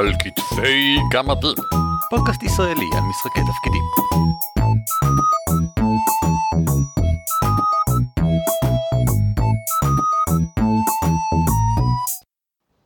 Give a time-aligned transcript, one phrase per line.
[0.00, 1.54] על כתפי גמדים.
[2.10, 3.82] פודקאסט ישראלי על משחקי תפקידים.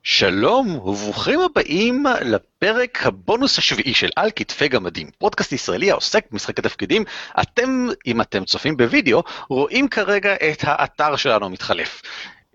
[0.03, 7.05] שלום וברוכים הבאים לפרק הבונוס השביעי של על כתפי גמדים, פודקאסט ישראלי העוסק במשחקי תפקידים.
[7.41, 12.03] אתם, אם אתם צופים בווידאו, רואים כרגע את האתר שלנו מתחלף.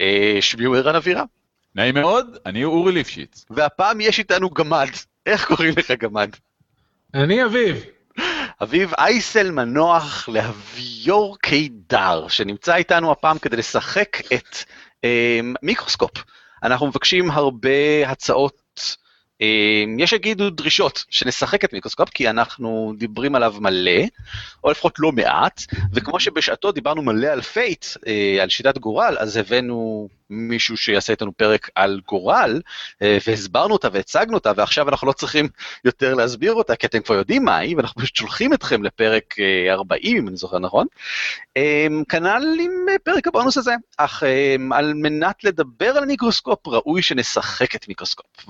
[0.02, 1.38] אה, שמי הוא ערן אבירם.
[1.79, 3.45] נעים מאוד, אני אורי ליפשיץ.
[3.49, 4.89] והפעם יש איתנו גמד.
[5.25, 6.29] איך קוראים לך גמד?
[7.13, 7.83] אני אביב.
[8.63, 14.57] אביב אייסל מנוח להביור קידר, שנמצא איתנו הפעם כדי לשחק את
[15.03, 16.11] אה, מיקרוסקופ.
[16.63, 18.97] אנחנו מבקשים הרבה הצעות,
[19.41, 24.02] אה, יש שיגידו דרישות, שנשחק את מיקרוסקופ, כי אנחנו דיברים עליו מלא,
[24.63, 25.61] או לפחות לא מעט,
[25.93, 31.31] וכמו שבשעתו דיברנו מלא על Fate, אה, על שיטת גורל, אז הבאנו מישהו שיעשה איתנו
[31.38, 32.61] פרק על גורל,
[33.01, 35.47] אה, והסברנו אותה והצגנו אותה, ועכשיו אנחנו לא צריכים
[35.86, 39.36] יותר להסביר אותה, כי אתם כבר יודעים מה היא, ואנחנו פשוט שולחים אתכם לפרק
[39.69, 40.88] 40, אם אני זוכר נכון.
[42.09, 42.71] כנ"ל עם
[43.03, 44.23] פרק הבונוס הזה, אך
[44.71, 48.45] על מנת לדבר על מיקרוסקופ, ראוי שנשחק את מיקרוסקופ.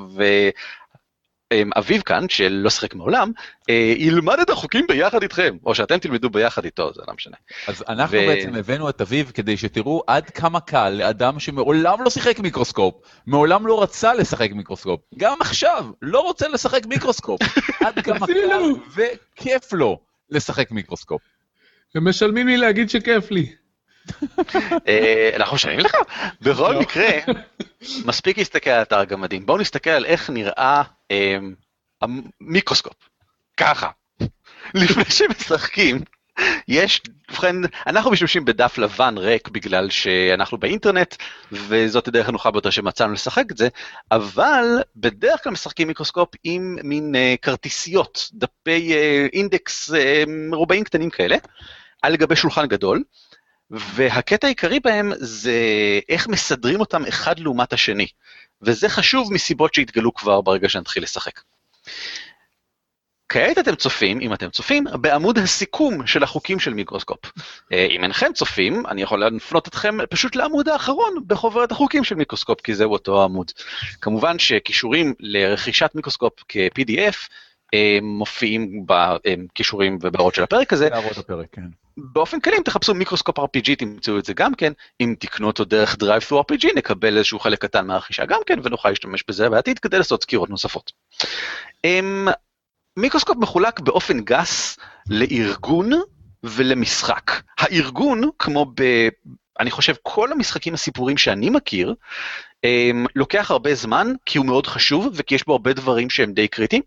[1.53, 1.57] ו...
[1.77, 3.31] אביב כאן, שלא שיחק מעולם,
[3.69, 7.35] אה, ילמד את החוקים ביחד איתכם, או שאתם תלמדו ביחד איתו, זה לא משנה.
[7.67, 8.27] אז אנחנו ו...
[8.27, 12.95] בעצם הבאנו את אביב כדי שתראו עד כמה קל לאדם שמעולם לא שיחק מיקרוסקופ,
[13.27, 17.41] מעולם לא רצה לשחק מיקרוסקופ, גם עכשיו לא רוצה לשחק מיקרוסקופ,
[17.85, 18.61] עד כמה קל
[18.95, 21.21] וכיף לו לשחק מיקרוסקופ.
[21.95, 23.51] הם משלמים לי להגיד שכיף לי.
[24.87, 25.95] אה, אנחנו משלמים לך?
[26.41, 26.81] בכל לא.
[26.81, 27.09] מקרה,
[28.05, 29.45] מספיק להסתכל על אתר הגמדים.
[29.45, 31.53] בואו נסתכל על איך נראה אמ,
[32.01, 32.93] המיקרוסקופ.
[33.57, 33.89] ככה.
[34.73, 35.99] לפני שמשחקים,
[36.67, 37.55] יש, ובכן,
[37.87, 41.15] אנחנו משתמשים בדף לבן ריק בגלל שאנחנו באינטרנט,
[41.51, 43.67] וזאת הדרך הנוחה ביותר שמצאנו לשחק את זה,
[44.11, 49.95] אבל בדרך כלל משחקים מיקרוסקופ עם מין uh, כרטיסיות, דפי uh, אינדקס uh,
[50.27, 51.37] מרובעים קטנים כאלה,
[52.01, 53.03] על גבי שולחן גדול,
[53.71, 55.59] והקטע העיקרי בהם זה
[56.09, 58.07] איך מסדרים אותם אחד לעומת השני,
[58.61, 61.41] וזה חשוב מסיבות שהתגלו כבר ברגע שנתחיל לשחק.
[63.29, 67.19] כעת אתם צופים, אם אתם צופים, בעמוד הסיכום של החוקים של מיקרוסקופ.
[67.73, 72.61] אה, אם אינכם צופים, אני יכול להפנות אתכם פשוט לעמוד האחרון בחוברת החוקים של מיקרוסקופ,
[72.61, 73.51] כי זהו אותו עמוד.
[74.01, 77.15] כמובן שקישורים לרכישת מיקרוסקופ כ-PDF
[77.73, 80.89] אה, מופיעים בקישורים ובהערות של הפרק הזה.
[80.89, 81.61] בהערות הפרק, כן.
[82.11, 84.73] באופן כללי, אם תחפשו מיקרוסקופ RPG, תמצאו את זה גם כן.
[85.01, 88.89] אם תקנו אותו דרך Drive through RPG, נקבל איזשהו חלק קטן מהרכישה גם כן, ונוכל
[88.89, 90.91] להשתמש בזה בעתיד כדי לעשות סקירות נוספות.
[91.83, 92.27] אמ,
[92.97, 94.77] מיקרוסקופ מחולק באופן גס
[95.09, 95.89] לארגון
[96.43, 97.31] ולמשחק.
[97.59, 98.83] הארגון, כמו ב...
[99.59, 101.95] אני חושב כל המשחקים הסיפורים שאני מכיר,
[102.63, 106.47] אמ, לוקח הרבה זמן, כי הוא מאוד חשוב, וכי יש בו הרבה דברים שהם די
[106.47, 106.81] קריטיים.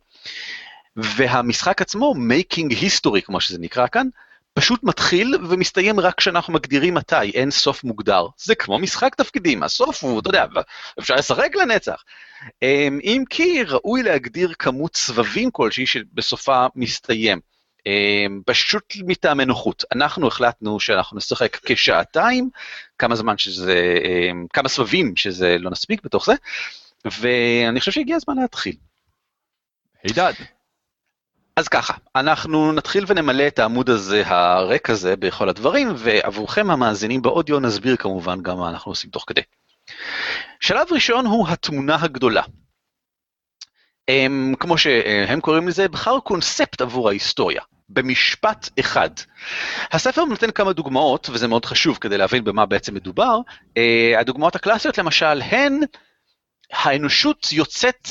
[0.97, 4.07] והמשחק עצמו, Making History, כמו שזה נקרא כאן,
[4.55, 8.27] פשוט מתחיל ומסתיים רק כשאנחנו מגדירים מתי, אין סוף מוגדר.
[8.37, 10.47] זה כמו משחק תפקידים, הסוף הוא, אתה יודע,
[10.99, 12.05] אפשר לשחק לנצח.
[12.63, 17.41] אמ, אם כי ראוי להגדיר כמות סבבים כלשהי שבסופה מסתיים.
[17.87, 19.85] אמ, פשוט מטעמי נוחות.
[19.95, 22.51] אנחנו החלטנו שאנחנו נשחק כשעתיים,
[22.99, 26.35] כמה זמן שזה, אמ, כמה סבבים שזה לא נספיק בתוך זה,
[27.05, 28.77] ואני חושב שהגיע הזמן להתחיל.
[30.03, 30.33] הידד.
[31.57, 37.61] אז ככה, אנחנו נתחיל ונמלא את העמוד הזה, הריק הזה, בכל הדברים, ועבורכם המאזינים באודיו
[37.61, 39.41] נסביר כמובן גם מה אנחנו עושים תוך כדי.
[40.61, 42.43] שלב ראשון הוא התמונה הגדולה.
[44.09, 49.11] הם, כמו שהם קוראים לזה, בחר קונספט עבור ההיסטוריה, במשפט אחד.
[49.93, 53.39] הספר נותן כמה דוגמאות, וזה מאוד חשוב כדי להבין במה בעצם מדובר.
[53.77, 55.81] אה, הדוגמאות הקלאסיות למשל הן
[56.73, 58.09] האנושות יוצאת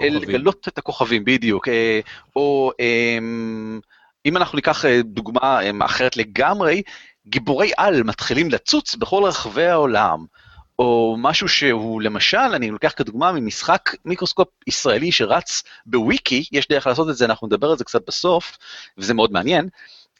[0.00, 1.68] לגלות את הכוכבים, בדיוק.
[1.68, 2.00] אה,
[2.36, 3.80] או אמ,
[4.26, 6.82] אם אנחנו ניקח אה, דוגמה אמ, אחרת לגמרי,
[7.26, 10.24] גיבורי על מתחילים לצוץ בכל רחבי העולם.
[10.78, 17.10] או משהו שהוא, למשל, אני לוקח כדוגמה ממשחק מיקרוסקופ ישראלי שרץ בוויקי, יש דרך לעשות
[17.10, 18.58] את זה, אנחנו נדבר על זה קצת בסוף,
[18.98, 19.68] וזה מאוד מעניין.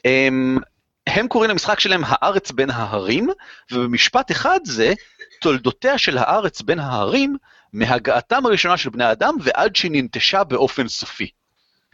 [0.05, 0.59] הם, אמ,
[1.07, 3.29] הם קוראים למשחק שלהם הארץ בין ההרים,
[3.73, 4.93] ובמשפט אחד זה,
[5.41, 7.37] תולדותיה של הארץ בין ההרים
[7.75, 11.29] מהגעתם הראשונה של בני אדם ועד שהיא ננטשה באופן סופי.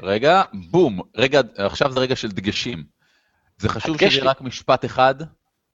[0.02, 2.84] רגע, בום, רגע, עכשיו זה רגע של דגשים.
[3.58, 5.14] זה חשוב שזה רק משפט אחד,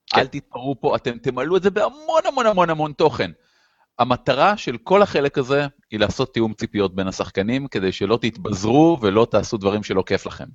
[0.06, 0.20] כן.
[0.20, 3.30] אל תתפרעו פה, אתם תמלאו את זה בהמון המון המון המון תוכן.
[3.98, 9.26] המטרה של כל החלק הזה היא לעשות תיאום ציפיות בין השחקנים, כדי שלא תתבזרו ולא
[9.30, 10.46] תעשו דברים שלא כיף לכם.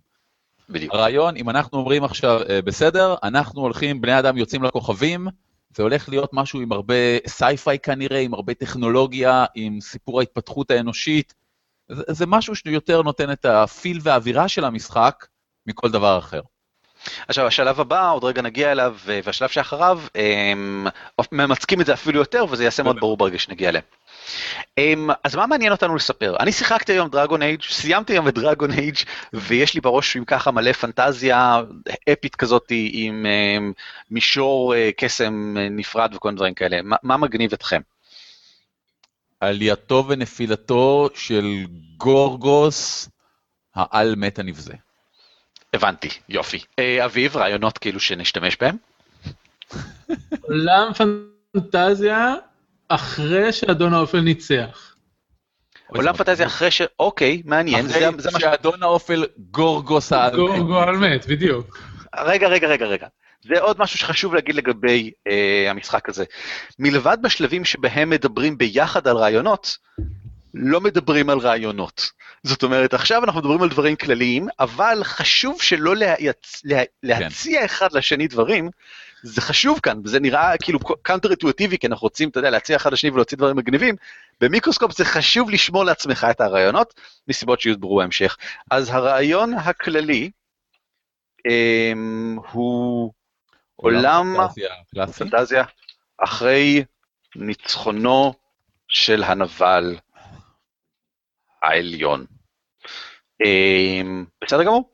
[0.69, 0.93] בדיוק.
[0.93, 5.27] הרעיון, אם אנחנו אומרים עכשיו, אה, בסדר, אנחנו הולכים, בני אדם יוצאים לכוכבים,
[5.75, 6.95] זה הולך להיות משהו עם הרבה
[7.27, 11.33] sci-fi כנראה, עם הרבה טכנולוגיה, עם סיפור ההתפתחות האנושית.
[11.87, 15.25] זה, זה משהו שיותר נותן את ה feel והאווירה של המשחק
[15.67, 16.41] מכל דבר אחר.
[17.27, 20.87] עכשיו השלב הבא, עוד רגע נגיע אליו, והשלב שאחריו, הם
[21.31, 23.83] ממצקים את זה אפילו יותר, וזה יעשה מאוד ברור ברגע שנגיע אליהם.
[25.23, 26.35] אז מה מעניין אותנו לספר?
[26.39, 28.95] אני שיחקתי היום Dragon Age, סיימתי היום את Dragon Age,
[29.33, 31.61] ויש לי בראש עם ככה מלא פנטזיה
[32.13, 33.25] אפית כזאת עם
[34.11, 36.79] מישור קסם נפרד וכל דברים כאלה.
[37.03, 37.81] מה מגניב אתכם?
[39.39, 41.65] עלייתו ונפילתו של
[41.97, 43.09] גורגוס,
[43.75, 44.73] העל מת הנבזה.
[45.73, 46.59] הבנתי, יופי.
[47.05, 48.77] אביב, רעיונות כאילו שנשתמש בהם?
[50.41, 52.35] עולם פנטזיה
[52.95, 54.95] אחרי שאדון האופל ניצח.
[55.87, 56.81] עולם פנטזיה אחרי ש...
[56.99, 57.85] אוקיי, מעניין.
[57.85, 60.35] אחרי שאדון האופל גורגוס העל.
[60.35, 61.79] גורגו העל מת, בדיוק.
[62.15, 63.07] רגע, רגע, רגע, רגע.
[63.43, 66.25] זה עוד משהו שחשוב להגיד לגבי אה, המשחק הזה.
[66.79, 69.77] מלבד בשלבים שבהם מדברים ביחד על רעיונות,
[70.53, 72.11] לא מדברים על רעיונות.
[72.43, 76.61] זאת אומרת, עכשיו אנחנו מדברים על דברים כלליים, אבל חשוב שלא להיצ...
[76.63, 76.83] לה...
[77.03, 77.65] להציע כן.
[77.65, 78.69] אחד לשני דברים,
[79.23, 82.93] זה חשוב כאן, זה נראה כאילו counter אינטואיטיבי, כי אנחנו רוצים, אתה יודע, להציע אחד
[82.93, 83.95] לשני ולהוציא דברים מגניבים,
[84.41, 86.93] במיקרוסקופ זה חשוב לשמור לעצמך את הרעיונות,
[87.27, 88.37] מסיבות שיוסברו בהמשך.
[88.71, 90.31] אז הרעיון הכללי
[91.39, 93.11] um, הוא
[93.75, 94.35] עולם
[95.17, 95.63] פנטזיה
[96.17, 96.83] אחרי
[97.35, 98.33] ניצחונו
[98.87, 99.95] של הנבל
[101.63, 102.25] העליון.
[104.43, 104.89] בסדר גמור?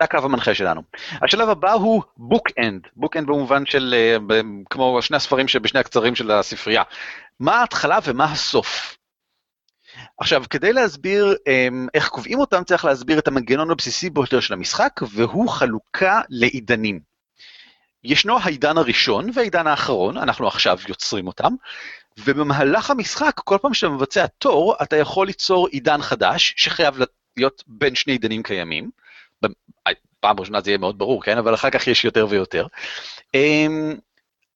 [0.00, 0.82] זה הקו המנחה שלנו.
[1.22, 3.94] השלב הבא הוא book-end, book-end במובן של,
[4.70, 6.82] כמו שני הספרים שבשני הקצרים של הספרייה.
[7.40, 8.96] מה ההתחלה ומה הסוף?
[10.18, 11.34] עכשיו, כדי להסביר
[11.94, 17.00] איך קובעים אותם, צריך להסביר את המנגנון הבסיסי ביותר של המשחק, והוא חלוקה לעידנים.
[18.04, 21.52] ישנו העידן הראשון והעידן האחרון, אנחנו עכשיו יוצרים אותם,
[22.18, 26.98] ובמהלך המשחק, כל פעם שאתה מבצע תור, אתה יכול ליצור עידן חדש, שחייב
[27.36, 28.90] להיות בין שני עידנים קיימים.
[30.20, 31.38] פעם ראשונה זה יהיה מאוד ברור, כן?
[31.38, 32.66] אבל אחר כך יש יותר ויותר.
[33.34, 33.94] אמ,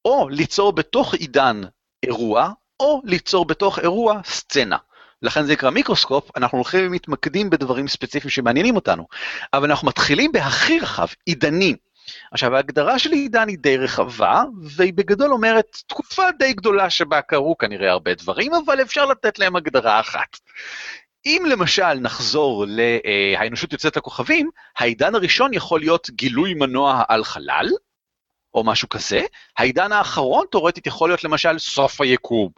[0.04, 1.60] או ליצור בתוך עידן
[2.02, 2.50] אירוע,
[2.80, 4.76] או ליצור בתוך אירוע סצנה.
[5.22, 9.06] לכן זה נקרא מיקרוסקופ, אנחנו הולכים ומתמקדים בדברים ספציפיים שמעניינים אותנו.
[9.52, 11.76] אבל אנחנו מתחילים בהכי רחב, עידנים.
[12.32, 17.58] עכשיו, ההגדרה של עידן היא די רחבה, והיא בגדול אומרת תקופה די גדולה שבה קרו
[17.58, 20.38] כנראה הרבה דברים, אבל אפשר לתת להם הגדרה אחת.
[21.26, 27.68] אם למשל נחזור ל"האנושות יוצאת לכוכבים", העידן הראשון יכול להיות גילוי מנוע על חלל,
[28.54, 29.22] או משהו כזה,
[29.58, 32.50] העידן האחרון תאורטית יכול להיות למשל סוף היקום,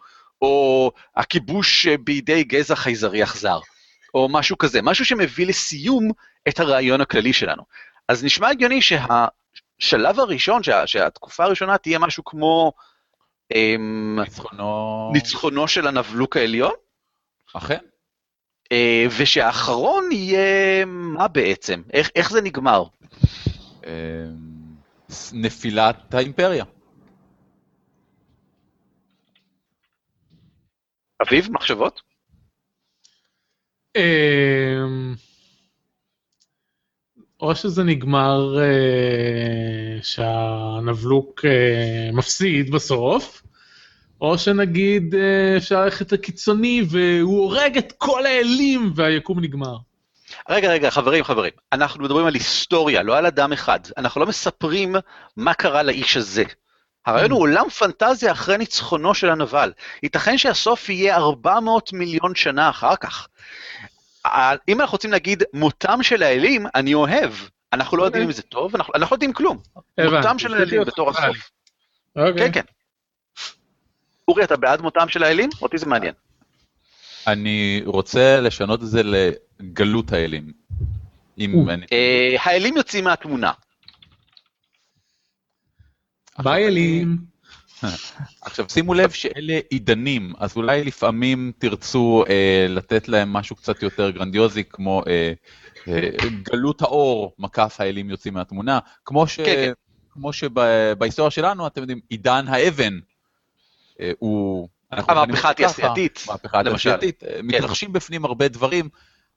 [0.42, 3.58] או הכיבוש בידי גזע חייזרי אכזר,
[4.14, 6.10] או משהו כזה, משהו שמביא לסיום
[6.48, 7.62] את הרעיון הכללי שלנו.
[8.08, 12.72] אז נשמע הגיוני שהשלב הראשון, שה, שהתקופה הראשונה תהיה משהו כמו
[13.54, 15.10] אמ, ניצחונו...
[15.12, 16.72] ניצחונו של הנבלוק העליון.
[17.54, 17.78] אכן.
[18.72, 21.82] אה, ושהאחרון יהיה מה בעצם?
[21.92, 22.84] איך, איך זה נגמר?
[23.86, 23.90] אמ,
[25.32, 26.64] נפילת האימפריה.
[31.22, 32.00] אביב, מחשבות?
[33.96, 35.14] אמ,
[37.40, 43.42] או שזה נגמר אה, שהנבלוק אה, מפסיד בסוף,
[44.20, 49.76] או שנגיד אה, אפשר ללכת לקיצוני והוא הורג את כל האלים והיקום נגמר.
[50.48, 53.80] רגע, רגע, חברים, חברים, אנחנו מדברים על היסטוריה, לא על אדם אחד.
[53.96, 54.96] אנחנו לא מספרים
[55.36, 56.44] מה קרה לאיש הזה.
[57.06, 59.72] הרעיון הוא עולם פנטזיה אחרי ניצחונו של הנבל.
[60.02, 63.28] ייתכן שהסוף יהיה 400 מיליון שנה אחר כך.
[64.68, 67.32] אם אנחנו רוצים להגיד מותם של האלים, אני אוהב.
[67.72, 69.58] אנחנו לא יודעים אם זה טוב, אנחנו לא יודעים כלום.
[69.98, 71.50] מותם של האלים בתור הסוף.
[72.14, 72.62] כן, כן.
[74.28, 75.50] אורי, אתה בעד מותם של האלים?
[75.62, 76.14] אותי זה מעניין.
[77.26, 80.52] אני רוצה לשנות את זה לגלות האלים.
[81.92, 83.52] אה, האלים יוצאים מהתמונה.
[86.38, 87.18] ביי אלים.
[88.46, 94.10] עכשיו שימו לב שאלה עידנים, אז אולי לפעמים תרצו אה, לתת להם משהו קצת יותר
[94.10, 95.32] גרנדיוזי, כמו אה,
[95.88, 96.08] אה,
[96.42, 99.72] גלות האור, מקף האלים יוצאים מהתמונה, כמו, ש, כן, כן.
[100.10, 102.98] כמו שבהיסטוריה שלנו, אתם יודעים, עידן האבן
[104.18, 104.68] הוא...
[104.90, 107.40] המהפכה התעשייתית, המהפכה התעשייתית, אה, כן.
[107.42, 108.88] מתרחשים בפנים הרבה דברים,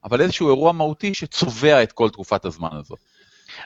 [0.04, 2.98] אבל איזשהו אירוע מהותי שצובע את כל תקופת הזמן הזאת.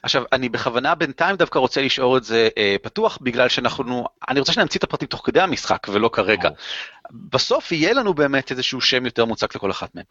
[0.02, 4.52] עכשיו, אני בכוונה בינתיים דווקא רוצה לשאול את זה אה, פתוח, בגלל שאנחנו, אני רוצה
[4.52, 6.50] שנמציא את הפרטים תוך כדי המשחק ולא כרגע.
[7.10, 10.04] בסוף יהיה לנו באמת איזשהו שם יותר מוצק לכל אחת מהן.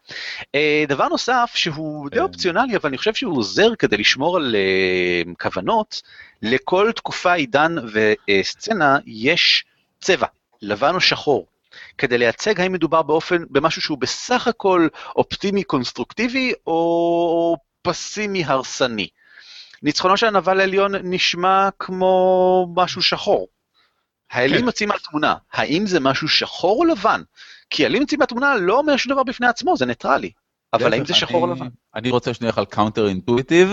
[0.56, 2.22] אה, דבר נוסף שהוא די כן.
[2.22, 6.02] אופציונלי, אבל אני חושב שהוא עוזר כדי לשמור על אה, כוונות,
[6.42, 9.66] לכל תקופה, עידן וסצנה יש
[10.02, 10.28] צבע,
[10.64, 11.48] לבן או שחור.
[11.98, 19.08] כדי לייצג האם מדובר באופן, במשהו שהוא בסך הכל אופטימי קונסטרוקטיבי או פסימי הרסני.
[19.84, 23.48] ניצחונו של הנבל העליון נשמע כמו משהו שחור.
[24.32, 24.66] האלים כן.
[24.66, 27.22] יוצאים מהתמונה, האם זה משהו שחור או לבן?
[27.70, 30.32] כי האלים יוצאים מהתמונה לא אומר שום דבר בפני עצמו, זה ניטרלי.
[30.74, 31.68] אבל האם זה שחור או אני- לבן?
[31.96, 33.70] אני רוצה שנייה על counter intuitive,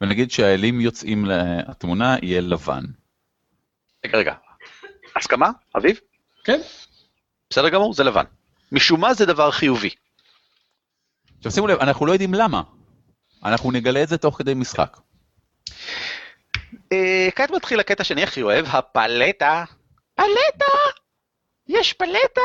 [0.00, 2.84] ונגיד שהאלים יוצאים לתמונה יהיה לבן.
[4.04, 4.34] רגע, רגע.
[5.16, 6.00] הסכמה, אביב?
[6.44, 6.60] כן.
[7.50, 8.24] בסדר גמור, זה לבן.
[8.72, 9.90] משום מה זה דבר חיובי.
[11.38, 12.62] עכשיו שימו לב, אנחנו לא יודעים למה.
[13.44, 14.96] אנחנו נגלה את זה תוך כדי משחק.
[16.92, 19.64] אה, כעת מתחיל הקטע שאני הכי אוהב, הפלטה.
[20.14, 20.74] פלטה!
[21.68, 22.40] יש פלטה!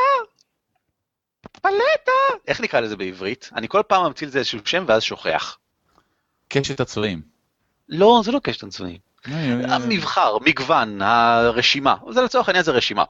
[1.52, 2.12] פלטה!
[2.48, 3.50] איך נקרא לזה בעברית?
[3.56, 5.58] אני כל פעם ממציא לזה איזשהו שם ואז שוכח.
[6.48, 7.22] קשת הצבעים.
[7.88, 9.09] לא, זה לא קשת הצבעים.
[9.68, 11.94] המבחר, מגוון, הרשימה.
[12.10, 13.04] זה לצורך העניין זה רשימה.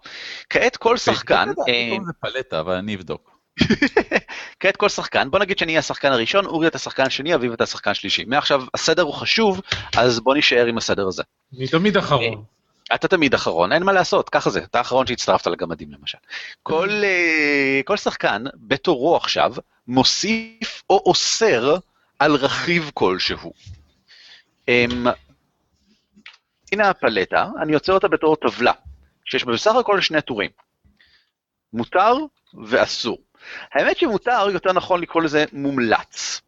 [0.51, 3.31] כעת כל שחקן, אה, זה פלטה, אבל אני אבדוק.
[4.61, 7.65] כעת כל שחקן, בוא נגיד שאני אהיה השחקן הראשון, אורי אתה השחקן השני, אביב אתה
[7.65, 8.25] השחקן השלישי.
[8.25, 9.61] מעכשיו הסדר הוא חשוב,
[9.97, 11.23] אז בוא נישאר עם הסדר הזה.
[11.57, 12.45] אני תמיד אחרון.
[12.95, 16.19] אתה תמיד אחרון, אין מה לעשות, ככה זה, אתה האחרון שהצטרפת לגמדים למשל.
[16.63, 19.55] כל, אה, כל שחקן בתורו עכשיו
[19.89, 21.77] מוסיף או אוסר
[22.19, 23.53] על רכיב כלשהו.
[26.73, 28.73] הנה הפלטה, אני יוצר אותה בתור טבלה,
[29.25, 30.51] שיש בה בסך הכל שני טורים.
[31.73, 32.15] מותר
[32.67, 33.19] ואסור.
[33.73, 36.41] האמת שמותר, יותר נכון לקרוא לזה מומלץ.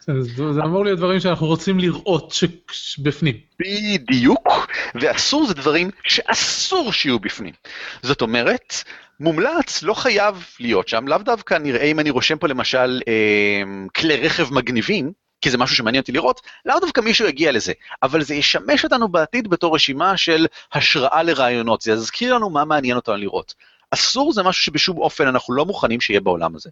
[0.00, 2.34] זה זה אמור להיות דברים שאנחנו רוצים לראות
[2.70, 3.34] שבפנים.
[3.58, 4.48] בדיוק,
[4.94, 7.54] ואסור זה דברים שאסור שיהיו בפנים.
[8.02, 8.74] זאת אומרת,
[9.20, 13.62] מומלץ לא חייב להיות שם, לאו דווקא נראה אם אני רושם פה למשל אה,
[13.96, 15.12] כלי רכב מגניבים,
[15.44, 17.72] כי זה משהו שמעניין אותי לראות, לאו דווקא מישהו יגיע לזה,
[18.02, 22.96] אבל זה ישמש אותנו בעתיד בתור רשימה של השראה לרעיונות, זה יזכיר לנו מה מעניין
[22.96, 23.54] אותנו לראות.
[23.90, 26.70] אסור זה משהו שבשום אופן אנחנו לא מוכנים שיהיה בעולם הזה.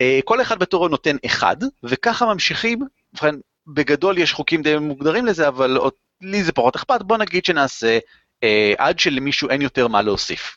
[0.00, 2.78] אה, כל אחד בתורו נותן אחד, וככה ממשיכים,
[3.12, 3.34] ובכן,
[3.66, 5.78] בגדול יש חוקים די מוגדרים לזה, אבל
[6.20, 7.98] לי זה פחות אכפת, בוא נגיד שנעשה
[8.42, 10.56] אה, עד שלמישהו אין יותר מה להוסיף.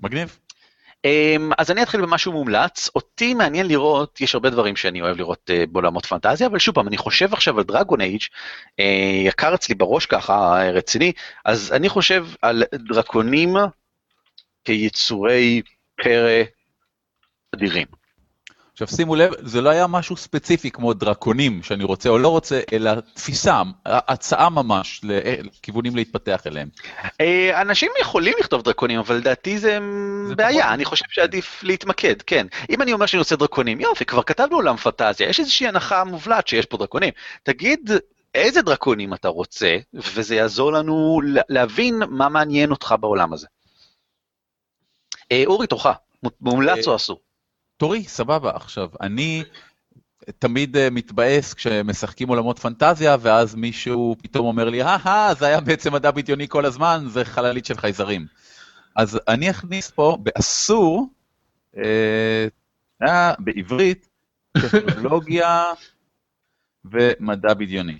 [0.00, 0.38] מגניב.
[1.04, 5.50] אמ, אז אני אתחיל במשהו מומלץ, אותי מעניין לראות, יש הרבה דברים שאני אוהב לראות
[5.50, 8.22] אה, בעולמות פנטזיה, אבל שוב פעם, אני חושב עכשיו על דרגון אייג',
[8.80, 11.12] אה, יקר אצלי בראש ככה, רציני,
[11.44, 13.54] אז אני חושב על דרקונים
[14.64, 15.62] כיצורי
[15.96, 16.42] פרא
[17.54, 18.03] אדירים.
[18.74, 22.60] עכשיו שימו לב, זה לא היה משהו ספציפי כמו דרקונים שאני רוצה או לא רוצה,
[22.72, 26.68] אלא תפיסה, הצעה ממש לכיוונים להתפתח אליהם.
[27.20, 29.78] אה, אנשים יכולים לכתוב דרקונים, אבל לדעתי זה
[30.28, 32.46] זה בעיה, פחות- אני חושב שעדיף להתמקד, כן.
[32.70, 36.48] אם אני אומר שאני רוצה דרקונים, יופי, כבר כתבנו עולם פנטזיה, יש איזושהי הנחה מובלעת
[36.48, 37.12] שיש פה דרקונים.
[37.42, 37.90] תגיד
[38.34, 43.46] איזה דרקונים אתה רוצה, וזה יעזור לנו לה- להבין מה מעניין אותך בעולם הזה.
[45.32, 45.86] אה, אורי, תורך,
[46.40, 47.20] מומלץ אה, או אסור?
[47.76, 48.50] תורי, סבבה.
[48.54, 49.44] עכשיו, אני
[50.38, 55.92] תמיד אה, מתבאס כשמשחקים עולמות פנטזיה, ואז מישהו פתאום אומר לי, הא, זה היה בעצם
[55.92, 58.26] מדע בדיוני כל הזמן, זה חללית של חייזרים.
[58.96, 61.08] אז אני אכניס פה באסור,
[61.76, 62.46] אה,
[63.02, 64.08] אה, בעברית,
[64.56, 65.64] טכנולוגיה
[66.84, 67.98] ומדע בדיוני.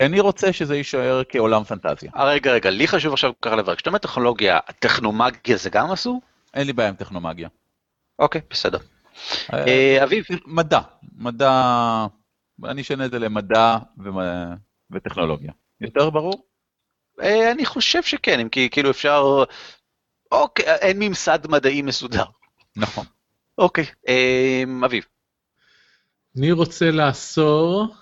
[0.00, 2.10] אני רוצה שזה יישאר כעולם פנטזיה.
[2.16, 6.20] אה, רגע, רגע, לי חשוב עכשיו ככה לברר, כשאתה אומר טכנולוגיה, טכנומגיה זה גם אסור?
[6.54, 7.48] אין לי בעיה עם טכנומגיה.
[8.22, 8.78] אוקיי, בסדר.
[9.52, 10.80] אה, אה, אביב, מדע,
[11.16, 12.06] מדע,
[12.64, 13.78] אני אשנה את זה למדע
[14.90, 15.52] וטכנולוגיה.
[15.80, 16.46] יותר ברור?
[17.22, 19.44] אה, אני חושב שכן, אם כי כאילו אפשר...
[20.32, 22.24] אוקיי, אין ממסד מדעי מסודר.
[22.76, 23.04] נכון.
[23.58, 23.84] אוקיי,
[24.84, 25.04] אביב.
[26.36, 27.94] אני רוצה לאסור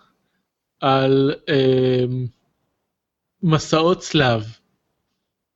[0.80, 1.34] על
[3.42, 4.44] מסעות צלב.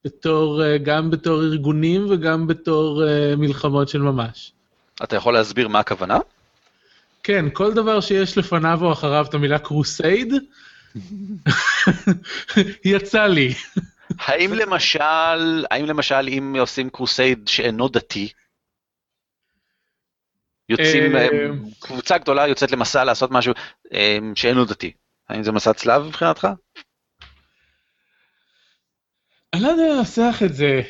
[0.04, 3.02] בתור, גם בתור ארגונים וגם בתור
[3.36, 4.53] מלחמות של ממש.
[5.02, 6.18] אתה יכול להסביר מה הכוונה?
[7.22, 10.32] כן, כל דבר שיש לפניו או אחריו את המילה קרוסייד,
[12.84, 13.54] יצא לי.
[14.18, 18.32] האם למשל, האם למשל אם עושים קרוסייד שאינו דתי,
[20.68, 21.28] יוצאים, אה, אה,
[21.80, 23.52] קבוצה גדולה יוצאת למסע לעשות משהו
[23.92, 24.92] אה, שאינו דתי,
[25.28, 26.48] האם זה מסע צלב מבחינתך?
[29.52, 30.82] אני לא יודע לנסח את זה,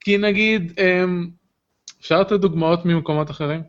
[0.00, 0.72] כי נגיד,
[2.00, 3.62] אפשר לתת דוגמאות ממקומות אחרים?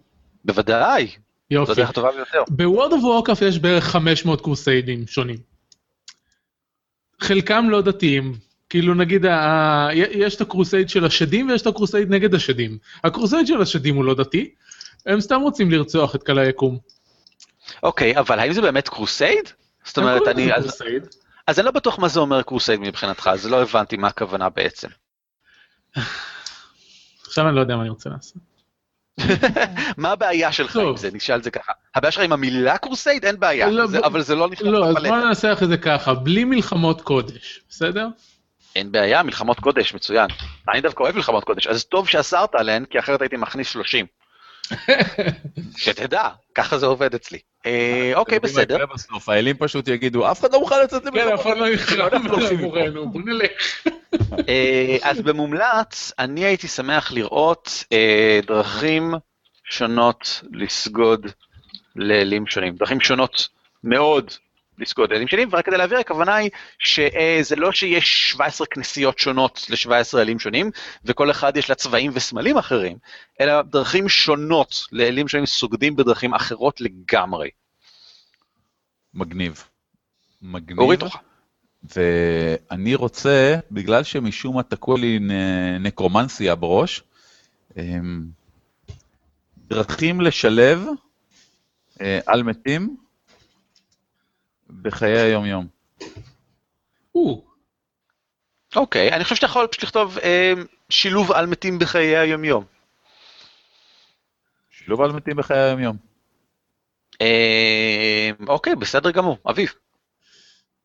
[0.45, 1.13] בוודאי, זו
[1.51, 1.71] יופי.
[1.71, 2.43] הדרך הטובה ביותר.
[2.49, 5.37] ב World of Warcraft יש בערך 500 קרוסיידים שונים.
[7.21, 8.33] חלקם לא דתיים,
[8.69, 12.77] כאילו נגיד, ה- יש את ה crusade של השדים ויש את ה crusade נגד השדים.
[13.03, 14.53] ה crusade של השדים הוא לא דתי,
[15.05, 16.77] הם סתם רוצים לרצוח את כל היקום.
[17.83, 19.49] אוקיי, אבל האם זה באמת crusade?
[19.83, 21.07] זאת אומרת, אני, אז, crusade.
[21.47, 24.87] אז אני לא בטוח מה זה אומר crusade מבחינתך, אז לא הבנתי מה הכוונה בעצם.
[27.31, 28.37] עכשיו אני לא יודע מה אני רוצה לעשות.
[29.97, 30.75] מה הבעיה שלך.
[30.75, 31.09] עם זה?
[31.13, 31.71] נשאל את זה ככה.
[31.95, 33.25] הבעיה שלך עם המילה crusade?
[33.25, 34.95] אין בעיה, לא, אבל זה לא נכנס לא, אז.
[34.95, 38.07] בוא ננסח את זה ככה, בלי מלחמות קודש, בסדר?
[38.75, 40.27] אין בעיה, מלחמות קודש, מצוין.
[40.71, 44.05] אני דווקא אוהב מלחמות קודש, אז טוב שאסרת עליהן, כי אחרת הייתי מכניס 30.
[45.77, 47.39] שתדע, ככה זה עובד אצלי.
[47.65, 48.85] אה, אוקיי, בסדר.
[48.93, 51.33] בסוף, האלים פשוט יגידו, אף אחד לא מוכן לצאת כן, למלחמה.
[51.33, 51.57] אף אחד
[52.13, 52.47] לא מפה.
[52.49, 53.87] עבורנו, בוא נלך.
[54.49, 59.13] אה, אז במומלץ, אני הייתי שמח לראות אה, דרכים
[59.63, 61.27] שונות לסגוד
[61.95, 62.75] לאלים שונים.
[62.75, 63.47] דרכים שונות
[63.83, 64.31] מאוד
[64.81, 70.17] לסגוד לאלים שונים, ורק כדי להבהיר, הכוונה היא שזה לא שיש 17 כנסיות שונות ל-17
[70.19, 70.71] אלים שונים,
[71.05, 72.97] וכל אחד יש לה צבעים וסמלים אחרים,
[73.41, 77.49] אלא דרכים שונות לאלים שונים סוגדים בדרכים אחרות לגמרי.
[79.13, 79.63] מגניב.
[80.41, 80.79] מגניב.
[80.79, 81.15] אורי תורך.
[81.95, 85.19] ואני רוצה, בגלל שמשום מה תקוע לי
[85.79, 87.03] נקרומנסיה בראש,
[87.77, 88.23] אמ,
[89.57, 90.85] דרכים לשלב
[92.01, 92.95] אה, על מתים
[94.81, 95.67] בחיי היום-יום.
[97.15, 97.43] או,
[98.75, 100.53] אוקיי, אני חושב שאתה יכול פשוט לכתוב אה,
[100.89, 102.63] שילוב על מתים בחיי היומיום.
[104.69, 105.97] שילוב על מתים בחיי היום-יום.
[107.21, 109.37] אה, אוקיי, בסדר גמור.
[109.49, 109.73] אביב.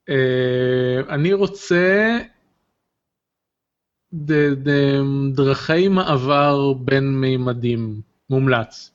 [0.09, 2.19] אה, אני רוצה
[5.33, 8.01] דרכי מעבר בין מימדים,
[8.31, 8.93] מומלץ.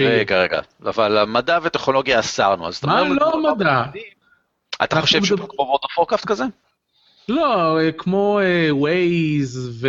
[0.00, 0.60] רגע, רגע.
[0.82, 3.14] אבל המדע וטכנולוגיה אסרנו, אז אתה מה אומר...
[3.14, 3.82] לא מדובר מדע?
[4.84, 6.44] אתה חושב שהוא מדבר- כמו World of Warcraft כזה?
[7.28, 9.88] לא, אה, כמו Ways ו...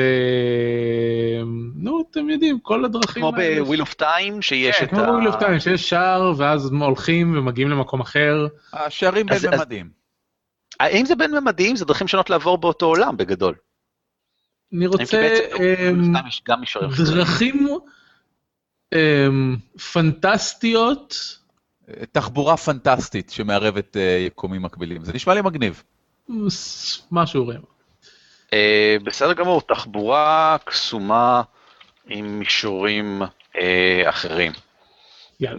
[1.75, 3.63] נו, אתם יודעים, כל הדרכים כמו האלה.
[3.63, 5.05] ב Wheel of Time, שיש כן, את כמו ה...
[5.11, 8.47] ב Wheel of Time, שיש שער, ואז הולכים ומגיעים למקום אחר.
[8.73, 9.89] השערים אז- בין אז- ממדים.
[10.79, 11.75] האם זה בין ממדיים?
[11.75, 13.55] זה דרכים שונות לעבור באותו עולם בגדול.
[14.73, 15.27] אני רוצה.
[17.15, 17.67] דרכים
[19.93, 21.37] פנטסטיות,
[22.11, 25.05] תחבורה פנטסטית שמערבת אה, יקומים מקבילים.
[25.05, 25.83] זה נשמע לי מגניב.
[27.11, 27.67] משהו רבע.
[28.53, 31.41] אה, בסדר גמור, תחבורה קסומה
[32.07, 33.21] עם מישורים
[33.57, 34.51] אה, אחרים.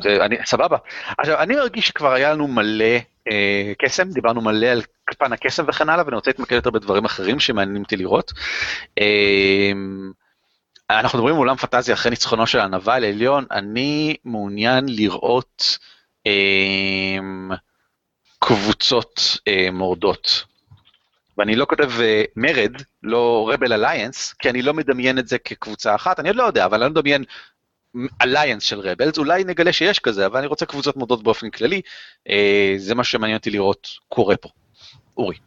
[0.01, 0.77] זה, אני, סבבה.
[1.19, 2.99] עכשיו, אני מרגיש שכבר היה לנו מלא
[3.31, 4.83] אה, קסם, דיברנו מלא על
[5.19, 8.33] פן הקסם וכן הלאה, ואני רוצה להתמקד יותר בדברים אחרים שמעניינים אותי לראות.
[8.99, 9.73] אה,
[10.91, 15.98] אנחנו מדברים על עולם פנטזיה אחרי ניצחונו של הנבל העליון, אני מעוניין לראות אה,
[18.39, 20.45] קבוצות אה, מורדות.
[21.39, 25.95] ואני לא כותב אה, מרד, לא רבל אליינס, כי אני לא מדמיין את זה כקבוצה
[25.95, 27.25] אחת, אני עוד לא יודע, אבל אני לא מדמיין
[28.23, 31.81] אליינס של רבלס, אולי נגלה שיש כזה, אבל אני רוצה קבוצות מורדות באופן כללי,
[32.29, 34.49] אה, זה מה שמעניין אותי לראות קורה פה.
[35.17, 35.37] אורי.
[35.37, 35.43] אה,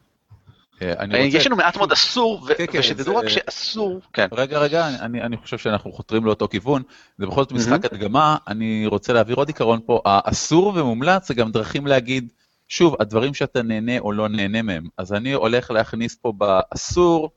[0.70, 0.71] רוצה-
[1.12, 4.26] יש לנו מעט מאוד אסור, כן, כן, ושתדעו רק שאסור, כן.
[4.32, 6.82] רגע, רגע, אני, חושב שאנחנו חותרים לאותו כיוון.
[7.18, 10.00] זה בכל זאת משחק הדגמה, אני רוצה להעביר עוד עיקרון פה.
[10.04, 12.28] האסור ומומלץ זה גם דרכים להגיד,
[12.68, 14.88] שוב, הדברים שאתה נהנה או לא נהנה מהם.
[14.98, 17.30] אז אני הולך להכניס פה באסור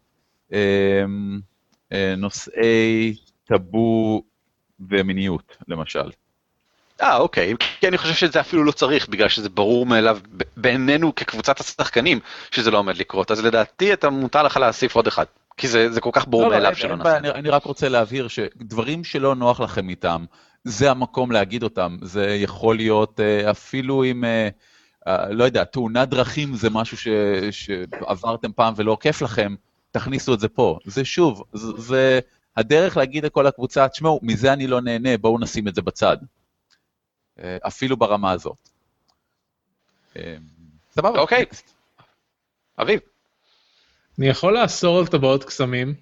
[0.53, 0.60] אה,
[1.91, 4.23] אה, נושאי טאבו
[4.79, 6.10] ומיניות, למשל.
[7.01, 11.15] אה, אוקיי, כי אני חושב שזה אפילו לא צריך, בגלל שזה ברור מאליו ב- בעינינו
[11.15, 12.19] כקבוצת השחקנים
[12.51, 15.25] שזה לא עומד לקרות, אז לדעתי אתה מותר לך להוסיף עוד אחד,
[15.58, 17.17] כי זה, זה כל כך ברור לא, לא, מאליו אין- שלא נעשה.
[17.17, 20.25] אני, אני רק רוצה להבהיר שדברים שלא נוח לכם איתם,
[20.63, 21.97] זה המקום להגיד אותם.
[22.01, 24.49] זה יכול להיות אה, אפילו אם, אה,
[25.08, 27.08] אה, לא יודע, תאונת דרכים זה משהו ש,
[27.51, 29.55] שעברתם פעם ולא כיף לכם,
[29.91, 30.77] תכניסו את זה פה.
[30.86, 32.19] זה שוב, זה, זה
[32.58, 36.17] הדרך להגיד לכל הקבוצה, תשמעו, מזה אני לא נהנה, בואו נשים את זה בצד.
[37.39, 38.69] אה, אפילו ברמה הזאת.
[40.17, 40.35] אה,
[40.91, 41.19] סבבה.
[41.19, 41.45] אוקיי.
[42.81, 42.99] אביב,
[44.19, 45.93] אני יכול לאסור על טבעות קסמים?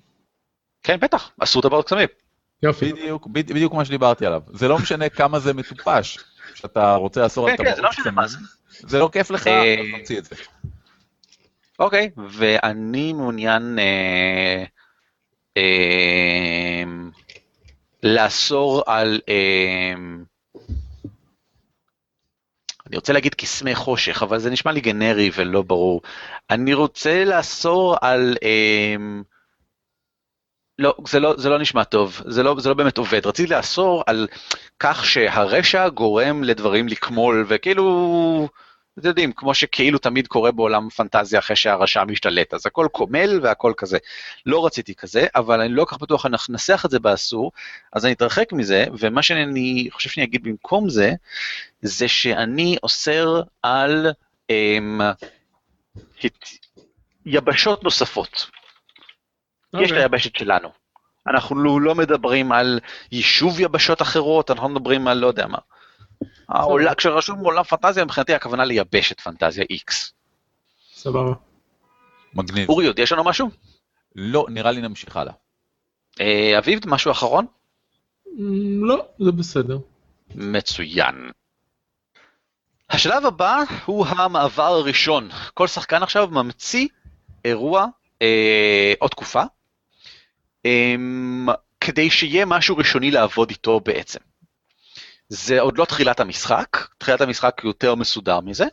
[0.83, 2.07] כן, בטח, אסור טבעות קסמים.
[2.63, 2.93] יופי.
[2.93, 4.41] בדיוק, בד- בדיוק מה שדיברתי עליו.
[4.53, 6.19] זה לא משנה כמה זה מטופש,
[6.55, 8.45] שאתה רוצה לעשות על כן, כן, זה לא טבעות משנה מה קסמים.
[8.71, 10.35] זה לא כיף לך, אה, אז תוציא את זה.
[11.79, 14.63] אוקיי, ואני מעוניין אה,
[15.57, 16.83] אה,
[18.03, 19.21] לאסור על...
[22.87, 26.01] אני רוצה להגיד קסמי חושך, אבל זה נשמע לי גנרי ולא ברור.
[26.49, 28.37] אני רוצה לאסור על...
[28.43, 28.95] אה,
[30.79, 33.25] לא, זה לא, זה לא נשמע טוב, זה לא, זה לא באמת עובד.
[33.25, 34.27] רציתי לאסור על
[34.79, 38.49] כך שהרשע גורם לדברים לקמול, וכאילו,
[38.99, 43.73] אתם יודעים, כמו שכאילו תמיד קורה בעולם פנטזיה אחרי שהרשע משתלט, אז הכל קומל והכל
[43.77, 43.97] כזה.
[44.45, 47.51] לא רציתי כזה, אבל אני לא כל כך בטוח אני אנסח את זה באסור,
[47.93, 51.11] אז אני אתרחק מזה, ומה שאני חושב שאני אגיד במקום זה,
[51.81, 54.11] זה שאני אוסר על
[54.49, 55.01] אמ,
[56.23, 56.49] הת...
[57.25, 58.33] יבשות נוספות.
[58.33, 58.47] יש
[59.73, 59.97] את אוקיי.
[59.97, 60.69] היבשת שלנו.
[61.27, 62.79] אנחנו לא מדברים על
[63.11, 65.57] יישוב יבשות אחרות, אנחנו לא מדברים על לא יודע מה.
[66.49, 69.93] העולה, כשרשום עולם פנטזיה, מבחינתי הכוונה ליבשת פנטזיה X.
[70.93, 71.33] סבבה.
[72.33, 72.69] מגניב.
[72.69, 73.49] אורי, עוד יש לנו משהו?
[74.15, 75.33] לא, נראה לי נמשיך הלאה.
[76.21, 77.45] אה, אביב, משהו אחרון?
[78.27, 79.77] אמ, לא, זה בסדר.
[80.35, 81.29] מצוין.
[82.89, 85.29] השלב הבא הוא המעבר הראשון.
[85.53, 86.87] כל שחקן עכשיו ממציא
[87.45, 87.85] אירוע
[88.21, 89.43] אה, או תקופה,
[90.65, 90.95] אה,
[91.81, 94.19] כדי שיהיה משהו ראשוני לעבוד איתו בעצם.
[95.33, 98.65] זה עוד לא תחילת המשחק, תחילת המשחק יותר מסודר מזה,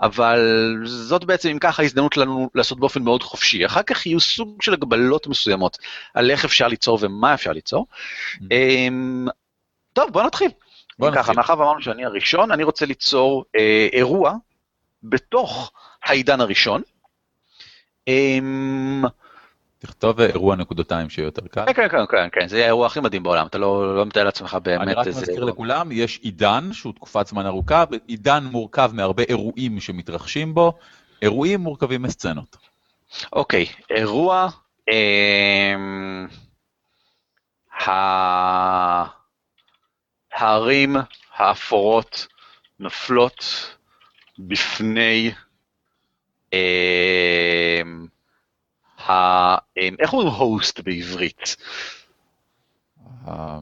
[0.00, 0.40] אבל
[0.84, 3.66] זאת בעצם אם ככה הזדמנות לנו לעשות באופן מאוד חופשי.
[3.66, 5.78] אחר כך יהיו סוג של הגבלות מסוימות
[6.14, 7.86] על איך אפשר ליצור ומה אפשר ליצור.
[8.50, 9.26] אמ,
[9.92, 10.50] טוב, בוא נתחיל.
[10.98, 11.36] בוא אם ככה, נתחיל.
[11.36, 14.34] מאחר ואמרנו שאני הראשון, אני רוצה ליצור אה, אירוע
[15.02, 15.72] בתוך
[16.04, 16.82] העידן הראשון.
[18.08, 19.04] אמ,
[19.82, 21.64] תכתוב אה, אירוע נקודתיים שיהיה יותר קל.
[21.72, 24.80] כן, כן, כן, כן, זה האירוע הכי מדהים בעולם, אתה לא לא מתאר לעצמך באמת
[24.80, 25.50] אני רק איזה מזכיר אירוע.
[25.50, 30.72] לכולם, יש עידן שהוא תקופת זמן ארוכה, עידן מורכב מהרבה אירועים שמתרחשים בו,
[31.22, 32.56] אירועים מורכבים מסצנות.
[33.32, 34.48] אוקיי, אירוע,
[34.90, 36.26] אמ,
[37.86, 39.04] ה-
[40.32, 40.96] הערים
[41.36, 42.26] האפורות
[42.80, 43.44] נופלות
[44.38, 45.32] בפני,
[46.52, 48.06] אמ,
[49.08, 51.56] ה- אמ, איך אומרים host בעברית?
[53.28, 53.58] אה,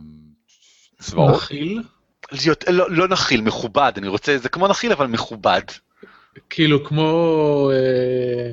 [1.00, 1.34] צבאות?
[1.34, 1.82] נחיל?
[2.32, 5.62] להיות- לא, לא נחיל, מכובד, אני רוצה, זה כמו נחיל אבל מכובד.
[6.50, 7.70] כאילו כמו...
[7.72, 8.50] אה,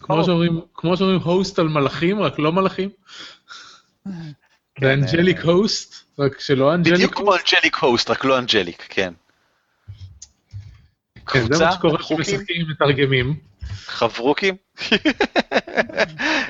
[0.00, 2.90] כמו שאומרים, כמו שאומרים host על מלאכים, רק לא מלאכים.
[4.80, 9.14] זה angelic host, רק שלא angelic בדיוק כמו angelic host, רק לא angelic, כן.
[11.26, 13.40] כן, זה מה שקורה כשמשחקים מתרגמים.
[13.86, 14.56] חברוקים.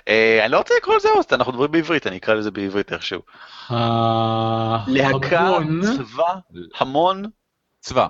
[0.09, 3.21] אה, אני לא רוצה לקרוא לזה host, אנחנו מדברים בעברית, אני אקרא לזה בעברית איכשהו.
[4.87, 6.35] להקה, ההמון, צבא,
[6.79, 7.25] המון,
[7.81, 8.07] צבא.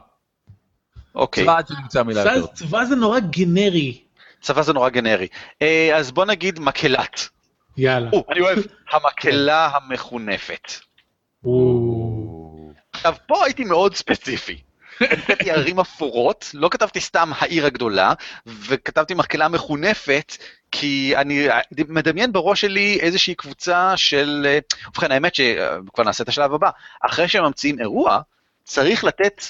[1.15, 1.45] אוקיי.
[1.45, 2.53] צבא עד שנמצא מילה יותר.
[2.55, 4.03] צבא- זה נורא גנרי.
[4.41, 5.29] צבא זה נורא גנרי.
[5.63, 7.29] אה, אז בוא נגיד מקהלת.
[7.77, 8.11] יאללה.
[8.31, 8.59] אני אוהב,
[8.93, 10.73] המקהלה המחונפת.
[12.93, 14.63] עכשיו, פה הייתי מאוד ספציפי.
[14.99, 18.13] כתבתי ערים אפורות, לא כתבתי סתם העיר הגדולה,
[18.47, 20.37] וכתבתי מקהלה מחונפת,
[20.73, 21.49] כי אני
[21.89, 24.47] מדמיין בראש שלי איזושהי קבוצה של...
[24.49, 26.71] אה, ובכן, האמת שכבר נעשה את השלב הבא.
[27.01, 28.21] אחרי שהם ממציאים אירוע,
[28.65, 29.45] צריך לתת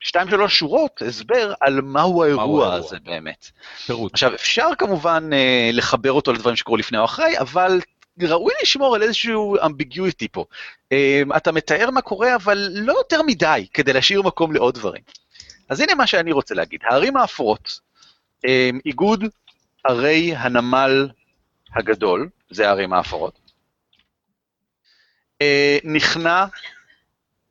[0.00, 2.74] שתיים שלוש שורות הסבר על מהו האירוע האירוע.
[2.74, 3.50] הזה באמת.
[3.86, 4.12] פירוט.
[4.12, 7.80] עכשיו, אפשר כמובן אה, לחבר אותו לדברים שקרו לפני או אחרי, אבל
[8.20, 10.44] ראוי לשמור על איזשהו אמביגיוטי פה.
[10.92, 15.02] אה, אתה מתאר מה קורה, אבל לא יותר מדי, כדי להשאיר מקום לעוד דברים.
[15.68, 16.80] אז הנה מה שאני רוצה להגיד.
[16.84, 17.80] הערים האפורות,
[18.44, 19.24] אה, איגוד
[19.84, 21.08] ערי הנמל
[21.74, 23.40] הגדול, זה הערים האפורות,
[25.42, 26.44] אה, נכנע,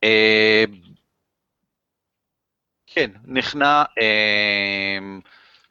[0.03, 0.63] אה,
[2.87, 4.99] כן, נכנע אה?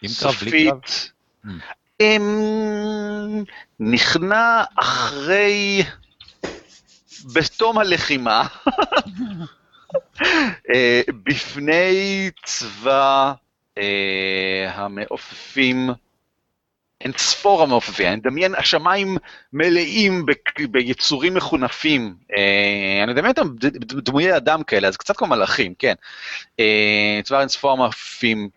[0.06, 1.12] סופית.
[2.00, 3.44] אמ,
[3.80, 5.82] נכנע אחרי,
[7.34, 8.46] בתום הלחימה,
[10.74, 13.32] אה, בפני צבא
[13.78, 15.90] אה, המעופפים,
[17.00, 19.16] אין ספור המעופפים, אני מדמיין השמיים
[19.52, 20.26] מלאים
[20.70, 23.48] ביצורים מחונפים, אה, אני מדמיין אותם
[24.04, 25.94] דמויי אדם כאלה, אז קצת כמו מלאכים, כן.
[27.24, 28.48] צבא אין ספור המעופפים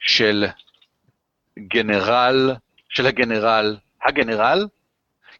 [0.00, 0.46] של
[1.58, 2.54] גנרל,
[2.92, 4.66] של הגנרל, הגנרל?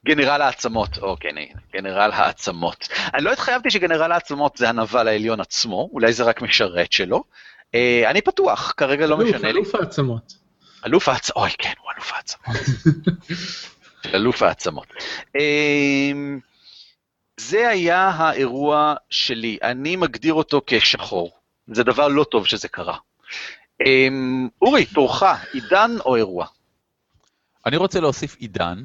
[0.07, 2.89] גנרל העצמות, או כן, הנה, גנרל העצמות.
[3.15, 7.25] אני לא התחייבתי שגנרל העצמות זה הנבל העליון עצמו, אולי זה רק משרת שלו.
[7.75, 9.59] אה, אני פתוח, כרגע לא אלוף, משנה לי.
[9.59, 10.35] אלוף העצמות.
[10.87, 12.57] אלוף העצמות, אוי כן, הוא אלוף העצמות.
[14.03, 14.87] של אלוף העצמות.
[15.39, 16.39] אמ,
[17.37, 21.31] זה היה האירוע שלי, אני מגדיר אותו כשחור.
[21.67, 22.97] זה דבר לא טוב שזה קרה.
[23.87, 26.47] אמ, אורי, תורך, עידן או אירוע?
[27.67, 28.83] אני רוצה להוסיף עידן.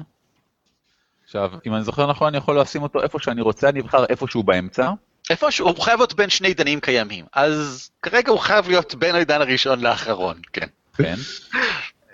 [1.24, 4.42] עכשיו, אם אני זוכר נכון, אני יכול לשים אותו איפה שאני רוצה, אני אבחר איפשהו
[4.42, 4.90] באמצע.
[5.30, 9.14] איפה שהוא, הוא חייב להיות בין שני עידנים קיימים, אז כרגע הוא חייב להיות בין
[9.14, 10.66] העידן הראשון לאחרון, כן.
[10.96, 11.14] כן.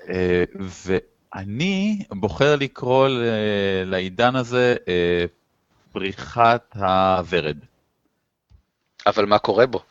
[0.08, 3.08] אה, ואני בוחר לקרוא
[3.84, 5.24] לעידן הזה אה,
[5.92, 7.56] פריחת הוורד.
[9.06, 9.82] אבל מה קורה בו?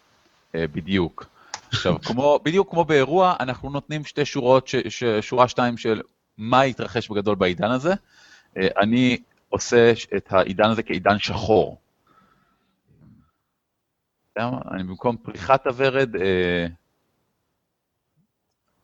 [0.55, 1.25] אה, בדיוק.
[1.71, 6.01] עכשיו, כמו, בדיוק כמו באירוע, אנחנו נותנים שתי שורות, ש, ש, שורה שתיים של
[6.37, 7.93] מה יתרחש בגדול בעידן הזה.
[8.57, 9.17] אה, אני
[9.49, 11.77] עושה את העידן הזה כעידן שחור.
[14.37, 16.67] אני במקום פריחת הוורד, אה,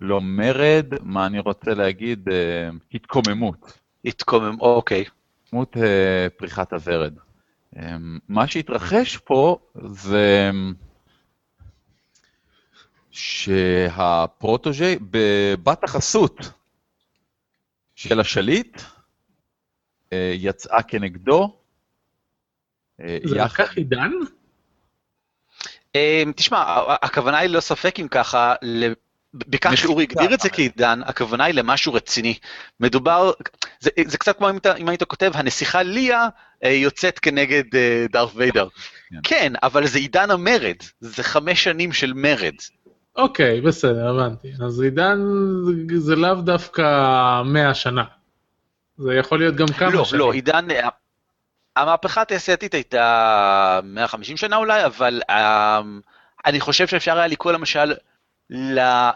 [0.02, 2.30] לא מרד, מה אני רוצה להגיד?
[2.30, 3.80] אה, התקוממות.
[4.06, 5.06] התקומם, אוקיי.
[5.54, 7.14] אה, פריחת הוורד.
[7.78, 7.98] אה,
[8.30, 10.52] מה שהתרחש פה זה
[13.12, 16.52] שהפרוטוג'י בבת החסות
[18.00, 18.82] של השליט
[20.14, 21.60] אה, יצאה כנגדו.
[23.02, 24.12] אה, זה לקח עידן?
[25.96, 26.64] אמ, תשמע,
[27.02, 28.56] הכוונה היא ללא ספק אם ככה,
[29.34, 30.04] בכך שאורי.
[30.04, 32.38] הגדיר את זה כעידן, הכוונה היא למשהו רציני.
[32.80, 33.32] מדובר,
[33.80, 36.28] זה, זה קצת כמו אם, אתה, אם היית כותב, הנסיכה ליה
[36.64, 38.68] אה, יוצאת כנגד אה, דארף ויידר.
[39.10, 39.18] כן.
[39.24, 42.56] כן, אבל זה עידן המרד, זה חמש שנים של מרד.
[43.20, 44.52] אוקיי, בסדר, הבנתי.
[44.66, 45.20] אז עידן
[45.98, 46.84] זה- לאו דווקא
[47.46, 48.04] 100 שנה.
[48.98, 50.20] זה יכול להיות גם כמה לא, שנים.
[50.20, 50.90] לא, עידן, אה,
[51.76, 55.82] המהפכה התעשייתית הייתה 150 שנה אולי, אבל אה,
[56.46, 57.94] אני חושב שאפשר היה לקרוא למשל
[58.50, 59.14] ל, אה,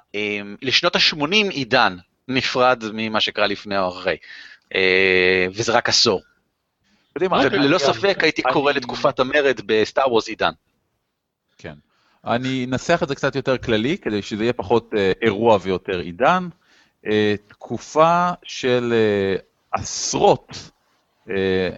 [0.62, 4.18] לשנות ה-80 עידן נפרד ממה שקרה לפני או אחרי.
[4.76, 6.22] אה, וזה רק עשור.
[7.80, 10.52] אני- ספק הייתי קורא לתקופת המרד בסטאר וורס עידן.
[11.58, 11.74] כן.
[12.26, 16.50] אני אנסח את זה קצת יותר כללי, כדי שזה יהיה פחות אה, אירוע ויותר עידן.
[17.06, 19.36] אה, תקופה של אה,
[19.72, 20.72] עשרות
[21.30, 21.70] אה,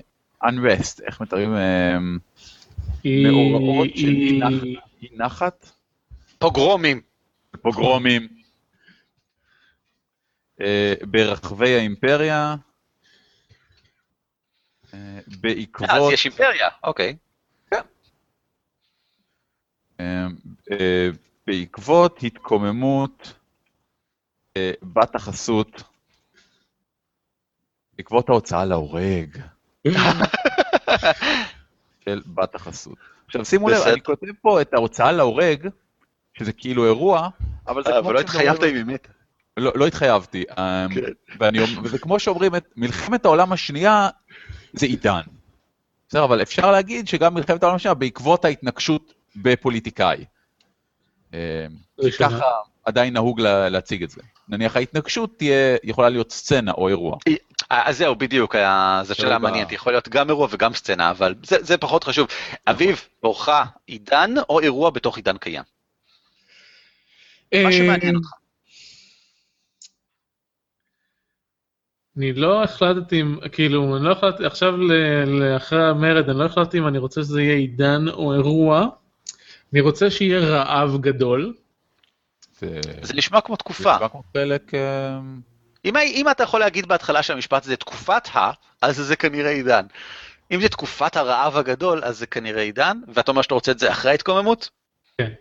[0.43, 1.55] unrest, איך מתארים?
[1.55, 1.97] אה,
[3.05, 4.63] מאורעות של אי נחת.
[5.01, 5.71] אי נחת,
[6.39, 7.01] פוגרומים.
[7.61, 8.27] פוגרומים,
[10.61, 12.55] אה, ברחבי האימפריה,
[14.93, 16.13] אה, אז בעקבות...
[16.13, 17.15] יש אימפריה, אוקיי.
[19.99, 20.27] אה,
[20.71, 21.09] אה,
[21.47, 23.33] בעקבות התקוממות
[24.57, 25.83] אה, בת החסות,
[27.97, 29.37] בעקבות ההוצאה להורג
[32.05, 32.97] של בת החסות.
[33.25, 33.81] עכשיו שימו לב.
[33.81, 35.67] אני כותב פה את ההוצאה להורג,
[36.33, 37.29] שזה כאילו אירוע,
[37.67, 37.99] אבל זה כמו...
[37.99, 39.09] אבל לא התחייבת אם היא מתה.
[39.57, 41.01] לא, לא התחייבתי, אה, כן.
[41.39, 44.09] ואני, וזה כמו שאומרים, את מלחמת העולם השנייה
[44.73, 45.21] זה עידן.
[46.09, 50.25] בסדר, אבל אפשר להגיד שגם מלחמת העולם השנייה בעקבות ההתנגשות בפוליטיקאי.
[51.33, 51.65] אה.
[52.19, 52.51] ככה
[52.85, 54.21] עדיין נהוג לה, להציג את זה.
[54.49, 57.17] נניח ההתנגשות תהיה, יכולה להיות סצנה או אירוע.
[57.71, 59.39] אה, אז זהו, בדיוק, אה, זו שאלה.
[59.39, 62.27] מעניינת, יכול להיות גם אירוע וגם סצנה, אבל זה, זה פחות חשוב.
[62.67, 63.49] אביב, אורך
[63.87, 65.63] עידן או אירוע בתוך עידן קיים?
[67.53, 68.27] מה שמעניין אותך.
[72.17, 74.77] אני לא החלטתי, כאילו, אני לא החלטתי, עכשיו
[75.27, 78.87] לאחרי המרד, אני לא החלטתי אם אני רוצה שזה יהיה עידן או אירוע.
[79.75, 81.53] אני רוצה שיהיה רעב גדול.
[82.59, 83.95] זה זה נשמע כמו תקופה.
[83.95, 84.73] נשמע כמו חלק...
[84.73, 85.19] אה,
[85.85, 89.85] אם, אם אתה יכול להגיד בהתחלה שהמשפט הזה תקופת ה, אז זה כנראה עידן.
[90.51, 93.91] אם זה תקופת הרעב הגדול, אז זה כנראה עידן, ואתה אומר שאתה רוצה את זה
[93.91, 94.69] אחרי ההתקוממות?
[95.17, 95.31] כן.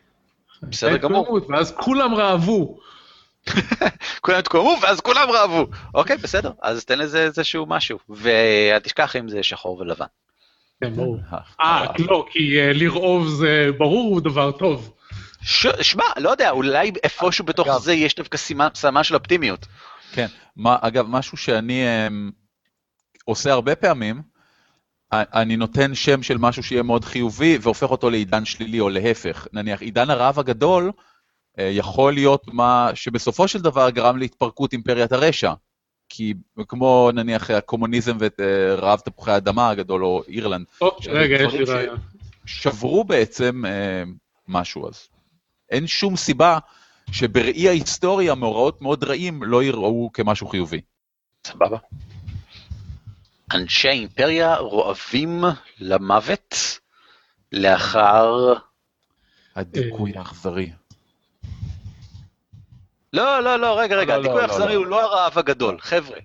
[0.63, 1.41] בסדר גמור.
[1.49, 2.79] ואז כולם רעבו.
[4.21, 5.67] כולם התקוממו ואז כולם רעבו.
[5.95, 7.99] אוקיי, בסדר, אז תן לזה איזשהו משהו.
[8.09, 10.07] ואל תשכח אם זה שחור ולבן.
[10.81, 11.19] כן, ברור.
[11.61, 14.95] אה, לא, כי אה, לרעוב זה ברור הוא דבר טוב.
[15.43, 17.81] ש- שמע, לא יודע, אולי איפשהו בתוך אגב.
[17.81, 18.69] זה יש דווקא סימן-
[19.03, 19.67] של אופטימיות.
[20.13, 20.27] כן.
[20.57, 22.31] מה, אגב, משהו שאני אמ,
[23.25, 24.23] עושה הרבה פעמים,
[25.11, 29.47] א- אני נותן שם של משהו שיהיה מאוד חיובי והופך אותו לעידן שלילי או להפך.
[29.53, 30.93] נניח עידן הרעב הגדול
[31.59, 35.53] אה, יכול להיות מה שבסופו של דבר גרם להתפרקות אימפריית הרשע.
[36.09, 36.35] כי
[36.69, 40.67] כמו נניח הקומוניזם ורעב תפוחי האדמה הגדול או אירלנד,
[41.07, 41.99] רגע, יש לי רעיון.
[42.47, 44.03] שברו בעצם אה,
[44.49, 45.09] משהו אז.
[45.71, 46.59] אין שום סיבה
[47.13, 50.81] שבראי ההיסטוריה מאורעות מאוד רעים לא יראו כמשהו חיובי.
[51.47, 51.79] סבבה.
[53.55, 55.45] אנשי האימפריה רועבים
[55.81, 56.55] למוות
[57.53, 58.55] לאחר...
[59.55, 60.71] הדיכוי האכזרי.
[63.15, 64.79] לא, לא, לא, רגע, רגע, לא, לא, הדיכוי לא, האכזרי לא.
[64.79, 66.19] הוא לא הרעב הגדול, חבר'ה.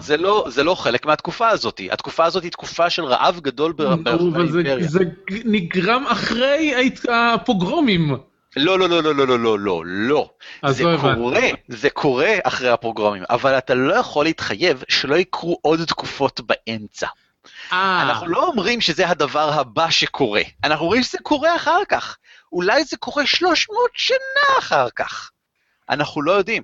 [0.00, 1.80] זה לא, זה לא חלק מהתקופה הזאת.
[1.90, 4.88] התקופה הזאת היא תקופה של רעב גדול ברחבי האימפריה.
[4.88, 5.04] זה
[5.44, 6.74] נגרם אחרי
[7.08, 8.16] הפוגרומים.
[8.56, 10.30] לא, לא, לא, לא, לא, לא, לא, לא, לא.
[10.68, 11.20] זה לא הבנתי.
[11.20, 17.06] קורה, זה קורה אחרי הפרוגרמים, אבל אתה לא יכול להתחייב שלא יקרו עוד תקופות באמצע.
[17.72, 22.16] אה, אנחנו לא אומרים שזה הדבר הבא שקורה, אנחנו אומרים שזה קורה אחר כך.
[22.52, 25.30] אולי זה קורה 300 שנה אחר כך.
[25.90, 26.62] אנחנו לא יודעים.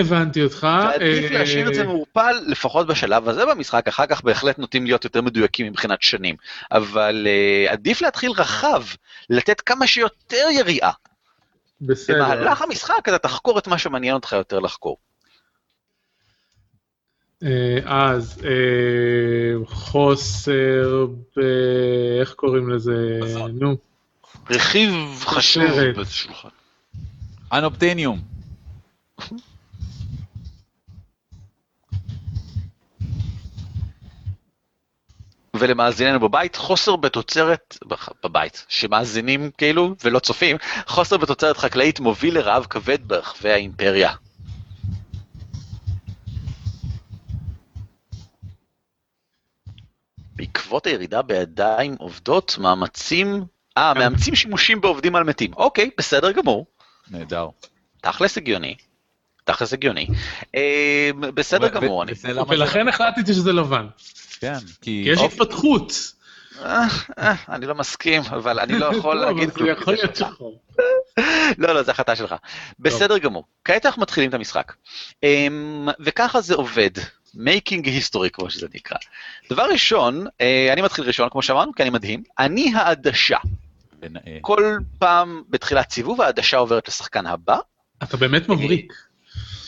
[0.00, 0.66] הבנתי אותך.
[0.90, 5.04] ועדיף אה, להשאיר את זה מעורפל, לפחות בשלב הזה במשחק, אחר כך בהחלט נוטים להיות
[5.04, 6.36] יותר מדויקים מבחינת שנים.
[6.72, 8.82] אבל uh, עדיף להתחיל רחב,
[9.30, 10.92] לתת כמה שיותר יריעה.
[11.80, 12.16] בסדר.
[12.16, 14.96] במהלך המשחק אתה תחקור את מה שמעניין אותך יותר לחקור.
[17.42, 21.40] אה, אז אה, חוסר ב...
[22.20, 23.18] איך קוראים לזה?
[23.22, 23.58] מזון.
[23.58, 23.76] נו.
[24.50, 25.70] רכיב חשוב
[27.52, 28.20] אנופטיניום.
[35.54, 37.78] ולמאזיננו בבית, חוסר בתוצרת,
[38.24, 40.56] בבית, שמאזינים כאילו ולא צופים,
[40.86, 44.12] חוסר בתוצרת חקלאית מוביל לרעב כבד ברחבי האימפריה.
[50.36, 53.44] בעקבות הירידה בידיים עובדות, מאמצים,
[53.78, 55.52] אה, מאמצים שימושים בעובדים על מתים.
[55.54, 56.66] אוקיי, בסדר גמור.
[57.10, 57.48] נהדר.
[58.00, 58.74] תכלס הגיוני.
[59.44, 60.06] תכלס הגיוני.
[60.54, 62.02] אה, בסדר גמור.
[62.02, 62.12] אני...
[62.48, 63.86] ולכן החלטתי שזה לבן.
[64.40, 65.02] כן, כי...
[65.04, 65.92] כי יש התפתחות.
[66.64, 66.86] אה,
[67.18, 69.66] אה, אני לא מסכים, אבל אני לא יכול להגיד כלום.
[69.66, 70.60] זה יכול להיות שחור.
[71.58, 72.34] לא, לא, זו החלטה שלך.
[72.78, 73.44] בסדר גמור.
[73.64, 74.72] כעת אנחנו מתחילים את המשחק.
[75.22, 76.90] אמ, וככה זה עובד.
[77.34, 78.98] making history כמו שזה נקרא.
[79.50, 83.38] דבר ראשון, אה, אני מתחיל ראשון כמו שאמרנו, כי אני מדהים, אני העדשה.
[84.40, 87.58] כל פעם בתחילת סיבוב העדשה עוברת לשחקן הבא.
[88.02, 88.92] אתה באמת מבריק.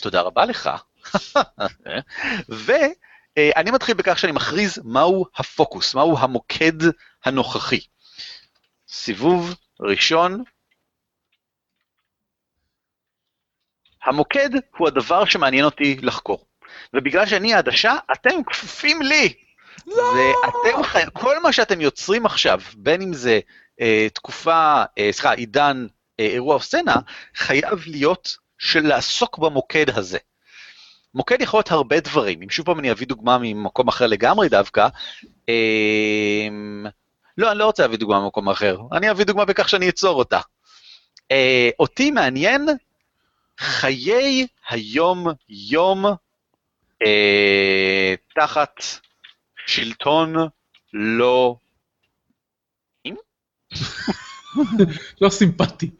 [0.00, 0.70] תודה רבה לך.
[2.48, 6.72] ואני מתחיל בכך שאני מכריז מהו הפוקוס, מהו המוקד
[7.24, 7.80] הנוכחי.
[8.88, 10.44] סיבוב ראשון.
[14.04, 16.44] המוקד הוא הדבר שמעניין אותי לחקור.
[16.94, 19.34] ובגלל שאני העדשה, אתם כפופים לי.
[19.86, 20.02] לא!
[20.02, 21.10] ואתם.
[21.12, 23.40] כל מה שאתם יוצרים עכשיו, בין אם זה אה,
[24.12, 25.86] תקופה, אה, סליחה, עידן,
[26.20, 26.96] אה, אירוע או סצנה,
[27.34, 30.18] חייב להיות של לעסוק במוקד הזה.
[31.14, 34.88] מוקד יכול להיות הרבה דברים, אם שוב פעם אני אביא דוגמה ממקום אחר לגמרי דווקא,
[35.48, 36.48] אה,
[37.38, 40.40] לא, אני לא רוצה להביא דוגמה ממקום אחר, אני אביא דוגמה בכך שאני אצור אותה.
[41.30, 42.68] אה, אותי מעניין
[43.58, 46.06] חיי היום-יום
[47.06, 48.82] אה, תחת
[49.66, 50.34] שלטון
[50.92, 51.56] לא...
[55.20, 55.90] לא סימפטי.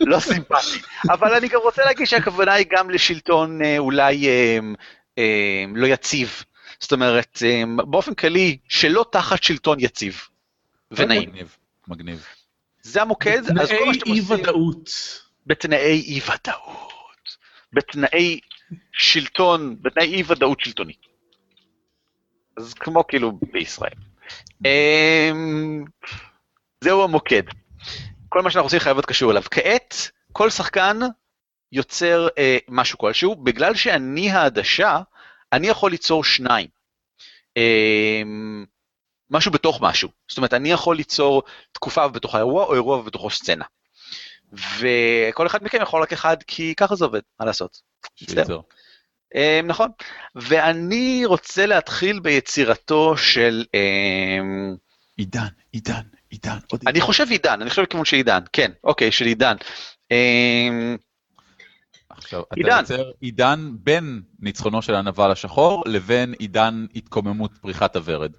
[0.00, 0.80] לא סימפטי.
[1.10, 4.58] אבל אני גם רוצה להגיד שהכוונה היא גם לשלטון אה, אולי אה,
[5.18, 6.44] אה, לא יציב.
[6.80, 10.20] זאת אומרת, אה, באופן כללי, שלא תחת שלטון יציב
[10.90, 11.28] ונעים.
[11.28, 11.56] מגניב,
[11.88, 12.26] מגניב.
[12.82, 14.36] זה המוקד, אז כל מה שאתם בתנאי עושים...
[14.36, 14.90] אי-ודאות.
[15.46, 17.36] בתנאי אי-ודאות.
[17.72, 18.40] בתנאי
[18.92, 21.06] שלטון, בתנאי אי-ודאות שלטונית.
[22.56, 23.94] אז כמו כאילו בישראל.
[26.84, 27.42] זהו המוקד.
[28.28, 29.42] כל מה שאנחנו עושים חייב להיות קשור אליו.
[29.50, 30.98] כעת, כל שחקן
[31.72, 35.00] יוצר אה, משהו כלשהו, בגלל שאני העדשה,
[35.52, 36.68] אני יכול ליצור שניים.
[37.56, 38.22] אה,
[39.30, 40.08] משהו בתוך משהו.
[40.28, 43.64] זאת אומרת, אני יכול ליצור תקופה בתוך האירוע, או אירוע בתוכו סצנה.
[44.52, 47.80] וכל אחד מכם יכול רק אחד, כי ככה זה עובד, מה לעשות.
[49.34, 49.90] אה, נכון.
[50.34, 53.64] ואני רוצה להתחיל ביצירתו של...
[53.74, 54.38] אה,
[55.16, 59.26] עידן, עידן, עידן, עוד אני חושב עידן, אני חושב לכיוון של עידן, כן, אוקיי, של
[59.26, 59.56] עידן.
[60.12, 60.94] אה,
[62.08, 62.78] עכשיו, אתה עידן.
[62.78, 68.32] יוצר עידן בין ניצחונו של הנבל השחור לבין עידן התקוממות פריחת הוורד.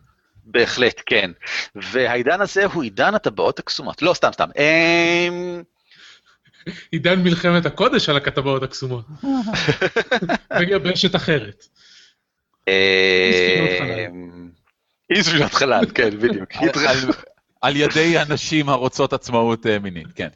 [0.45, 1.31] בהחלט, כן.
[1.75, 4.01] והעידן הזה הוא עידן הטבעות הקסומות.
[4.01, 4.49] לא, סתם, סתם.
[4.57, 5.27] אה,
[6.91, 9.05] עידן מלחמת הקודש על הכתבות הקסומות.
[11.15, 11.65] אחרת.
[13.31, 13.89] ספינות חלל.
[13.89, 14.07] אה,
[15.09, 16.49] אי ספינות חלל, כן, בדיוק.
[17.61, 20.27] על- ידי הנשים הרוצות עצמאות אה, מינית, כן.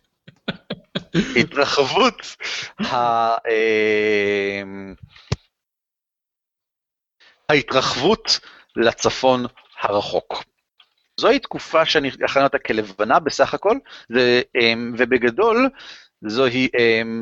[1.39, 2.35] התרחבות.
[2.81, 3.35] אה,
[7.49, 8.39] ההתרחבות
[8.75, 9.45] לצפון
[9.81, 10.43] הרחוק.
[11.19, 13.77] זוהי תקופה שאני אכנה אותה כלבנה בסך הכל,
[14.61, 15.69] אמ, ובגדול
[16.27, 16.67] זוהי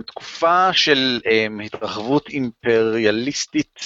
[0.08, 1.22] תקופה של
[1.66, 3.80] התרחבות אימפריאליסטית,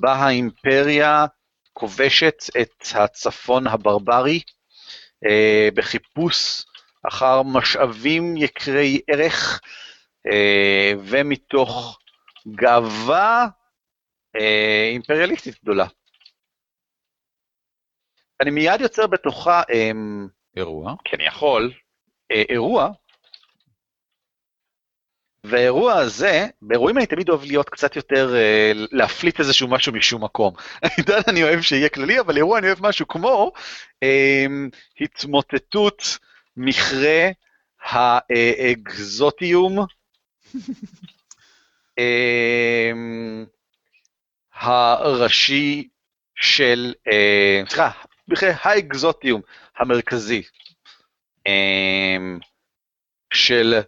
[0.00, 1.26] בה האימפריה
[1.72, 4.52] כובשת את הצפון הברברי אה,
[5.74, 6.64] בחיפוש
[7.08, 9.60] אחר משאבים יקרי ערך
[10.32, 11.98] אה, ומתוך
[12.48, 13.46] גאווה
[14.36, 15.86] אה, אימפריאליסטית גדולה.
[18.40, 20.94] אני מיד יוצר בתוכה, אמ, אירוע.
[21.04, 21.72] כי אני יכול,
[22.32, 22.88] אה, אירוע,
[25.44, 30.54] והאירוע הזה, באירועים אני תמיד אוהב להיות קצת יותר, אה, להפליט איזשהו משהו משום מקום.
[30.96, 33.52] עידן אני אוהב שיהיה כללי, אבל אירוע אני אוהב משהו כמו
[34.02, 34.68] אמ,
[35.00, 36.18] התמוטטות
[36.56, 37.28] מכרה
[37.80, 39.78] האקזוטיום,
[41.98, 43.44] אמ,
[44.54, 45.88] הראשי
[46.34, 47.90] של, אה, סליחה,
[48.28, 49.40] מכרה האקזוטיום
[49.78, 50.42] המרכזי
[51.46, 52.38] אמ,
[53.32, 53.80] של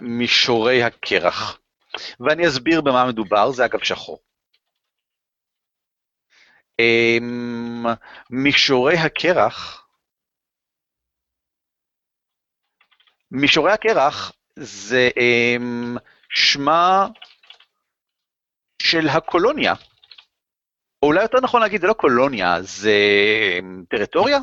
[0.00, 1.58] מישורי הקרח.
[2.20, 4.18] ואני אסביר במה מדובר, זה אגב שחור.
[6.78, 7.84] אמ,
[8.30, 9.86] מישורי הקרח,
[13.30, 15.96] מישורי הקרח זה אמ,
[16.28, 17.06] שמה
[18.82, 19.74] של הקולוניה
[21.02, 22.98] או אולי יותר נכון להגיד, זה לא קולוניה, זה
[23.90, 24.38] טריטוריה?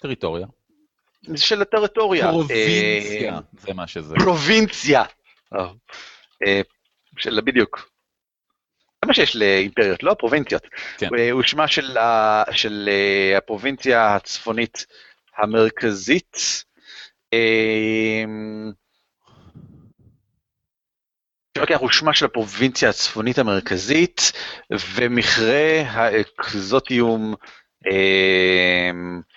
[0.00, 0.46] טריטוריה.
[1.26, 2.30] זה של הטריטוריה.
[2.30, 4.14] פרובינציה, זה מה שזה.
[4.14, 5.04] פרובינציה.
[7.18, 7.88] של בדיוק.
[9.02, 10.66] זה מה שיש לאימפריות, לא פרובינציות.
[10.98, 11.08] כן.
[11.30, 12.90] הוא שמה של, ה, של
[13.36, 14.86] הפרובינציה הצפונית
[15.38, 16.64] המרכזית.
[21.58, 24.32] אוקיי, הוא שמה של הפרובינציה הצפונית המרכזית,
[24.70, 27.34] ומכרה האקזוטיום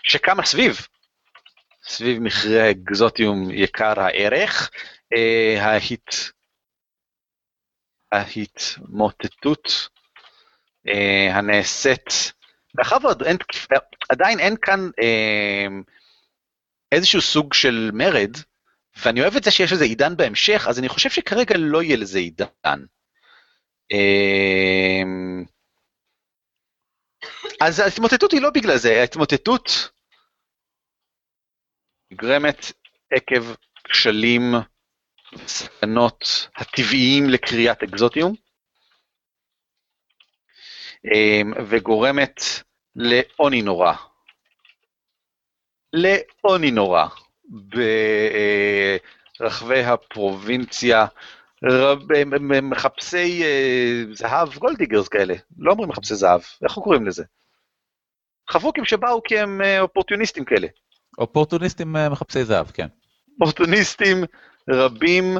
[0.03, 0.87] שקמה סביב,
[1.87, 4.71] סביב מכרה האקזוטיום יקר הערך,
[5.59, 6.15] ההת...
[8.11, 9.89] ההתמוטטות
[11.31, 12.33] הנעשית,
[12.75, 12.97] מאחר
[14.09, 14.89] ועדיין אין כאן
[16.91, 18.37] איזשהו סוג של מרד,
[19.03, 22.19] ואני אוהב את זה שיש לזה עידן בהמשך, אז אני חושב שכרגע לא יהיה לזה
[22.19, 22.85] עידן.
[27.61, 29.89] אז ההתמוטטות היא לא בגלל זה, ההתמוטטות
[32.15, 32.71] נגרמת
[33.11, 33.53] עקב
[33.83, 34.41] כשלים
[35.33, 38.35] וסכנות הטבעיים לכריית אקזוטיום,
[41.69, 42.41] וגורמת
[42.95, 43.93] לעוני נורא.
[45.93, 47.05] לעוני נורא.
[49.39, 51.05] ברחבי הפרובינציה,
[52.61, 53.43] מחפשי
[54.11, 57.23] זהב, gold diggers כאלה, לא אומרים מחפשי זהב, איך קוראים לזה?
[58.49, 60.67] חבוקים שבאו כי הם אופורטוניסטים כאלה.
[61.17, 62.87] אופורטוניסטים מחפשי זהב, כן.
[63.41, 64.23] אופורטוניסטים
[64.69, 65.37] רבים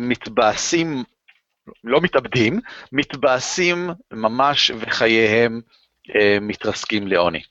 [0.00, 1.04] מתבאסים,
[1.84, 2.60] לא מתאבדים,
[2.92, 5.60] מתבאסים ממש וחייהם
[6.40, 7.42] מתרסקים לעוני.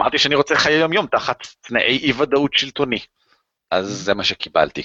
[0.00, 2.98] אמרתי שאני רוצה חיי יום-יום תחת תנאי אי-ודאות שלטוני.
[3.70, 4.82] אז זה מה שקיבלתי.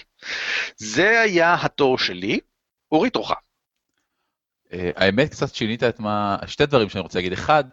[0.76, 2.40] זה היה התור שלי.
[2.92, 3.32] אורי, תורך.
[4.72, 6.38] האמת, קצת שינית את מה...
[6.48, 7.34] שתי דברים שאני רוצה להגיד.
[7.34, 7.64] אחד,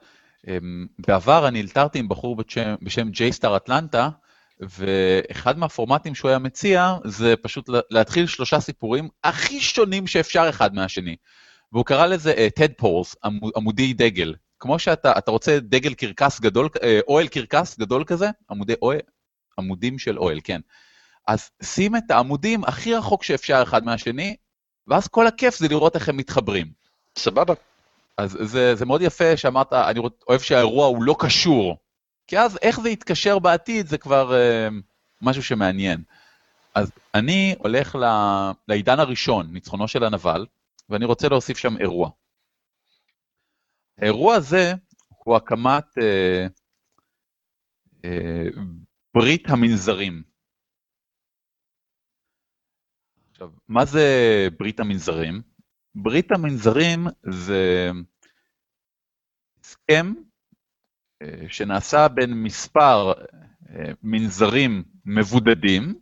[0.98, 2.36] בעבר אני אלתרתי עם בחור
[2.82, 4.08] בשם ג'יי סטאר אטלנטה,
[4.60, 11.16] ואחד מהפורמטים שהוא היה מציע זה פשוט להתחיל שלושה סיפורים הכי שונים שאפשר אחד מהשני.
[11.72, 13.14] והוא קרא לזה TED Pulse,
[13.56, 14.34] עמודי דגל.
[14.60, 16.68] כמו שאתה אתה רוצה דגל קרקס גדול,
[17.08, 19.00] אוהל קרקס גדול כזה, עמודי אוהל,
[19.58, 20.60] עמודים של אוהל, כן.
[21.26, 24.36] אז שים את העמודים הכי רחוק שאפשר אחד מהשני,
[24.86, 26.66] ואז כל הכיף זה לראות איך הם מתחברים.
[27.18, 27.54] סבבה.
[28.18, 31.76] אז זה, זה מאוד יפה שאמרת, אני אוהב שהאירוע הוא לא קשור,
[32.26, 34.68] כי אז איך זה יתקשר בעתיד זה כבר אה,
[35.22, 36.02] משהו שמעניין.
[36.74, 38.04] אז אני הולך ל,
[38.68, 40.46] לעידן הראשון, ניצחונו של הנבל,
[40.88, 42.10] ואני רוצה להוסיף שם אירוע.
[43.98, 44.72] האירוע הזה
[45.08, 46.46] הוא הקמת אה,
[48.04, 48.48] אה,
[49.14, 50.22] ברית המנזרים.
[53.30, 54.02] עכשיו, מה זה
[54.58, 55.47] ברית המנזרים?
[56.02, 57.90] ברית המנזרים זה
[59.60, 60.12] הסכם
[61.22, 63.12] אה, שנעשה בין מספר
[63.70, 65.94] אה, מנזרים מבודדים,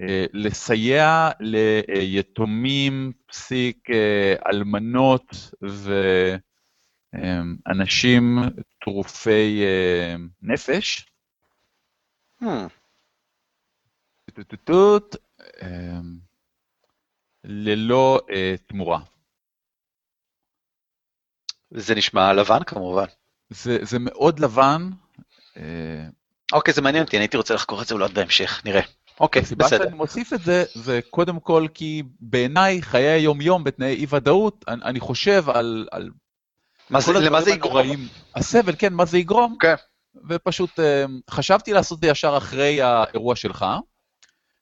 [0.00, 3.88] אה, לסייע ליתומים, פסיק,
[4.46, 5.92] אלמנות ו...
[7.66, 8.38] אנשים
[8.80, 9.62] טרופי
[10.42, 11.06] נפש.
[17.44, 18.20] ללא
[18.66, 19.00] תמורה.
[21.70, 23.06] זה נשמע לבן כמובן.
[23.50, 24.90] זה, זה מאוד לבן.
[26.52, 28.80] אוקיי, זה מעניין אותי, אני הייתי רוצה לחקור את זה אולי בהמשך, נראה.
[29.20, 29.64] אוקיי, בסדר.
[29.66, 34.82] הסיבה שאני מוסיף את זה, זה קודם כל כי בעיניי חיי היום-יום בתנאי אי-ודאות, אני,
[34.82, 36.10] אני חושב על, על
[36.90, 37.76] מה זה, למה זה יגרום?
[37.76, 39.56] הנוראים, הסבל, כן, מה זה יגרום?
[39.60, 39.74] כן.
[40.28, 40.70] ופשוט
[41.30, 43.66] חשבתי לעשות את זה ישר אחרי האירוע שלך,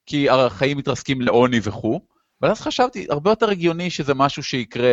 [0.06, 2.00] כי החיים מתרסקים לעוני וכו',
[2.42, 4.90] ואז חשבתי, הרבה יותר הגיוני שזה משהו שיקרה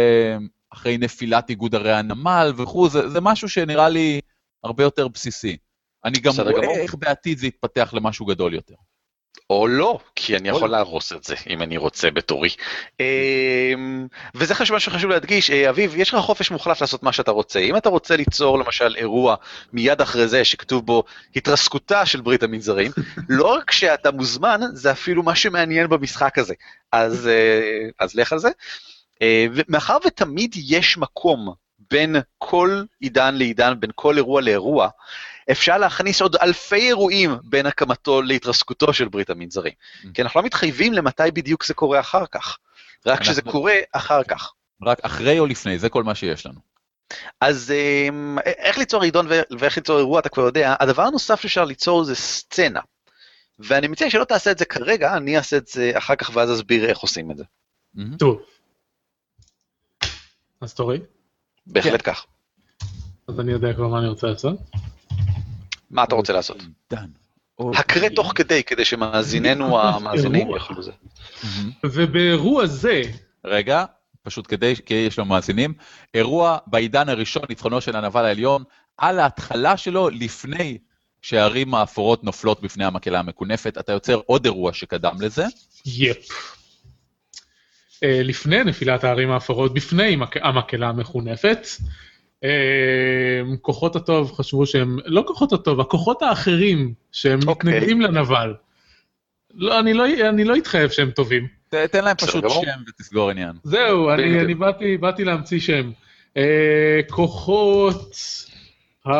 [0.74, 4.22] אחרי נפילת איגוד ערי הנמל וכו', זה, זה משהו שנראה לי
[4.64, 5.58] הרבה יותר בסיסי.
[6.06, 6.76] אני גם רואה גמור.
[6.76, 8.76] איך בעתיד זה יתפתח למשהו גדול יותר.
[9.50, 12.50] או לא, כי אני יכול להרוס את זה, אם אני רוצה בתורי.
[14.36, 17.60] וזה חשוב, מה שחשוב להדגיש, אביב, יש לך חופש מוחלט לעשות מה שאתה רוצה.
[17.60, 19.36] אם אתה רוצה ליצור למשל אירוע
[19.74, 21.04] מיד אחרי זה שכתוב בו
[21.36, 22.92] התרסקותה של ברית המנזרים,
[23.30, 26.54] לא רק שאתה מוזמן, זה אפילו מה שמעניין במשחק הזה.
[26.92, 27.30] אז,
[28.00, 28.50] אז לך על זה.
[29.68, 31.54] מאחר ותמיד יש מקום
[31.92, 34.90] בין כל עידן לעידן, בין כל אירוע לאירוע,
[35.52, 39.74] אפשר להכניס עוד אלפי אירועים בין הקמתו להתרסקותו של ברית המנזרים.
[39.74, 40.08] Mm.
[40.14, 42.58] כי אנחנו לא מתחייבים למתי בדיוק זה קורה אחר כך,
[43.06, 44.54] רק כשזה קורה אחר כך.
[44.84, 46.60] רק אחרי או לפני, זה כל מה שיש לנו.
[47.42, 47.74] אז
[48.46, 49.28] איך ליצור עידון
[49.60, 50.76] ואיך ליצור אירוע, אתה כבר יודע.
[50.80, 52.80] הדבר הנוסף שאפשר ליצור זה סצנה.
[53.60, 56.86] ואני מציע שלא תעשה את זה כרגע, אני אעשה את זה אחר כך ואז אסביר
[56.86, 57.44] איך עושים את זה.
[58.20, 58.42] טוב.
[60.62, 61.00] אז תורי.
[61.68, 62.26] בהחלט כך.
[63.28, 64.60] אז אני יודע כבר מה אני רוצה לעשות.
[65.92, 66.58] מה אתה רוצה לעשות?
[66.92, 67.06] דן.
[67.74, 70.50] הקרא תוך כדי, כדי שמאזיננו המאזינים.
[70.50, 70.92] יאכלו זה.
[71.84, 73.02] ובאירוע זה,
[73.46, 73.86] רגע,
[74.24, 75.74] פשוט כדי, כי יש לו מאזינים,
[76.14, 78.64] אירוע בעידן הראשון, ניצחונו של הנבל העליון,
[78.98, 80.78] על ההתחלה שלו, לפני
[81.22, 85.46] שהערים האפורות נופלות בפני המקהלה המקונפת, אתה יוצר עוד אירוע שקדם לזה.
[85.86, 86.28] יפ.
[88.04, 91.86] אה, לפני נפילת הערים האפורות, בפני מק- המקהלה המחונפת, אה,
[93.62, 97.74] כוחות הטוב חשבו שהם, לא כוחות הטוב, הכוחות האחרים שהם אוקיי.
[97.74, 98.54] מתנגדים לנבל.
[99.54, 101.48] לא, אני לא, אני לא אתחייב שהם טובים.
[101.70, 102.44] תן להם פשוט.
[102.50, 103.56] שם ותסגור עניין.
[103.64, 104.44] זהו, אני, בדיוק.
[104.44, 105.92] אני באתי, באתי להמציא שם.
[106.38, 108.16] אה, כוחות
[109.08, 109.14] ה...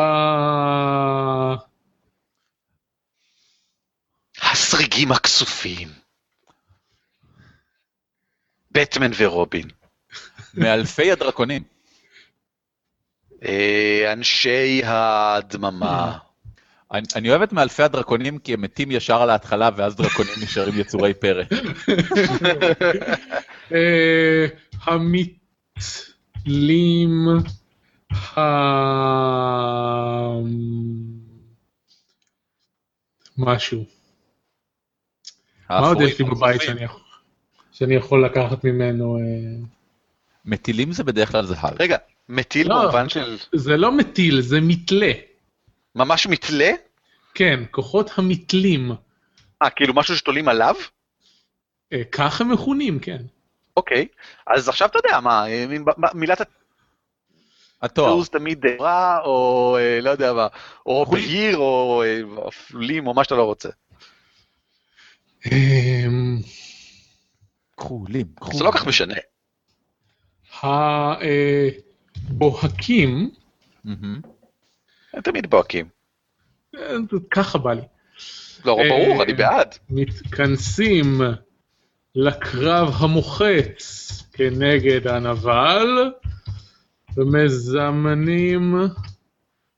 [4.42, 5.88] הסריגים הכסופים.
[8.70, 9.68] בטמן ורובין.
[10.54, 11.62] מאלפי הדרקונים.
[13.44, 16.18] אה, אנשי הדממה.
[16.92, 20.74] אני, אני אוהב את מאלפי הדרקונים כי הם מתים ישר על ההתחלה, ואז דרקונים נשארים
[20.80, 21.42] יצורי פרא.
[23.74, 24.46] אה,
[24.84, 26.28] המתלים
[28.36, 28.40] ה...
[33.38, 33.84] משהו.
[35.70, 36.62] מה עוד יש לי בבית.
[36.62, 37.00] שאני יכול-
[37.72, 39.16] שאני יכול לקחת ממנו?
[39.18, 39.22] אה,
[40.44, 41.74] מטילים זה בדרך כלל זהב.
[41.80, 41.96] רגע,
[42.30, 42.82] מטיל לא.
[42.82, 45.12] במובן של זה לא מטיל, זה מתלה.
[45.94, 46.70] ממש מתלה?
[47.34, 48.92] כן, כוחות המתלים.
[49.62, 50.74] אה, כאילו משהו שתולים עליו?
[51.92, 53.22] אה, כך הם מכונים, כן.
[53.76, 54.06] אוקיי.
[54.46, 55.66] אז עכשיו אתה יודע מה, אה,
[56.14, 56.40] מילת
[57.82, 58.06] התואר.
[58.12, 60.46] הטוז תמיד רע, או אה, לא יודע מה,
[60.86, 63.68] או בהיר, או אה, אפלים, או מה שאתה לא רוצה.
[65.46, 66.38] אמ,
[67.76, 68.58] כחולים, כחולים.
[68.58, 69.14] זה לא כך משנה.
[72.28, 73.30] הבוהקים,
[73.84, 74.20] מהמם.
[75.12, 75.88] הם תמיד בוהקים.
[76.76, 76.96] אה,
[77.30, 77.82] ככה בא לי,
[78.64, 79.74] לא, אה, ברור, אני בעד.
[79.90, 81.20] מתכנסים
[82.14, 86.12] לקרב המוחץ כנגד הנבל,
[87.16, 88.74] ומזמנים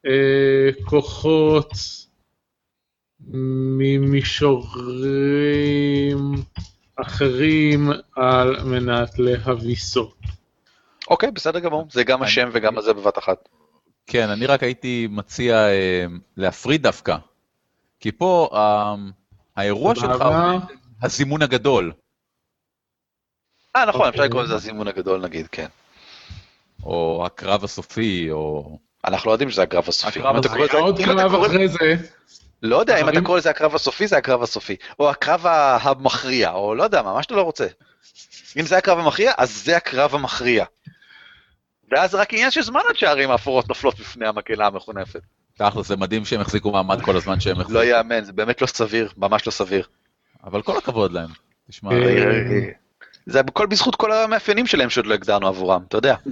[0.06, 1.72] אה, כוחות
[3.74, 4.82] ממישורים
[6.96, 10.12] אחרים על מנת להביסו.
[11.10, 11.86] אוקיי, בסדר גמור.
[11.90, 13.48] זה גם אני- השם וגם הזה בבת אחת.
[14.06, 16.04] כן, אני רק הייתי מציע אה,
[16.36, 17.16] להפריד דווקא.
[18.00, 18.94] כי פה אה,
[19.56, 20.22] האירוע שלך.
[20.22, 20.60] הוא
[21.02, 21.92] הזימון הגדול,
[23.76, 24.24] אה, נכון, אפשר אוקיי.
[24.28, 25.66] לקרוא לזה הזימון הגדול נגיד, כן.
[26.82, 28.78] או הקרב הסופי, או...
[29.04, 30.18] אנחנו לא יודעים שזה הקרב הסופי.
[30.20, 30.76] הקרב הסופי.
[30.76, 31.78] עוד אתה קרב אחרי זה,
[32.62, 34.76] לא יודע, אם אתה קורא לזה הקרב הסופי, זה הקרב הסופי.
[34.98, 37.66] או הקרב המכריע, או לא יודע מה, שאתה לא רוצה.
[38.60, 40.64] אם זה הקרב המכריע, אז זה הקרב המכריע.
[41.90, 45.20] ואז זה רק עניין של זמן עד שהערים האפורות נופלות בפני המקהלה המחונפת.
[45.58, 47.78] תכל'ס, זה מדהים שהם החזיקו מעמד כל הזמן שהם החזיקו.
[47.78, 49.86] לא יאמן, זה באמת לא סביר, ממש לא סביר.
[50.44, 51.28] אבל כל הכבוד להם.
[51.70, 51.98] תשמע, אה,
[52.48, 52.70] זה-
[53.26, 56.14] זה הכל בזכות כל המאפיינים שלהם שעוד לא הגדרנו עבורם, אתה יודע.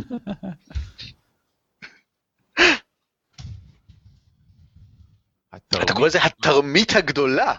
[5.57, 7.55] אתה קורא לזה התרמית הגדולה.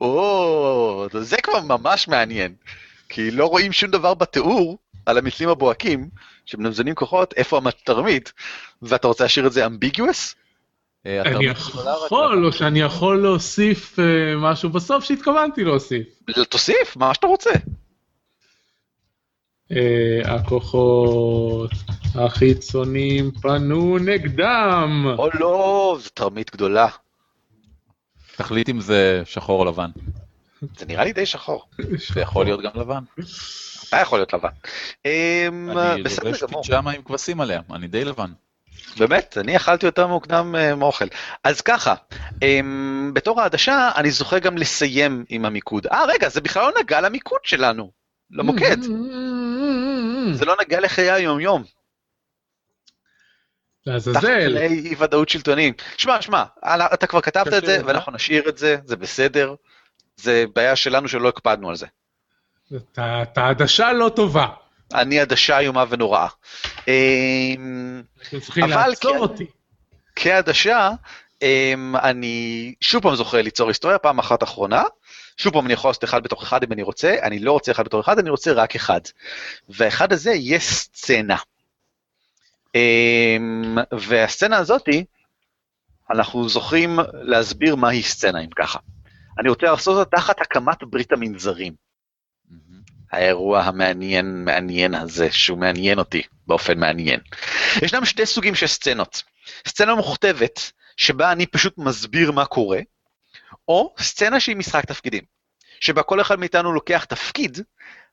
[0.00, 2.54] או, זה כבר ממש מעניין.
[3.08, 6.08] כי לא רואים שום דבר בתיאור על המתלים הבוהקים,
[6.46, 8.32] שמנזנים כוחות, איפה התרמית,
[8.82, 10.34] ואתה רוצה להשאיר את זה אמביגיוס?
[11.06, 11.50] אה, אני התרמית
[12.04, 14.04] יכול, או שאני יכול להוסיף אה,
[14.36, 16.06] משהו בסוף שהתכוונתי להוסיף.
[16.48, 17.50] תוסיף, מה שאתה רוצה.
[19.72, 21.70] אה, הכוחות
[22.14, 25.06] החיצוניים פנו נגדם.
[25.18, 26.88] או לא, זו תרמית גדולה.
[28.38, 29.90] תחליט אם זה שחור או לבן.
[30.76, 31.68] זה נראה לי די שחור.
[32.14, 33.04] זה יכול להיות גם לבן.
[33.88, 34.48] אתה יכול להיות לבן.
[35.04, 36.66] אמ, אני בסדר לובש.
[36.66, 38.30] פיג'מה עם כבשים עליה, אני די לבן.
[38.98, 41.04] באמת, אני אכלתי יותר מוקדם אה, מאוכל.
[41.44, 41.94] אז ככה,
[42.42, 45.86] אמ, בתור העדשה, אני זוכה גם לסיים עם המיקוד.
[45.86, 47.90] אה, רגע, זה בכלל לא נגע למיקוד שלנו,
[48.30, 48.82] למוקד.
[50.32, 51.64] זה לא נגע לחיי היום-יום.
[53.88, 54.56] לעזאזל.
[54.58, 55.72] אי ודאות שלטוני.
[55.96, 56.44] שמע, שמע,
[56.94, 59.54] אתה כבר כתבת את זה, ואנחנו נשאיר את זה, זה בסדר.
[60.16, 61.86] זה בעיה שלנו שלא הקפדנו על זה.
[62.92, 64.46] אתה עדשה לא טובה.
[64.94, 66.26] אני עדשה איומה ונוראה.
[66.88, 69.18] אמ, אתם צריכים אבל לעצור.
[69.18, 69.46] אותי.
[70.16, 70.90] כעדשה,
[71.42, 74.82] אמ, אני שוב פעם זוכה ליצור היסטוריה, פעם אחת אחרונה.
[75.36, 77.84] שוב פעם אני יכול לעשות אחד בתוך אחד אם אני רוצה, אני לא רוצה אחד
[77.84, 79.00] בתוך אחד, אני רוצה רק אחד.
[79.68, 81.36] והאחד הזה יהיה סצנה.
[82.74, 85.04] אמ, והסצנה הזאתי,
[86.10, 88.78] אנחנו זוכרים להסביר מהי סצנה אם ככה.
[89.38, 91.72] אני רוצה לעשות אותה תחת הקמת ברית המנזרים.
[93.12, 97.20] האירוע המעניין מעניין הזה, שהוא מעניין אותי באופן מעניין.
[97.82, 99.22] ישנם שתי סוגים של סצנות.
[99.68, 102.80] סצנה מוכתבת, שבה אני פשוט מסביר מה קורה,
[103.68, 105.24] או סצנה שהיא משחק תפקידים,
[105.80, 107.58] שבה כל אחד מאיתנו לוקח תפקיד,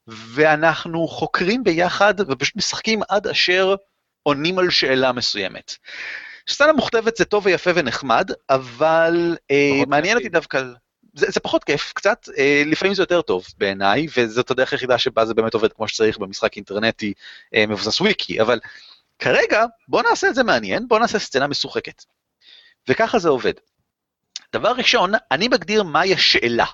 [0.07, 3.75] ואנחנו חוקרים ביחד ופשוט משחקים עד אשר
[4.27, 5.75] עונים על שאלה מסוימת.
[6.49, 10.63] סצנה מוכתבת זה טוב ויפה ונחמד, אבל אה, מעניין אותי דווקא...
[11.13, 15.25] זה, זה פחות כיף קצת, אה, לפעמים זה יותר טוב בעיניי, וזאת הדרך היחידה שבה
[15.25, 17.13] זה באמת עובד כמו שצריך במשחק אינטרנטי
[17.55, 18.59] אה, מבוסס וויקי, אבל
[19.19, 22.03] כרגע בוא נעשה את זה מעניין, בוא נעשה סצנה משוחקת.
[22.87, 23.53] וככה זה עובד.
[24.53, 26.65] דבר ראשון, אני מגדיר מהי השאלה.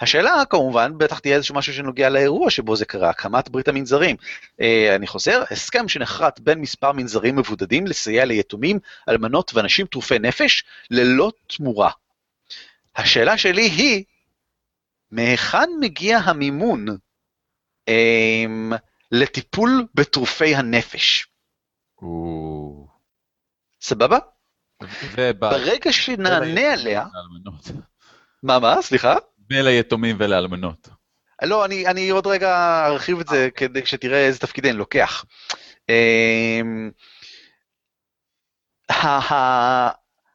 [0.00, 4.16] השאלה כמובן בטח תהיה איזשהו משהו שנוגע לאירוע שבו זה קרה, הקמת ברית המנזרים.
[4.60, 8.78] אה, אני חוזר, הסכם שנחרט בין מספר מנזרים מבודדים לסייע ליתומים,
[9.08, 11.90] אלמנות ואנשים טרופי נפש ללא תמורה.
[12.96, 14.04] השאלה שלי היא,
[15.10, 16.86] מהיכן מגיע המימון
[17.88, 18.44] אה,
[19.12, 21.26] לטיפול בטרופי הנפש?
[23.80, 24.18] סבבה?
[25.50, 27.04] ברגע שנענה עליה...
[28.42, 28.82] מה, מה?
[28.82, 29.16] סליחה?
[29.50, 30.88] וליתומים ולאלמנות.
[31.42, 35.24] לא, אני, אני עוד רגע ארחיב את זה כדי שתראה איזה תפקיד אני לוקח.
[35.88, 36.90] אמ,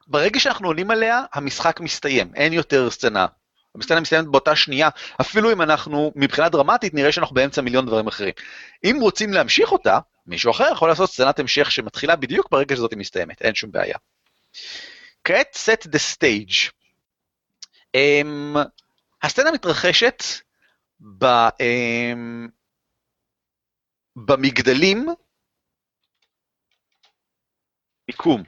[0.06, 3.26] ברגע שאנחנו עולים עליה, המשחק מסתיים, אין יותר סצנה.
[3.80, 4.88] הסצנה מסתיימת באותה שנייה,
[5.20, 8.32] אפילו אם אנחנו, מבחינה דרמטית, נראה שאנחנו באמצע מיליון דברים אחרים.
[8.84, 13.42] אם רוצים להמשיך אותה, מישהו אחר יכול לעשות סצנת המשך שמתחילה בדיוק ברגע שזאת מסתיימת,
[13.42, 13.96] אין שום בעיה.
[15.24, 16.70] כעת set the stage.
[17.96, 18.58] Um,
[19.22, 20.22] הסצנה מתרחשת
[21.18, 22.50] ב, um,
[24.16, 25.06] במגדלים,
[28.08, 28.42] מיקום,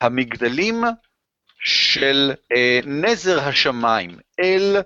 [0.00, 0.74] המגדלים
[1.58, 4.76] של uh, נזר השמיים אל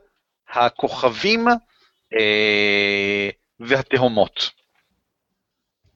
[0.48, 2.16] הכוכבים uh,
[3.61, 4.51] והתהומות.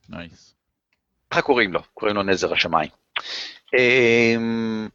[0.09, 0.31] נייס.
[0.31, 0.55] Nice.
[1.29, 2.89] ככה קוראים לו, קוראים לו נזר השמיים.
[3.65, 4.89] Um,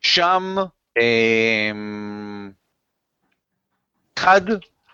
[0.00, 0.54] שם
[0.98, 2.19] um,
[4.20, 4.40] אחד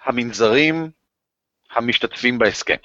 [0.05, 0.91] המנזרים
[1.75, 2.77] המשתתפים בהסכם.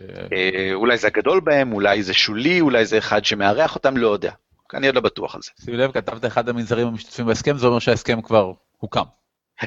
[0.00, 4.32] אה, אולי זה הגדול בהם, אולי זה שולי, אולי זה אחד שמארח אותם, לא יודע.
[4.74, 5.50] אני עוד לא בטוח על זה.
[5.64, 9.04] שים לב, כתבת אחד המנזרים המשתתפים בהסכם, זה אומר שההסכם כבר הוקם.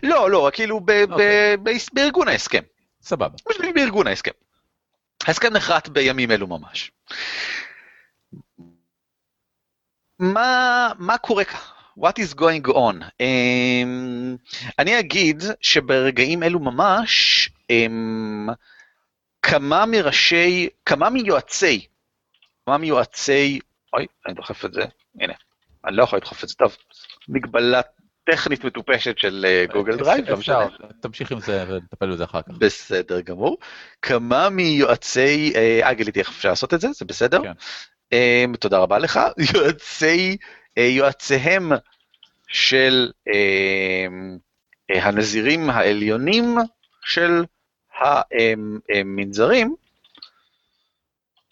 [0.03, 0.75] לא, לא, כאילו
[1.09, 1.57] אוקיי.
[1.93, 2.63] בארגון ההסכם.
[3.01, 3.35] סבבה.
[3.75, 4.31] בארגון ההסכם.
[5.27, 6.91] ההסכם נחרט בימים אלו ממש.
[10.19, 11.76] מה, מה קורה כאן?
[11.97, 13.01] What is going on?
[13.01, 14.37] Um,
[14.79, 18.53] אני אגיד שברגעים אלו ממש, um,
[19.41, 21.85] כמה מראשי, כמה מיועצי,
[22.65, 23.59] כמה מיועצי,
[23.93, 24.81] אוי, אני דוחף את זה,
[25.19, 25.33] הנה,
[25.85, 26.77] אני לא יכול לדחוף את זה, טוב,
[27.29, 27.81] מגבלה
[28.31, 30.67] טכנית מטופשת של גוגל אה, דרייב, לא משנה.
[31.01, 32.57] תמשיך עם זה ונטפל בזה אחר כך.
[32.57, 33.57] בסדר גמור.
[34.01, 37.41] כמה מיועצי, אה, גליתי איך אפשר לעשות את זה, זה בסדר?
[37.43, 37.51] כן.
[38.13, 39.19] אמ, תודה רבה לך.
[39.53, 41.71] יועצי אה, יועציהם
[42.47, 44.07] של אה,
[44.91, 46.57] אה, הנזירים העליונים
[47.05, 47.43] של
[48.89, 49.75] המנזרים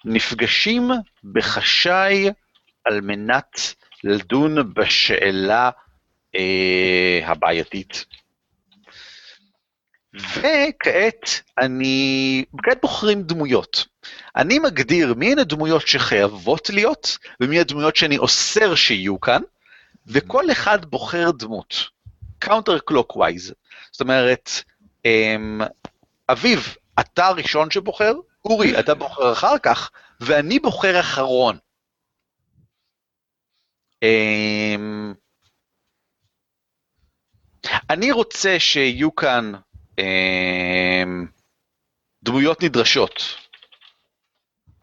[0.05, 0.89] נפגשים
[1.33, 2.29] בחשאי
[2.85, 3.59] על מנת
[4.03, 5.69] לדון בשאלה
[7.23, 8.05] הבעייתית.
[10.13, 13.85] וכעת אני, כעת בוחרים דמויות.
[14.35, 19.41] אני מגדיר מי הן הדמויות שחייבות להיות, ומי הדמויות שאני אוסר שיהיו כאן,
[20.07, 21.75] וכל אחד בוחר דמות,
[22.39, 23.53] counter clockwise.
[23.91, 24.49] זאת אומרת,
[25.05, 25.61] אמ,
[26.29, 28.13] אביב, אתה הראשון שבוחר,
[28.45, 31.57] אורי, אתה בוחר אחר כך, ואני בוחר אחרון.
[34.03, 35.13] אמ,
[37.89, 39.51] אני רוצה שיהיו כאן
[39.99, 41.27] אמ,
[42.23, 43.44] דמויות נדרשות.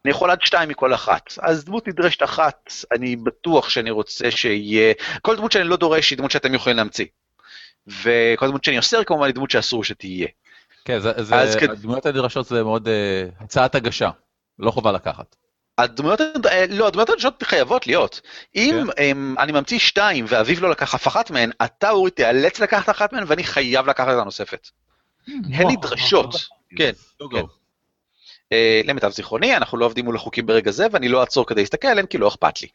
[0.04, 1.32] אני יכול עד שתיים מכל אחת.
[1.40, 4.94] אז דמות נדרשת אחת, אני בטוח שאני רוצה שיהיה...
[5.22, 7.06] כל דמות שאני לא דורש היא דמות שאתם יכולים להמציא.
[7.86, 10.28] וכל דמות שאני אוסר כמובן היא דמות שאסור שתהיה.
[10.84, 14.10] כן, זה, זה, הדמויות הנדרשות זה מאוד uh, הצעת הגשה,
[14.58, 15.36] לא חובה לקחת.
[15.78, 18.20] הדמויות, אה, לא, הדמויות הנדרשות חייבות להיות.
[18.56, 19.02] אם כן.
[19.04, 23.12] הם, אני ממציא שתיים ואביב לא לקח אף אחת מהן, אתה אורי תיאלץ לקחת אחת
[23.12, 24.68] מהן ואני חייב לקחת את הנוספת.
[25.28, 26.34] הן נדרשות,
[26.76, 26.92] כן,
[27.30, 27.42] כן.
[28.84, 32.06] למיטב זיכרוני, אנחנו לא עובדים מול החוקים ברגע זה, ואני לא אעצור כדי להסתכל עליהם,
[32.06, 32.68] כי לא אכפת לי.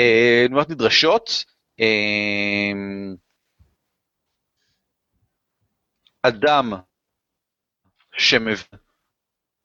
[0.00, 1.44] אה, דמויות נדרשות,
[1.80, 2.72] אה,
[6.22, 6.72] אדם
[8.12, 8.56] שמבין,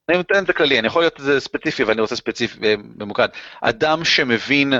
[0.09, 3.27] אני נותן את הכללי, אני יכול להיות זה ספציפי, ואני רוצה ספציפי ממוקד.
[3.61, 4.73] אדם שמבין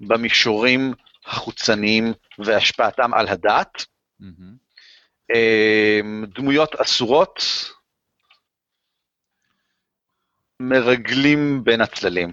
[0.00, 0.94] במישורים
[1.26, 3.84] החוצניים והשפעתם על הדת,
[5.34, 6.00] אה,
[6.34, 7.42] דמויות אסורות,
[10.60, 12.32] מרגלים בין הצללים.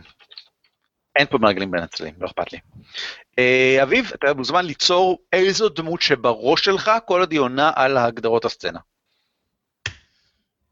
[1.15, 2.59] אין פה מרגלים בין הצללים, לא אכפת לי.
[3.39, 8.45] אה, אביב, אתה מוזמן ליצור איזו דמות שבראש שלך, כל עוד היא עונה על הגדרות
[8.45, 8.79] הסצנה.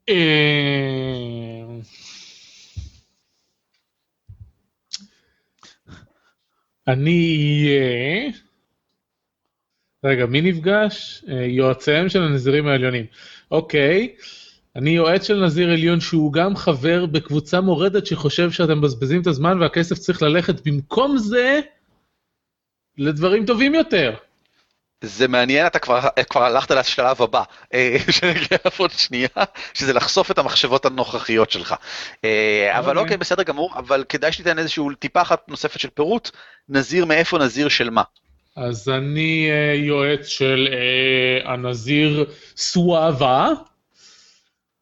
[0.09, 1.65] אה,
[6.87, 8.31] אני אהיה...
[10.03, 11.23] רגע, מי נפגש?
[11.29, 13.05] אה, יועציהם של הנזירים העליונים.
[13.51, 14.15] אוקיי,
[14.76, 19.61] אני יועץ של נזיר עליון שהוא גם חבר בקבוצה מורדת שחושב שאתם מבזבזים את הזמן
[19.61, 21.59] והכסף צריך ללכת במקום זה
[22.97, 24.15] לדברים טובים יותר.
[25.01, 25.99] זה מעניין, אתה כבר,
[26.30, 29.28] כבר הלכת לשלב הבא, אה, שנגיע עוד שנייה,
[29.73, 31.76] שזה לחשוף את המחשבות הנוכחיות שלך.
[32.26, 33.01] אה, אבל אוקיי.
[33.03, 36.30] אוקיי, בסדר גמור, אבל כדאי שתיתן איזשהו טיפה אחת נוספת של פירוט,
[36.69, 38.03] נזיר מאיפה, נזיר של מה.
[38.55, 40.67] אז אני אה, יועץ של
[41.45, 42.26] הנזיר
[42.57, 43.49] סואבה,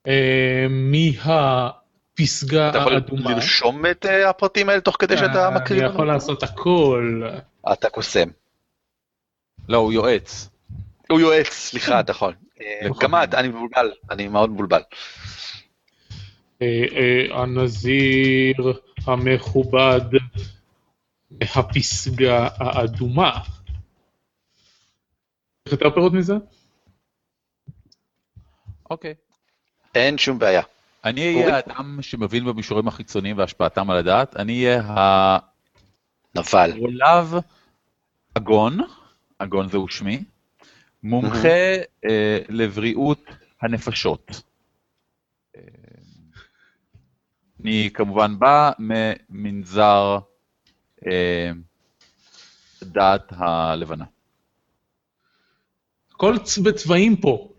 [0.07, 3.31] אה, מהפסגה אתה יכול האדומה.
[3.31, 5.85] לרשום את אה, הפרטים האלה תוך כדי שאתה אה, מקריא?
[5.85, 7.23] אני יכול לעשות הכל.
[7.73, 8.27] אתה קוסם.
[9.69, 10.49] לא, הוא יועץ.
[11.09, 12.33] הוא יועץ, סליחה, אתה יכול.
[12.83, 13.11] לוחמים.
[13.11, 14.81] גם את, אני מבולבל, אני מאוד מבולבל.
[17.31, 18.55] הנזיר
[19.05, 20.01] המכובד
[21.31, 23.39] מהפסגה האדומה.
[25.63, 26.33] צריך יותר פירוט מזה?
[28.89, 29.13] אוקיי.
[29.95, 30.61] אין שום בעיה.
[31.05, 31.43] אני אורי?
[31.43, 34.35] אהיה האדם שמבין במישורים החיצוניים והשפעתם על הדעת.
[34.35, 34.81] אני אהיה
[36.35, 36.71] נבל.
[36.71, 37.33] הרולב
[38.33, 38.79] אגון,
[39.37, 40.23] אגון זהו שמי,
[41.03, 41.75] מומחה
[42.05, 43.25] אה, לבריאות
[43.61, 44.41] הנפשות.
[45.55, 45.61] אה,
[47.63, 50.17] אני כמובן בא ממנזר
[51.07, 51.51] אה,
[52.83, 54.05] דת הלבנה.
[56.11, 57.52] הכל בצבעים פה.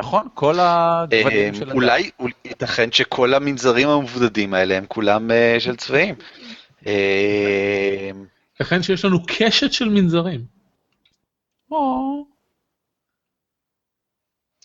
[0.00, 1.74] נכון, כל הגוונים אה, של הדת.
[1.74, 2.10] אולי
[2.44, 6.14] ייתכן שכל המנזרים המבודדים האלה הם כולם אה, של צבעים.
[6.86, 8.10] אה,
[8.60, 10.44] לכן שיש לנו קשת של מנזרים.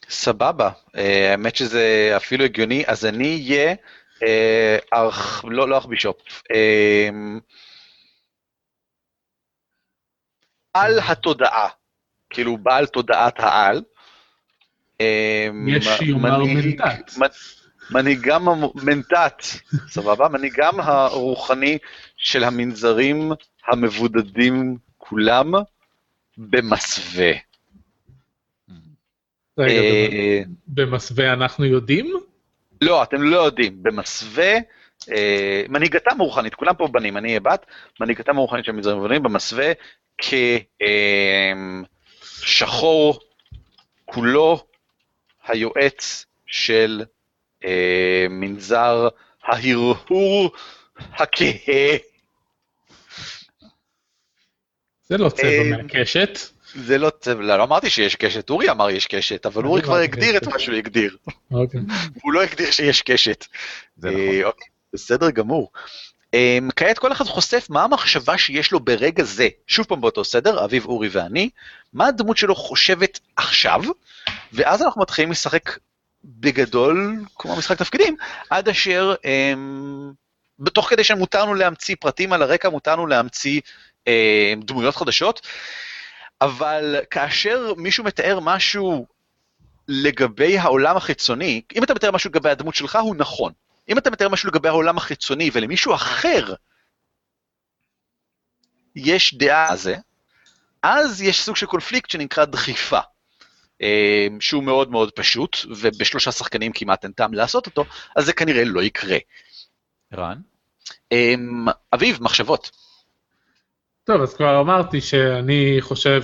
[0.09, 3.75] סבבה, האמת שזה אפילו הגיוני, אז אני אהיה
[4.23, 5.45] אה, ארכ...
[5.47, 6.17] לא, לא ארכבישופ.
[10.73, 11.69] על התודעה,
[12.29, 13.81] כאילו בעל תודעת העל.
[15.01, 17.17] אה, יש שיאמר מנהיג- מנתת.
[17.17, 17.25] מ-
[17.93, 19.43] מנהיגם, המ- מנתת,
[19.89, 20.27] סבבה?
[20.29, 21.77] מנהיגם הרוחני
[22.17, 23.31] של המנזרים
[23.67, 25.51] המבודדים כולם
[26.37, 27.31] במסווה.
[29.57, 32.13] רגע, אה, במסווה אנחנו יודעים?
[32.81, 34.53] לא, אתם לא יודעים, במסווה,
[35.11, 37.65] אה, מנהיגתם הרוחנית, כולם פה בנים, אני אהיה בת,
[37.99, 39.71] מנהיגתם הרוחנית של מזרעים ובנים במסווה
[42.41, 43.19] כשחור
[44.05, 44.65] כולו
[45.47, 47.03] היועץ של
[47.65, 49.07] אה, מנזר
[49.43, 50.51] ההרהור
[51.13, 51.97] הכהה.
[55.03, 56.39] זה לא צבע אה, מהקשת.
[56.75, 59.91] זה לא צבע, לא, לא אמרתי שיש קשת, אורי אמר יש קשת, אבל אורי כבר
[59.91, 60.47] אמרתי הגדיר את.
[60.47, 61.17] מה שהוא הגדיר,
[61.51, 61.79] אוקיי.
[62.21, 63.45] הוא לא הגדיר שיש קשת.
[63.97, 64.43] זה אה, נכון.
[64.43, 65.71] אוקיי, בסדר גמור.
[66.33, 70.65] אה, כעת כל אחד חושף מה המחשבה שיש לו ברגע זה, שוב פעם באותו סדר,
[70.65, 71.49] אביב, אורי ואני,
[71.93, 73.81] מה הדמות שלו חושבת עכשיו,
[74.55, 75.77] ואז אנחנו מתחילים לשחק
[76.23, 78.15] בגדול, כמו משחק תפקידים,
[78.49, 79.53] עד אשר, אה,
[80.73, 83.61] תוך כדי שמותרנו להמציא פרטים על הרקע, מותרנו להמציא
[84.07, 85.47] אה, דמויות חדשות,
[86.41, 89.05] אבל כאשר מישהו מתאר משהו
[89.87, 93.53] לגבי העולם החיצוני, אם אתה מתאר משהו לגבי הדמות שלך, הוא נכון.
[93.89, 96.53] אם אתה מתאר משהו לגבי העולם החיצוני ולמישהו אחר
[98.95, 99.95] יש דעה על זה,
[100.83, 102.99] אז יש סוג של קונפליקט שנקרא דחיפה,
[104.39, 108.83] שהוא מאוד מאוד פשוט, ובשלושה שחקנים כמעט אין טעם לעשות אותו, אז זה כנראה לא
[108.83, 109.17] יקרה.
[110.13, 110.37] רן?
[111.11, 111.33] אה,
[111.93, 112.71] אביב, מחשבות.
[114.03, 116.21] טוב, אז כבר אמרתי שאני חושב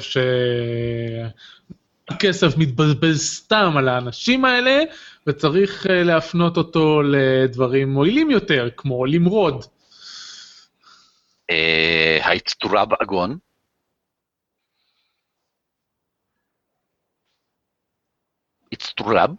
[2.09, 4.83] שהכסף מתבזבז סתם על האנשים האלה,
[5.27, 9.65] וצריך אה, להפנות אותו לדברים מועילים יותר, כמו למרוד.
[11.49, 13.37] אה, האצטורה באגון.
[19.01, 19.29] אצטורב?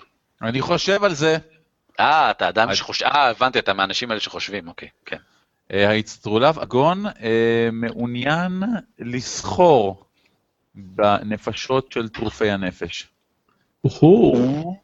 [0.43, 1.37] אני חושב על זה.
[2.01, 3.05] אה, אתה אדם אז- שחושב...
[3.05, 5.17] אה, הבנתי, אתה מהאנשים האלה שחושבים, אוקיי, כן.
[5.73, 8.63] אה, האצטרולב אגון אה, מעוניין
[8.99, 10.05] לסחור
[10.75, 13.09] בנפשות של טרופי הנפש.
[13.85, 14.77] אוהו,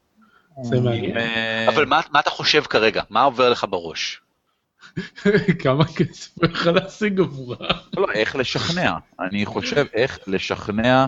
[0.62, 1.16] זה מעניין.
[1.18, 3.02] אה, אבל מה, מה אתה חושב כרגע?
[3.10, 4.20] מה עובר לך בראש?
[5.62, 7.56] כמה כסף הוא יכול להשיג עבורה.
[7.96, 8.92] לא, לא, איך לשכנע.
[9.20, 11.06] אני חושב איך לשכנע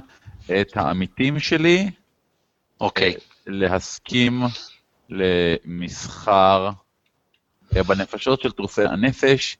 [0.60, 1.90] את העמיתים שלי
[2.80, 3.14] אוקיי.
[3.46, 4.42] להסכים
[5.08, 6.70] למסחר
[7.76, 9.56] אה, בנפשות של טרופי הנפש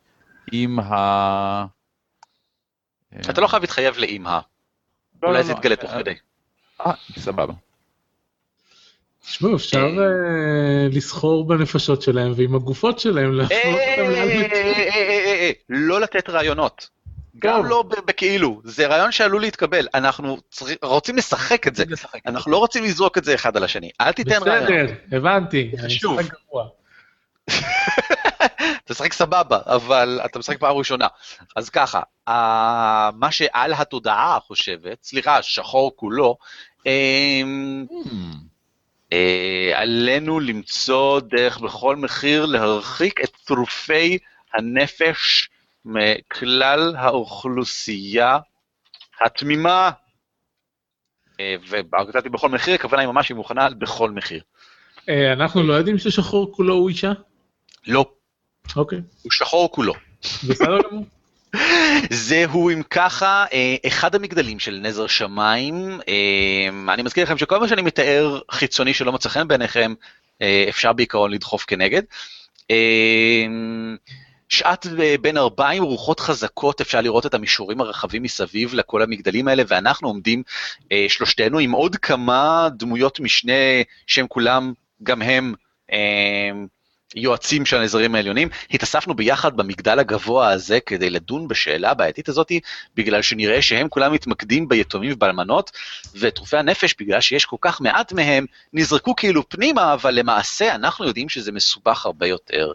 [0.53, 1.67] עם ה...
[3.31, 4.41] אתה לא חייב להתחייב לאם ה...
[5.23, 6.15] לא, אולי לא, זה לא, יתגלה אה, תוך כדי.
[6.81, 7.55] אה, סבבה.
[9.23, 14.13] תשמעו, אפשר אה, לסחור בנפשות שלהם ועם הגופות שלהם להפנות אותם.
[14.13, 14.49] אה, אה,
[14.95, 16.89] אה, אה, לא לתת רעיונות.
[17.39, 20.39] גם לא בכאילו, זה רעיון שעלול להתקבל, אנחנו
[20.83, 21.85] רוצים לשחק את זה,
[22.27, 24.65] אנחנו לא רוצים לזרוק את זה אחד על השני, אל תיתן רעיון.
[24.65, 25.73] בסדר, הבנתי.
[25.79, 25.95] אני.
[25.95, 26.69] משחק גרוע.
[28.85, 31.07] אתה משחק סבבה, אבל אתה משחק פעם ראשונה.
[31.57, 32.01] אז ככה,
[33.15, 36.37] מה שעל התודעה חושבת, סליחה, שחור כולו,
[36.87, 38.51] אמ, Hmm,
[39.13, 44.19] אה, עלינו למצוא דרך בכל מחיר להרחיק את טרופי
[44.55, 45.49] הנפש
[45.85, 48.39] מכלל האוכלוסייה
[49.21, 49.91] התמימה.
[51.41, 54.43] אה, וכתבתי בכל מחיר, הכוונה היא ממש היא מוכנה בכל מחיר.
[55.09, 57.13] אה, אנחנו לא יודעים ששחור כולו הוא אישה?
[57.87, 58.05] לא,
[58.77, 59.95] אוקיי, הוא שחור כולו.
[60.49, 61.05] בסדר גמור.
[62.11, 66.01] זהו אם ככה אה, אחד המגדלים של נזר שמיים.
[66.89, 69.95] אני מזכיר לכם שכל מה שאני מתאר חיצוני שלא מוצא חן בעיניכם,
[70.69, 72.03] אפשר בעיקרון לדחוף כנגד.
[74.53, 79.49] אה, שעת אה, בין ארבעים רוחות חזקות, אפשר לראות את המישורים הרחבים מסביב לכל המגדלים
[79.49, 80.43] האלה, ואנחנו עומדים
[80.93, 83.53] אה, שלושתנו עם עוד כמה דמויות משנה
[84.07, 84.73] שהם כולם,
[85.03, 85.55] גם הם,
[85.93, 86.51] אה,
[87.17, 92.53] יועצים של הנזרים העליונים, התאספנו ביחד במגדל הגבוה הזה כדי לדון בשאלה הבעייתית הזאת,
[92.95, 95.71] בגלל שנראה שהם כולם מתמקדים ביתומים ובאלמנות,
[96.15, 101.29] וטרופי הנפש, בגלל שיש כל כך מעט מהם, נזרקו כאילו פנימה, אבל למעשה אנחנו יודעים
[101.29, 102.73] שזה מסובך הרבה יותר.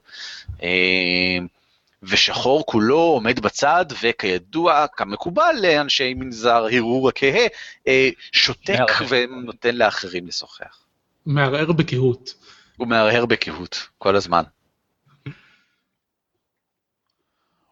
[2.08, 7.48] ושחור כולו עומד בצד, וכידוע, כמקובל לאנשי מנזר הרהור הכהה,
[7.88, 9.06] אה, שותק מערער.
[9.10, 10.86] ונותן לאחרים לשוחח.
[11.26, 12.34] מערער בקהות.
[12.78, 14.44] הוא מהרהר בקהות כל הזמן.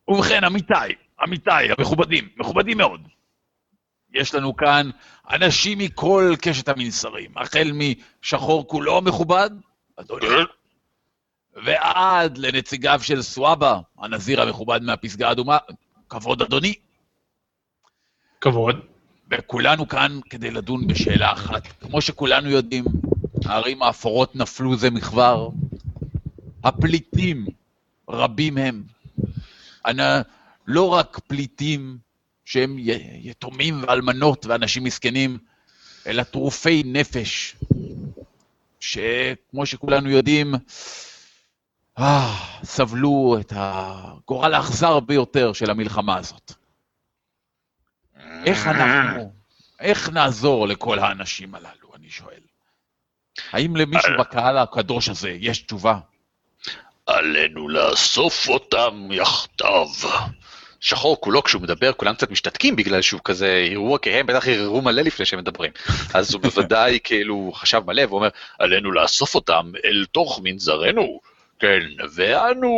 [0.08, 3.08] ובכן, עמיתיי, עמיתיי המכובדים, מכובדים מאוד.
[4.14, 4.90] יש לנו כאן
[5.30, 9.50] אנשים מכל קשת המנסרים, החל משחור כולו מכובד,
[9.96, 10.28] אדוני,
[11.56, 15.58] ועד לנציגיו של סוואבה, הנזיר המכובד מהפסגה האדומה,
[16.10, 16.74] כבוד אדוני.
[18.41, 18.76] כבוד.
[19.32, 21.68] וכולנו כאן כדי לדון בשאלה אחת.
[21.82, 22.86] כמו שכולנו יודעים,
[23.45, 25.49] הערים האפורות נפלו זה מכבר.
[26.64, 27.45] הפליטים,
[28.10, 28.84] רבים הם.
[29.88, 29.99] אנ...
[30.68, 31.97] לא רק פליטים
[32.45, 32.76] שהם
[33.22, 35.38] יתומים ואלמנות ואנשים מסכנים,
[36.08, 37.56] אלא טרופי נפש,
[38.80, 40.54] שכמו שכולנו יודעים,
[42.64, 46.52] סבלו את הגורל האכזר ביותר של המלחמה הזאת.
[48.46, 49.34] איך אנחנו,
[49.80, 52.39] איך נעזור לכל האנשים הללו, אני שואל.
[53.52, 56.00] האם למישהו בקהל הקדוש הזה יש תשובה?
[57.06, 59.88] עלינו לאסוף אותם יחדיו.
[60.80, 65.02] שחור כולו כשהוא מדבר כולם קצת משתתקים בגלל שהוא כזה הרהור כהם בטח הרהרו מלא
[65.02, 65.72] לפני שהם מדברים
[66.14, 68.30] אז הוא בוודאי כאילו חשב מלא ואומר
[68.60, 71.20] עלינו לאסוף אותם אל תוך מנזרנו
[71.64, 71.80] כן
[72.14, 72.70] ואנו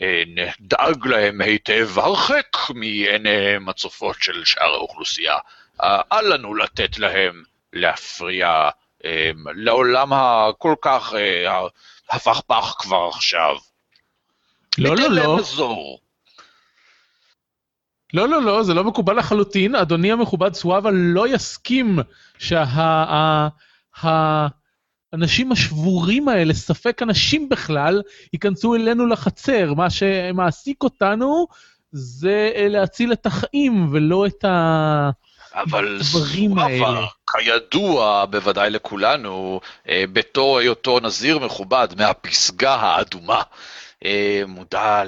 [0.00, 5.36] אה, נדאג להם היטב הרחק מעיניהם הצופות של שאר האוכלוסייה
[5.82, 7.42] אה, אל לנו לתת להם
[7.72, 8.68] להפריע
[9.04, 11.12] אה, לעולם הכל כך
[12.10, 13.56] הפכפך כבר עכשיו.
[14.78, 15.36] לא, לא, לא.
[15.36, 16.00] מזור.
[18.14, 19.74] לא, לא, לא, זה לא מקובל לחלוטין.
[19.74, 21.98] אדוני המכובד סואבה לא יסכים
[25.16, 28.02] שהאנשים השבורים האלה, ספק אנשים בכלל,
[28.32, 29.74] ייכנסו אלינו לחצר.
[29.74, 31.46] מה שמעסיק אותנו
[31.92, 35.10] זה אה, להציל את החיים ולא את ה...
[35.54, 36.02] אבל.
[36.02, 43.42] סוואבה, כידוע בוודאי לכולנו, אה, בתור היותו נזיר מכובד מהפסגה האדומה,
[44.04, 45.02] אה, מודע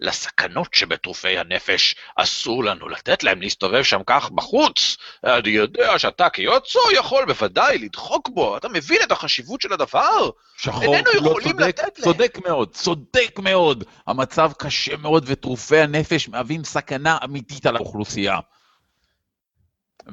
[0.00, 4.96] לסכנות שבטרופי הנפש, אסור לנו לתת להם להסתובב שם כך בחוץ.
[5.24, 10.30] אני יודע שאתה כיועצו יכול בוודאי לדחוק בו, אתה מבין את החשיבות של הדבר?
[10.56, 12.04] שחור יכולים צודק, לתת להם.
[12.04, 13.84] צודק מאוד, צודק מאוד.
[14.06, 18.38] המצב קשה מאוד ותרופי הנפש מהווים סכנה אמיתית על האוכלוסייה.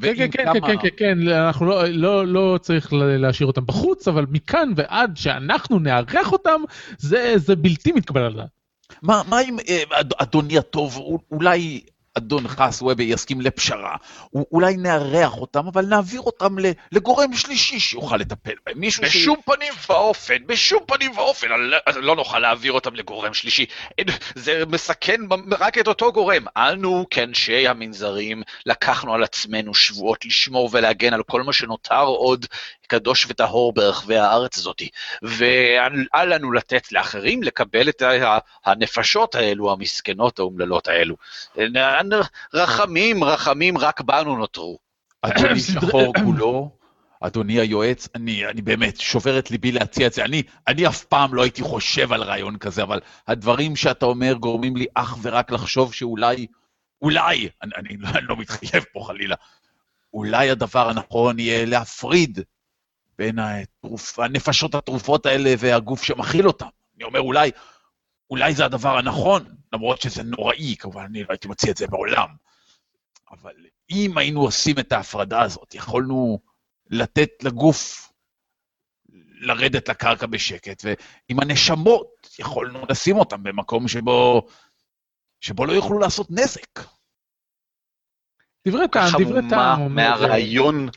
[0.02, 3.66] כן, כן, כן, כמה- כן, כן, כן, כן, אנחנו לא, לא, לא צריך להשאיר אותם
[3.66, 6.62] בחוץ, אבל מכאן ועד שאנחנו נארח אותם,
[6.98, 8.57] זה, זה בלתי מתקבל על הדעת.
[9.02, 10.98] מה, מה אם אה, אד- אדוני הטוב,
[11.32, 11.82] אולי
[12.18, 13.96] אדון חס וובה יסכים לפשרה,
[14.52, 16.56] אולי נארח אותם, אבל נעביר אותם
[16.92, 19.28] לגורם שלישי שיוכל לטפל בהם, מישהו ש...
[19.46, 21.48] פנים ואופן, בשום פנים ואופן,
[21.96, 23.66] לא- נוכל להעביר אותם לגורם שלישי.
[24.36, 25.22] זה מסכן
[25.60, 26.46] רק את אותו גורם.
[26.58, 32.46] אנו, כאנשי המנזרים, לקחנו על עצמנו שבועות לשמור ולהגן על כל מה שנותר עוד
[32.88, 34.82] קדוש וטהור ברחבי הארץ הזאת,
[35.22, 38.02] ואל לנו לתת לאחרים לקבל את
[38.66, 41.16] הנפשות האלו, המסכנות האומללות האלו.
[42.54, 44.80] רחמים, רחמים רק בנו נותרו.
[45.22, 46.78] אדוני שחור כולו,
[47.22, 50.26] אדוני היועץ, אני, אני באמת שובר את ליבי להציע את זה.
[50.26, 54.76] אני, אני אף פעם לא הייתי חושב על רעיון כזה, אבל הדברים שאתה אומר גורמים
[54.76, 56.48] לי אך ורק לחשוב שאולי,
[57.02, 59.36] אולי, אני, אני, לא, אני לא מתחייב פה חלילה,
[60.14, 62.40] אולי הדבר הנכון יהיה להפריד
[63.18, 66.66] בין התרופ, הנפשות התרופות האלה והגוף שמכיל אותן.
[66.96, 67.52] אני אומר, אולי,
[68.30, 72.28] אולי זה הדבר הנכון, למרות שזה נוראי, כמובן, אני לא הייתי מציע את זה בעולם.
[73.32, 73.54] אבל
[73.90, 76.40] אם היינו עושים את ההפרדה הזאת, יכולנו
[76.90, 78.12] לתת לגוף
[79.40, 84.48] לרדת לקרקע בשקט, ועם הנשמות יכולנו לשים אותם במקום שבו,
[85.42, 86.80] שבו לא יוכלו לעשות נזק.
[88.68, 89.96] דברי טעם, דברי טעם.
[89.96, 90.90] מהרעיון,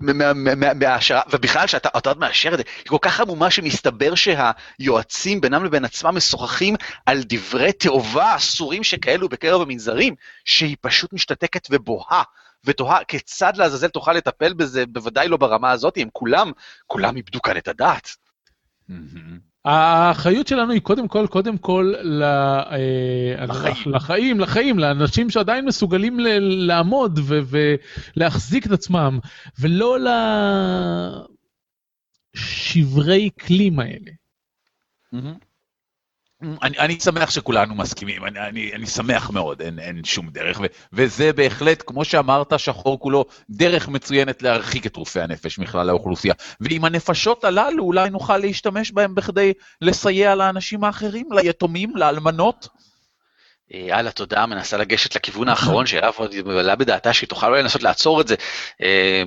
[0.00, 5.84] מההשערה, ובכלל שאתה עוד מאשר את זה, היא כל כך עמומה שמסתבר שהיועצים בינם לבין
[5.84, 6.74] עצמם משוחחים
[7.06, 12.22] על דברי תאווה אסורים שכאלו בקרב המנזרים, שהיא פשוט משתתקת ובוהה.
[12.64, 16.52] ותוהה כיצד לעזאזל תוכל לטפל בזה, בוודאי לא ברמה הזאת, הם כולם,
[16.86, 18.16] כולם איבדו כאן את הדעת.
[19.64, 21.92] האחריות שלנו היא קודם כל, קודם כל
[22.22, 29.18] אה, לחיים, לחיים, לחיים, לאנשים שעדיין מסוגלים לעמוד ולהחזיק את עצמם,
[29.60, 29.96] ולא
[32.36, 34.10] לשברי כלים האלה.
[36.42, 40.64] אני, אני שמח שכולנו מסכימים, אני, אני, אני שמח מאוד, אין, אין שום דרך, ו,
[40.92, 46.34] וזה בהחלט, כמו שאמרת, שחור כולו, דרך מצוינת להרחיק את רופאי הנפש מכלל האוכלוסייה.
[46.60, 52.68] ועם הנפשות הללו אולי נוכל להשתמש בהם בכדי לסייע לאנשים האחרים, ליתומים, לאלמנות.
[53.70, 57.82] יאללה, אה, תודה, מנסה לגשת לכיוון האחרון שאליו עוד עלה בדעתה שהיא תוכל אולי לנסות
[57.82, 58.34] לעצור את זה.
[58.82, 59.22] אה,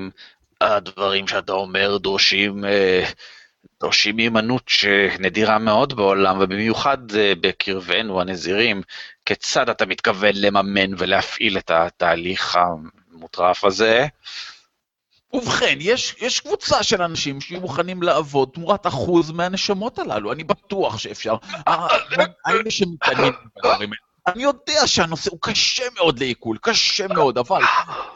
[0.61, 2.64] הדברים שאתה אומר דורשים...
[3.84, 8.82] דורשים מיומנות שנדירה מאוד בעולם, ובמיוחד אה, בקרבנו הנזירים,
[9.26, 12.58] כיצד אתה מתכוון לממן ולהפעיל את התהליך
[13.12, 14.08] המוטרף הזה?
[15.34, 20.98] ובכן, יש, יש קבוצה של אנשים שיהיו מוכנים לעבוד תמורת אחוז מהנשמות הללו, אני בטוח
[20.98, 21.36] שאפשר.
[22.46, 24.12] האלה שמתעניינים בדברים האלה.
[24.28, 27.62] אני יודע שהנושא הוא קשה מאוד לעיכול, קשה מאוד, אבל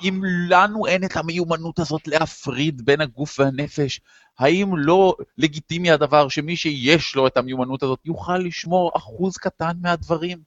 [0.03, 3.99] אם לנו אין את המיומנות הזאת להפריד בין הגוף והנפש,
[4.39, 10.38] האם לא לגיטימי הדבר שמי שיש לו את המיומנות הזאת יוכל לשמור אחוז קטן מהדברים?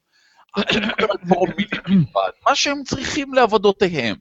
[2.46, 4.16] מה שהם צריכים לעבודותיהם.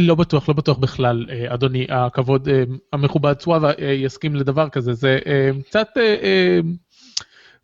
[0.00, 2.48] לא בטוח, לא בטוח בכלל, אדוני, הכבוד
[2.92, 5.18] המכובד סוואבה יסכים לדבר כזה, זה
[5.66, 5.88] קצת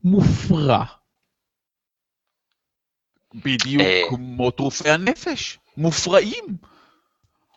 [0.05, 0.85] מופרע.
[3.45, 6.45] בדיוק כמו תרופי הנפש, מופרעים.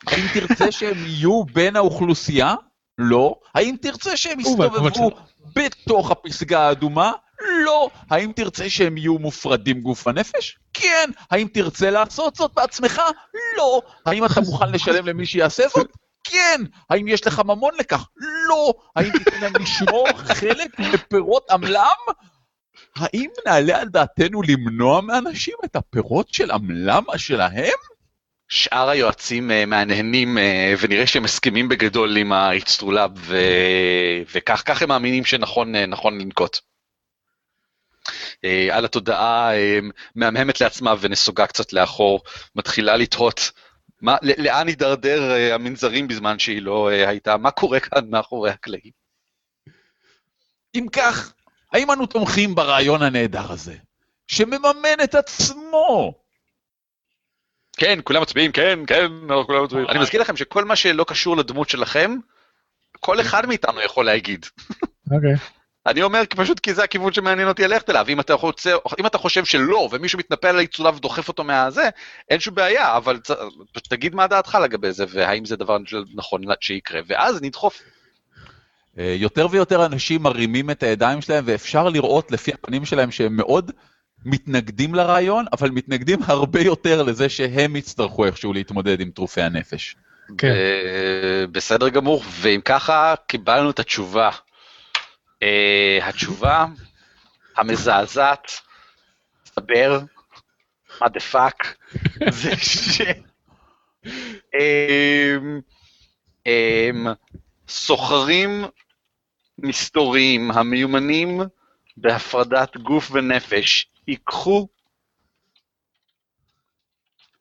[0.08, 2.56] האם תרצה שהם יהיו בין האוכלוסייה?
[2.98, 3.36] לא.
[3.56, 5.12] האם תרצה שהם יסתובבו
[5.56, 7.12] בתוך הפסגה האדומה?
[7.66, 7.90] לא.
[8.10, 10.58] האם תרצה שהם יהיו מופרדים גוף ונפש?
[10.74, 11.10] כן.
[11.32, 13.02] האם תרצה לעשות זאת בעצמך?
[13.58, 13.82] לא.
[14.06, 15.88] האם אתה מוכן לשלם למי שיעשה זאת?
[16.24, 16.62] כן.
[16.90, 18.08] האם יש לך ממון לכך?
[18.48, 18.74] לא.
[18.96, 21.98] האם תיתן להם לשמור חלק מפירות עמלם?
[23.00, 27.78] האם נעלה על דעתנו למנוע מאנשים את הפירות של עמלם שלהם?
[28.50, 30.42] שאר היועצים uh, מהנהנים uh,
[30.82, 33.38] ונראה שהם מסכימים בגדול עם האיצטרולאב ו...
[34.36, 36.58] וכך כך הם מאמינים שנכון uh, נכון לנקוט.
[38.08, 39.86] Uh, על התודעה uh,
[40.16, 42.22] מהמהמת לעצמה ונסוגה קצת לאחור,
[42.56, 43.52] מתחילה לתהות
[44.02, 48.92] מה, לאן הידרדר uh, המנזרים בזמן שהיא לא uh, הייתה, מה קורה כאן מאחורי הקלעים.
[50.76, 51.34] אם כך,
[51.74, 53.76] האם אנו תומכים ברעיון הנהדר הזה,
[54.28, 56.14] שמממן את עצמו
[57.78, 59.12] כן, כולם מצביעים, כן, כן,
[59.46, 59.88] כולם מצביעים.
[59.90, 62.16] אני מזכיר לכם שכל מה שלא קשור לדמות שלכם,
[63.00, 64.46] כל אחד מאיתנו יכול להגיד.
[65.12, 65.36] אוקיי.
[65.86, 69.18] אני אומר פשוט כי זה הכיוון שמעניין אותי ללכת אליו, אם אתה, רוצה, אם אתה
[69.18, 71.90] חושב שלא, ומישהו מתנפל על העיצולה ודוחף אותו מהזה,
[72.30, 73.20] אין שום בעיה, אבל
[73.90, 75.78] תגיד מה דעתך לגבי זה, והאם זה דבר
[76.16, 77.82] נכון שיקרה, ואז נדחוף.
[79.00, 83.72] אה, יותר ויותר אנשים מרימים את הידיים שלהם, ואפשר לראות לפי הפנים שלהם שהם מאוד
[84.26, 89.96] מתנגדים לרעיון, אבל מתנגדים הרבה יותר לזה שהם יצטרכו איכשהו להתמודד עם טרופי הנפש.
[90.38, 90.48] כן.
[90.48, 94.30] אה, בסדר גמור, ואם ככה, קיבלנו את התשובה.
[95.44, 96.66] אה, התשובה
[97.58, 98.52] המזעזעת,
[99.46, 100.00] מסתבר,
[101.02, 101.76] מה the fuck,
[102.42, 103.02] זה ש...
[107.70, 108.66] סוחרים
[109.64, 111.42] מסתוריים המיומנים
[111.98, 114.68] בהפרדת גוף ונפש ייקחו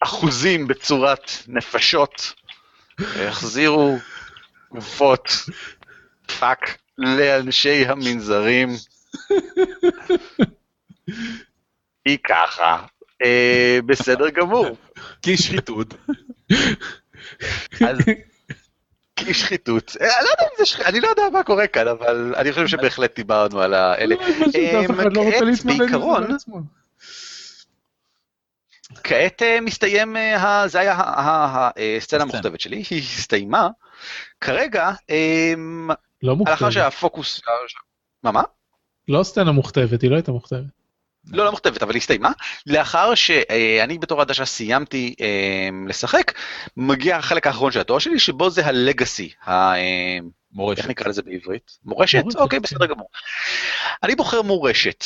[0.01, 2.33] אחוזים בצורת נפשות,
[3.01, 3.97] יחזירו
[4.71, 5.31] גופות.
[6.39, 8.69] fuck לאנשי המנזרים.
[12.05, 12.87] היא ככה.
[13.25, 14.77] אה, בסדר גמור.
[15.23, 15.95] כי שחיתות.
[17.89, 17.99] אז
[19.19, 19.97] כי שחיתות.
[20.01, 22.53] אה, אני לא יודע אם זה שחיתות, אני לא יודע מה קורה כאן, אבל אני
[22.53, 24.15] חושב שבהחלט דיברנו על האלה.
[24.15, 24.25] לא,
[25.15, 26.27] לא כעת, עם זה בעיקרון.
[29.05, 31.01] כעת אה, מסתיים, אה, זה היה
[31.97, 32.23] הסצנה.
[32.23, 33.69] המוכתבת שלי, היא הסתיימה.
[34.41, 35.55] כרגע, אה,
[36.23, 36.73] לא לאחר מוכתבת.
[36.73, 37.41] שהפוקוס...
[38.23, 38.43] מה, מה?
[39.09, 40.78] לא סצנה מוכתבת, היא לא הייתה מוכתבת.
[41.33, 42.31] לא, לא מוכתבת, אבל היא הסתיימה.
[42.67, 46.33] לאחר שאני בתור עדשה סיימתי אה, לשחק,
[46.77, 49.31] מגיע החלק האחרון של התואר שלי, שבו זה הלגאסי.
[49.49, 49.75] אה,
[50.53, 50.79] מורשת.
[50.79, 51.71] איך נקרא לזה בעברית?
[51.85, 52.23] מורשת?
[52.23, 52.63] מורשת, אוקיי, כן.
[52.63, 53.09] בסדר גמור.
[54.03, 55.05] אני בוחר מורשת.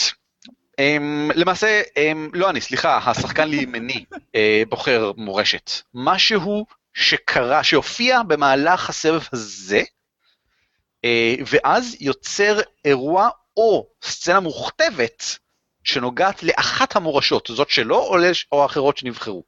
[0.72, 5.70] Um, למעשה, um, לא אני, סליחה, השחקן לימני uh, בוחר מורשת.
[5.94, 9.82] משהו שקרה, שהופיע במהלך הסבב הזה,
[11.06, 11.08] uh,
[11.46, 15.38] ואז יוצר אירוע או סצנה מוכתבת
[15.84, 19.42] שנוגעת לאחת המורשות, זאת שלו או, לש- או האחרות שנבחרו.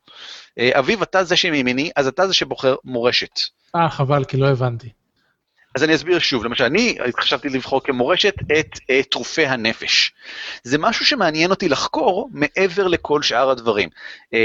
[0.60, 3.40] Uh, אביב, אתה זה שמימיני, אז אתה זה שבוחר מורשת.
[3.76, 4.88] אה, חבל, כי לא הבנתי.
[5.74, 10.12] אז אני אסביר שוב, למשל, אני חשבתי לבחור כמורשת את uh, טרופי הנפש.
[10.62, 13.88] זה משהו שמעניין אותי לחקור מעבר לכל שאר הדברים.
[14.26, 14.36] Uh,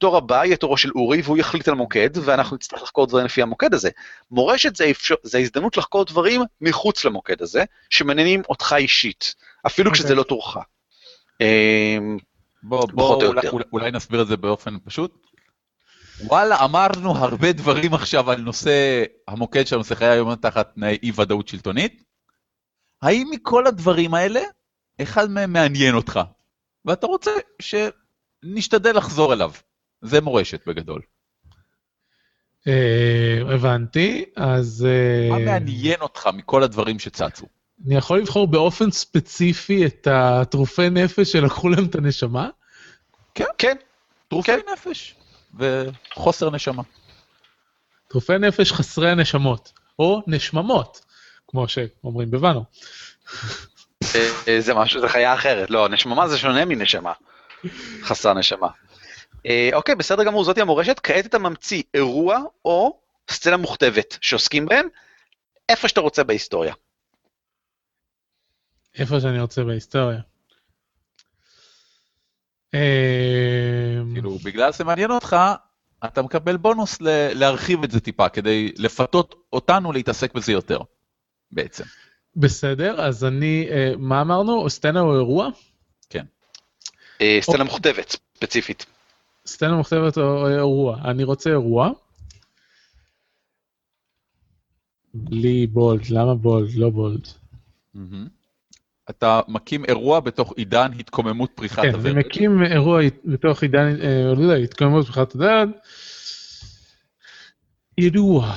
[0.00, 3.42] תור הבא יהיה תורו של אורי והוא יחליט על מוקד, ואנחנו נצטרך לחקור דברים לפי
[3.42, 3.90] המוקד הזה.
[4.30, 9.34] מורשת זה, אפשר, זה הזדמנות לחקור דברים מחוץ למוקד הזה, שמעניינים אותך אישית,
[9.66, 10.02] אפילו אוקיי.
[10.02, 10.56] כשזה לא תורך.
[11.38, 12.22] Uh,
[12.62, 13.40] בוא, בוא, או אולי.
[13.72, 15.26] אולי, נסביר את זה באופן פשוט.
[16.20, 21.48] וואלה, אמרנו הרבה דברים עכשיו על נושא המוקד שלנו, שיחי היום תחת תנאי אי ודאות
[21.48, 22.02] שלטונית.
[23.02, 24.40] האם מכל הדברים האלה,
[25.02, 26.20] אחד מהם מעניין אותך,
[26.84, 27.30] ואתה רוצה
[27.62, 29.52] שנשתדל לחזור אליו?
[30.02, 31.02] זה מורשת בגדול.
[32.68, 34.86] אה, הבנתי, אז
[35.30, 37.46] מה אה, מעניין אותך מכל הדברים שצצו?
[37.86, 42.48] אני יכול לבחור באופן ספציפי את הטרופי נפש שלקחו להם את הנשמה?
[43.58, 43.76] כן,
[44.28, 45.14] טרופי נפש
[45.58, 46.82] וחוסר נשמה.
[48.08, 51.04] טרופי נפש חסרי הנשמות, או נשממות,
[51.48, 52.64] כמו שאומרים בבנו.
[54.14, 55.70] אה, אה, זה משהו, זה חיה אחרת.
[55.70, 57.12] לא, נשממה זה שונה מנשמה.
[58.02, 58.68] חסר נשמה.
[59.46, 61.00] אה, אוקיי, בסדר גמור, זאתי המורשת.
[61.02, 62.98] כעת אתה ממציא אירוע או
[63.30, 64.86] סצנה מוכתבת שעוסקים בהם,
[65.68, 66.74] איפה שאתה רוצה בהיסטוריה.
[68.98, 70.20] איפה שאני רוצה בהיסטוריה.
[72.74, 75.36] אה, כאילו, בגלל שזה מעניין אותך,
[76.04, 80.78] אתה מקבל בונוס ל- להרחיב את זה טיפה, כדי לפתות אותנו להתעסק בזה יותר,
[81.52, 81.84] בעצם.
[82.36, 84.70] בסדר, אז אני, אה, מה אמרנו?
[84.70, 85.48] סצנה או אירוע?
[87.20, 87.64] אה, סצנה אוקיי.
[87.64, 88.86] מוכתבת, ספציפית.
[89.46, 90.98] סצנה מוכתבת או אירוע.
[91.04, 91.90] אני רוצה אירוע.
[95.14, 96.70] בלי בולד, למה בולד?
[96.74, 97.28] לא בולד.
[99.18, 102.16] אתה מקים אירוע בתוך עידן התקוממות פריחת כן, הוורד.
[102.16, 105.68] מקים אירוע בתוך עידן, אה, לא יודע, התקוממות פתיחת הדעת.
[107.98, 108.54] אירוע.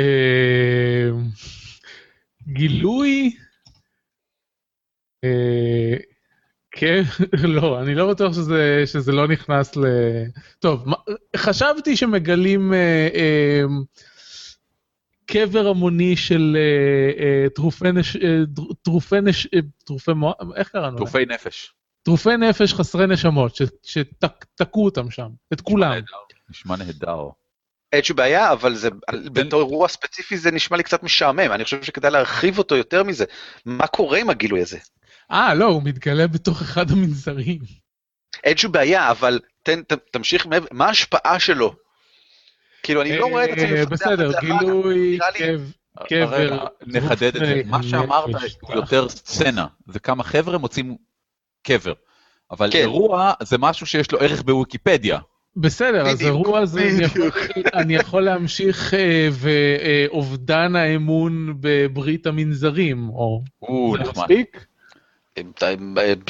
[0.00, 1.10] אה,
[2.48, 3.36] גילוי.
[5.24, 5.96] אה,
[6.70, 7.02] כן,
[7.56, 9.84] לא, אני לא בטוח שזה, שזה לא נכנס ל...
[10.58, 10.84] טוב,
[11.36, 13.62] חשבתי שמגלים אה, אה,
[15.26, 18.16] קבר המוני של אה, אה, טרופי נש...
[18.16, 18.38] אה,
[18.82, 19.46] טרופי נש...
[19.46, 20.34] אה, טרופי מוח...
[20.56, 20.96] איך קראנו?
[20.96, 21.74] טרופי נפש.
[22.02, 25.92] טרופי נפש חסרי נשמות, שתקעו אותם שם, את כולם.
[26.50, 27.28] נשמע נהדר.
[27.92, 28.88] אין שום בעיה, אבל זה,
[29.32, 33.24] בתור אירוע ספציפי זה נשמע לי קצת משעמם, אני חושב שכדאי להרחיב אותו יותר מזה.
[33.66, 34.78] מה קורה עם הגילוי הזה?
[35.30, 37.58] אה, לא, הוא מתגלה בתוך אחד המנזרים.
[38.44, 41.74] אין שום בעיה, אבל תן, ת, תמשיך מה ההשפעה שלו?
[42.84, 44.60] כאילו, אני לא רואה את עצמי אה, מפתח את בסדר, זה אחר כך.
[44.62, 45.70] גילוי, נראה לי- קב-
[46.08, 46.56] קבר, רגע,
[46.86, 47.62] נחדד את זה.
[47.66, 48.28] מה שאמרת.
[48.60, 50.96] הוא יותר סצנה, זה כמה חבר'ה מוצאים
[51.66, 51.92] קבר.
[52.50, 52.78] אבל כן.
[52.78, 55.18] אירוע זה משהו שיש לו ערך בוויקיפדיה.
[55.56, 56.90] בסדר, אז אירוע הזה,
[57.74, 63.42] אני יכול- להמשיך אה, ואובדן האמון בברית המנזרים, או...
[64.04, 64.10] זה.
[64.10, 64.66] מספיק?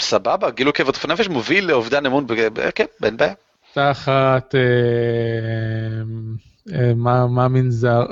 [0.00, 2.26] סבבה, גילוי קבר טרוף נפש מוביל לאובדן אמון,
[2.74, 3.34] כן, אין בעיה.
[3.74, 4.54] תחת...
[4.54, 4.60] אה,
[6.72, 8.04] אה, מה מה מנזר,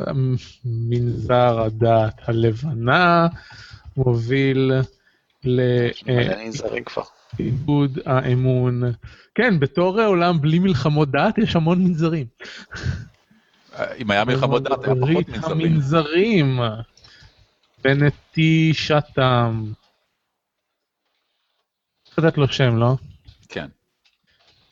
[0.65, 3.27] מנזר הדת הלבנה
[3.97, 4.73] מוביל.
[7.39, 8.83] לאיבוד האמון.
[9.35, 12.27] כן, בתור עולם בלי מלחמות דת יש המון מנזרים.
[13.99, 15.67] אם היה מלחמות דת, היה פחות מנזרים.
[15.67, 16.61] המנזרים.
[17.85, 19.65] בנטישתם.
[22.05, 22.97] צריך לתת לו שם, לא?
[23.49, 23.67] כן.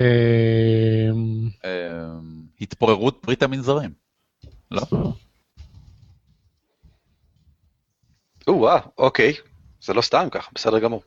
[0.00, 3.90] אמ, אמ, התפוררות ברית המנזרים.
[4.70, 4.82] לא?
[8.46, 9.32] או-אה, אוקיי.
[9.82, 11.02] זה לא סתם ככה, בסדר גמור.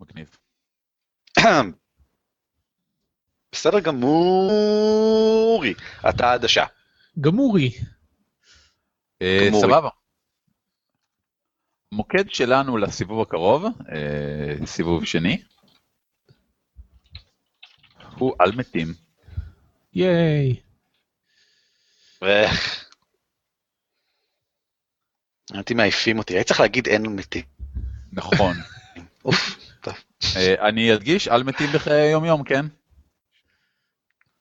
[0.00, 0.36] מגניב.
[3.52, 5.74] בסדר גמורי,
[6.08, 6.64] אתה עדשה.
[7.20, 7.70] גמורי.
[9.22, 9.88] אה, סבבה.
[11.92, 15.42] המוקד שלנו לסיבוב הקרוב, אה, סיבוב שני,
[18.18, 18.86] הוא על מתים.
[19.94, 20.60] ייי.
[25.52, 27.44] הייתי מעיפים אותי, הייתי צריך להגיד אין מתים.
[28.12, 28.56] נכון.
[29.24, 29.94] אוף, טוב.
[30.36, 32.66] אה, אני אדגיש, על מתים בחיי יום-יום, כן?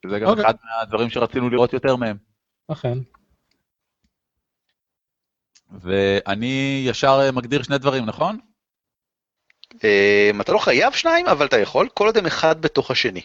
[0.10, 0.45] זה גם אוקיי.
[0.45, 2.18] אחד מהדברים שרצינו לראות יותר מהם.
[2.72, 2.98] אכן.
[5.72, 8.39] ואני ישר אה, מגדיר שני דברים, נכון?
[9.84, 13.22] אמ, אתה לא חייב שניים, אבל אתה יכול, כל עוד הם אחד בתוך השני.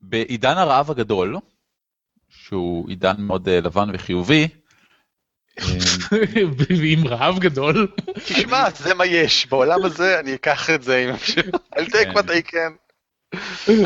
[0.00, 1.36] בעידן הרעב הגדול,
[2.28, 4.48] שהוא עידן מאוד אה, לבן וחיובי,
[5.58, 5.64] אה,
[6.58, 7.88] ועם רעב גדול.
[8.14, 11.42] תשמע, זה מה יש, בעולם הזה אני אקח את זה, אם אפשר.
[11.76, 12.10] אל תהיה כן.
[12.10, 12.72] כמו אתה כן.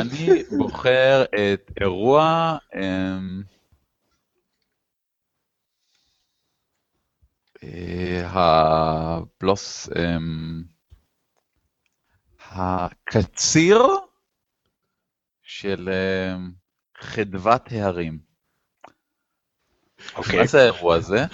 [0.01, 2.57] אני בוחר את אירוע...
[2.75, 3.56] אמ,
[8.25, 9.89] הבלוס...
[9.99, 10.63] אמ,
[12.51, 13.83] הקציר
[15.43, 16.53] של אמ,
[16.99, 18.19] חדוות ההרים.
[20.17, 20.39] אוקיי.
[20.41, 21.25] מה זה האירוע הזה?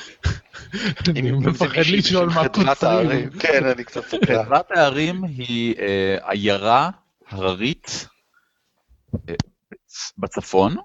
[1.08, 3.30] אני מפחד לשאול מה קוצרים.
[3.40, 4.26] כן, אני קצת סופר.
[4.42, 6.90] חדוות ההרים היא אה, עיירה
[7.26, 8.06] הררית
[9.28, 9.34] אה,
[9.74, 10.76] בצ- בצפון,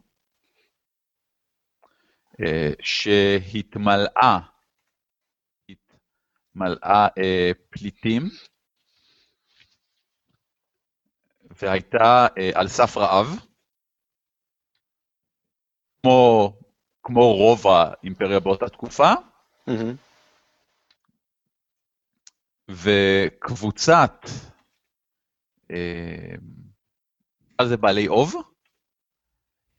[2.46, 4.40] אה, שהתמלאה,
[6.58, 8.24] התמלאה אה, פליטים,
[11.62, 13.28] והייתה אה, על סף רעב,
[16.02, 16.54] כמו,
[17.04, 19.12] כמו רוב האימפריה באותה תקופה,
[19.68, 19.96] מהמם.
[22.70, 24.26] וקבוצת,
[25.72, 26.36] אה,
[27.62, 28.34] לזה בעלי אוב,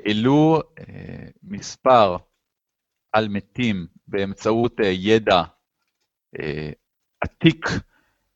[0.00, 2.16] העלו אה, מספר
[3.12, 5.42] על מתים באמצעות אה, ידע
[7.20, 7.66] עתיק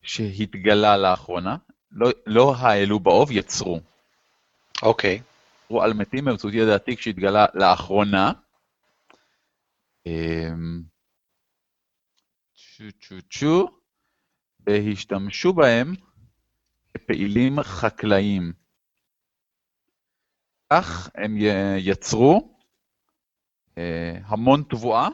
[0.03, 1.57] שהתגלה לאחרונה,
[1.91, 3.81] לא, לא העלו באוב, יצרו.
[4.83, 5.23] אוקיי.
[5.65, 8.33] יצרו על מתים באמצעות ידע עתיק שהתגלה לאחרונה.
[10.07, 10.83] אמ,
[12.55, 13.69] צ'ו צ'ו צ'ו,
[14.61, 15.95] והשתמשו בהם
[16.95, 18.53] כפעילים חקלאיים.
[20.73, 21.37] כך הם
[21.79, 22.59] יצרו
[23.79, 25.09] אה, המון תבואה,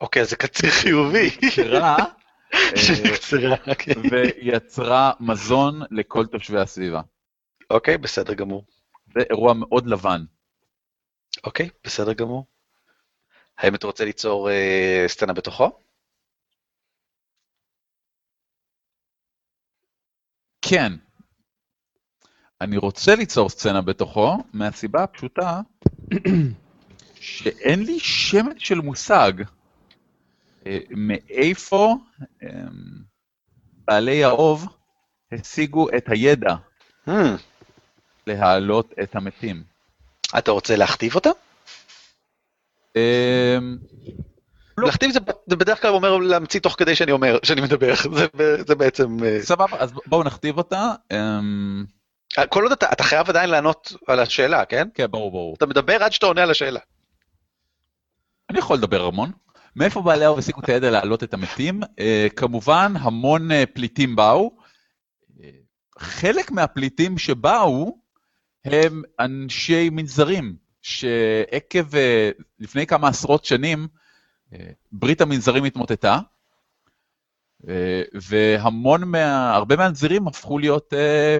[0.00, 1.30] אוקיי, זה קציר חיובי.
[1.74, 1.96] אה,
[3.14, 3.94] קצירה, אוקיי.
[4.10, 7.00] ויצרה מזון לכל תושבי הסביבה.
[7.70, 8.64] אוקיי, בסדר גמור.
[9.14, 10.24] זה אירוע מאוד לבן.
[11.44, 12.46] אוקיי, בסדר גמור.
[13.58, 15.70] האם אתה רוצה ליצור אה, סצנה בתוכו?
[20.62, 20.92] כן.
[22.60, 25.60] אני רוצה ליצור סצנה בתוכו, מהסיבה הפשוטה
[27.14, 29.32] שאין לי שמץ של מושג
[30.90, 31.96] מאיפה
[32.42, 32.48] אה,
[33.84, 34.66] בעלי האוב
[35.32, 36.54] השיגו את הידע
[37.08, 37.40] Hmm,
[38.26, 39.62] להעלות את המתים.
[40.38, 41.30] אתה רוצה להכתיב אותה?
[42.96, 43.58] אה,
[44.78, 44.86] לא.
[44.86, 47.94] להכתיב זה, זה בדרך כלל אומר להמציא תוך כדי שאני אומר, שאני מדבר,
[48.38, 49.24] זה, זה בעצם...
[49.24, 50.92] אה, סבבה, אז בואו נכתיב אותה.
[51.12, 54.88] אה, כל עוד אתה, אתה חייב עדיין לענות על השאלה, כן?
[54.94, 55.54] כן, ברור, ברור.
[55.54, 56.80] אתה מדבר עד שאתה עונה על השאלה.
[58.50, 59.32] אני יכול לדבר המון.
[59.78, 61.80] מאיפה בעלי האוב השיגו את הידע להעלות את המתים?
[61.98, 64.56] אה, כמובן, המון אה, פליטים באו.
[65.40, 65.50] אה,
[65.98, 67.98] חלק מהפליטים שבאו
[68.64, 71.96] הם אנשי מנזרים, שעקב,
[72.58, 73.88] לפני כמה עשרות שנים,
[74.92, 76.18] ברית המנזרים התמוטטה,
[78.14, 79.54] והמון מה...
[79.54, 80.92] הרבה מהנזירים הפכו להיות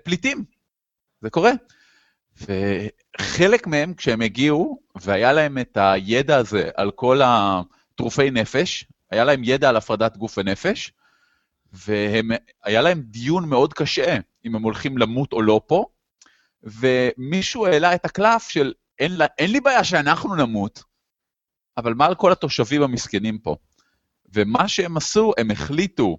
[0.05, 0.45] פליטים.
[1.21, 1.53] זה קורה.
[2.37, 7.21] וחלק מהם, כשהם הגיעו, והיה להם את הידע הזה על כל
[7.99, 10.93] התרופי נפש, היה להם ידע על הפרדת גוף ונפש,
[11.73, 15.85] והיה להם דיון מאוד קשה אם הם הולכים למות או לא פה,
[16.63, 20.83] ומישהו העלה את הקלף של אין, לה, אין לי בעיה שאנחנו נמות,
[21.77, 23.57] אבל מה על כל התושבים המסכנים פה?
[24.35, 26.19] ומה שהם עשו, הם החליטו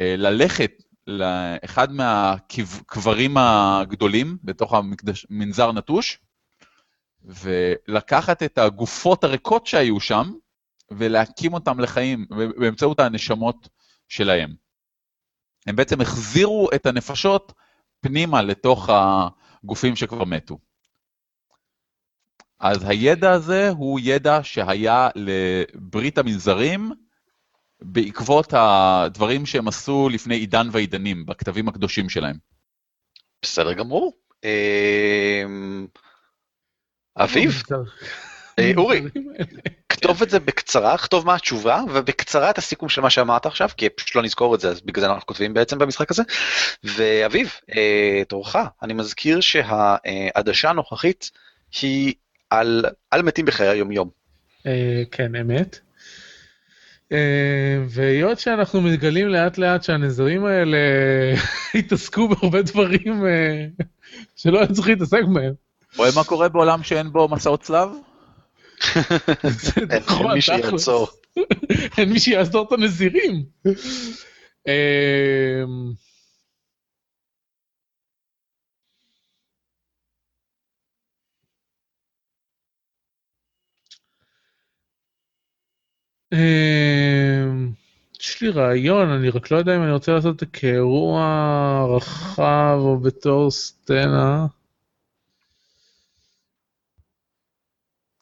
[0.00, 0.72] אה, ללכת
[1.06, 6.18] לאחד מהקברים הגדולים בתוך המקדש, מנזר נטוש,
[7.24, 10.32] ולקחת את הגופות הריקות שהיו שם,
[10.98, 12.26] ולהקים אותם לחיים
[12.58, 13.68] באמצעות הנשמות
[14.08, 14.54] שלהם.
[15.66, 17.52] הם בעצם החזירו את הנפשות
[18.00, 20.58] פנימה לתוך הגופים שכבר מתו.
[22.60, 26.92] אז הידע הזה הוא ידע שהיה לברית המנזרים
[27.82, 32.36] בעקבות הדברים שהם עשו לפני עידן ועידנים, בכתבים הקדושים שלהם.
[33.42, 34.12] בסדר גמור.
[34.44, 35.86] אמ,
[37.16, 37.62] אביב?
[38.58, 39.00] אה, אורי,
[40.02, 43.88] כתוב את זה בקצרה, כתוב מה התשובה, ובקצרה את הסיכום של מה שאמרת עכשיו, כי
[43.88, 46.22] פשוט לא נזכור את זה, אז בגלל זה אנחנו כותבים בעצם במשחק הזה.
[46.84, 51.30] ואביב, אה, תורך, אני מזכיר שהעדשה הנוכחית
[51.82, 52.14] היא
[52.50, 54.08] על, על מתים בחיי היום-יום.
[54.66, 55.78] אה, כן, אמת.
[57.88, 60.78] והיות שאנחנו מגלים לאט לאט שהנזרים האלה
[61.74, 63.24] התעסקו בהרבה דברים
[64.36, 65.52] שלא היו צריכים להתעסק בהם.
[65.96, 67.88] רואה מה קורה בעולם שאין בו מסעות צלב?
[69.90, 71.08] אין מי שיעצור.
[71.98, 73.44] אין מי שיעזור את הנזירים.
[74.68, 75.92] אמ,
[86.32, 87.72] אמ,
[88.20, 92.76] יש לי רעיון, אני רק לא יודע אם אני רוצה לעשות את זה כאירוע רחב
[92.78, 94.46] או בתור סצנה.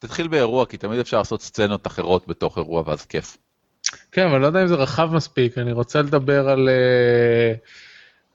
[0.01, 3.37] תתחיל באירוע, כי תמיד אפשר לעשות סצנות אחרות בתוך אירוע ואז כיף.
[4.11, 7.53] כן, אבל לא יודע אם זה רחב מספיק, אני רוצה לדבר על, אה,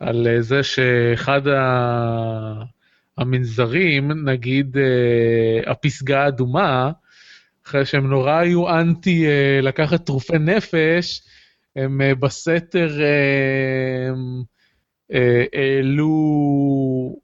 [0.09, 1.41] על אה, זה שאחד
[3.19, 6.91] המנזרים, נגיד אה, הפסגה האדומה,
[7.67, 9.27] אחרי שהם נורא היו אנטי
[9.63, 11.23] לקחת תרופי נפש,
[11.77, 12.91] הם בסתר
[15.53, 17.17] העלו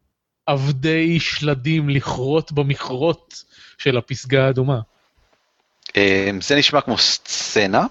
[0.46, 3.44] עבדי שלדים לכרות במכרות
[3.82, 4.80] של הפסגה האדומה.
[5.96, 7.86] אמ, זה נשמע כמו סצנה.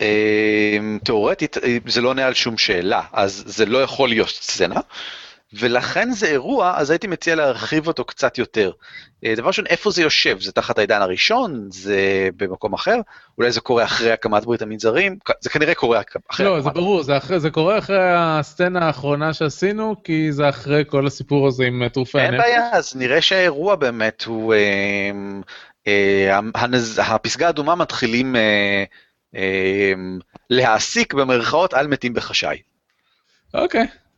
[0.00, 1.56] אמ, תאורטית
[1.86, 4.80] זה לא עונה על שום שאלה, אז זה לא יכול להיות סצנה.
[5.52, 8.70] ולכן זה אירוע, אז הייתי מציע להרחיב אותו קצת יותר.
[9.24, 10.40] אה, דבר ראשון, איפה זה יושב?
[10.40, 11.68] זה תחת העידן הראשון?
[11.70, 12.96] זה במקום אחר?
[13.38, 15.16] אולי זה קורה אחרי הקמת ברית המנזרים?
[15.40, 16.00] זה כנראה קורה
[16.30, 16.46] אחרי...
[16.46, 21.06] לא, זה ברור, זה, אחרי, זה קורה אחרי הסצנה האחרונה שעשינו, כי זה אחרי כל
[21.06, 22.32] הסיפור הזה עם אה, תרופי הנפש.
[22.32, 24.54] אין בעיה, אז נראה שהאירוע באמת הוא...
[24.54, 25.10] אה,
[25.86, 27.00] אה, הנז...
[27.04, 28.84] הפסגה האדומה מתחילים אה,
[29.36, 29.92] אה,
[30.50, 32.58] להעסיק במרכאות על מתים בחשאי.
[33.54, 33.82] אוקיי.
[33.82, 33.86] Okay.
[33.86, 34.08] אה, אה, אה,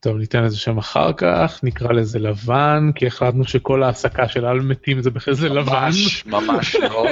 [0.00, 4.60] טוב, ניתן לזה שם אחר כך, נקרא לזה לבן, כי החלטנו שכל ההעסקה של על
[4.60, 5.72] מתים זה בכלל זה לבן.
[5.72, 7.06] ממש, ממש לא.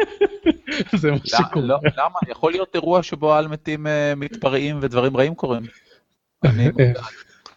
[1.00, 1.66] זה מה לא, שקורה.
[1.66, 2.18] לא, למה?
[2.28, 5.62] יכול להיות אירוע שבו על מתים מתפרעים ודברים רעים קורים.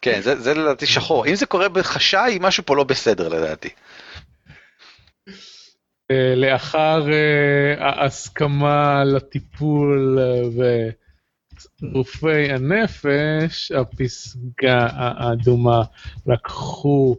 [0.02, 1.26] כן, זה לדעתי שחור.
[1.26, 3.70] אם זה קורה בחשאי, משהו פה לא בסדר לדעתי.
[6.14, 10.90] אה, לאחר אה, ההסכמה לטיפול אה,
[11.82, 15.82] ורופאי הנפש, הפסגה האדומה
[16.26, 17.16] לקחו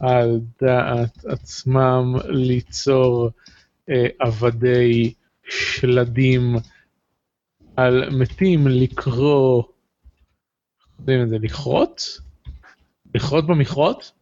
[0.00, 3.30] על דעת עצמם ליצור
[4.18, 5.14] עבדי
[5.48, 6.56] שלדים
[7.76, 9.62] על מתים לקרוא,
[10.98, 12.20] יודעים את זה, לכרות?
[13.14, 14.12] לכרות במכרות?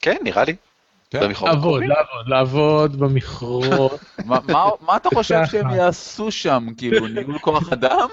[0.00, 0.56] כן, נראה לי.
[1.12, 1.30] כן.
[1.42, 4.00] לעבוד, לעבוד, לעבוד במכרות.
[4.86, 6.66] מה אתה חושב שהם יעשו שם?
[6.76, 8.08] כאילו, ניהול כוח אדם?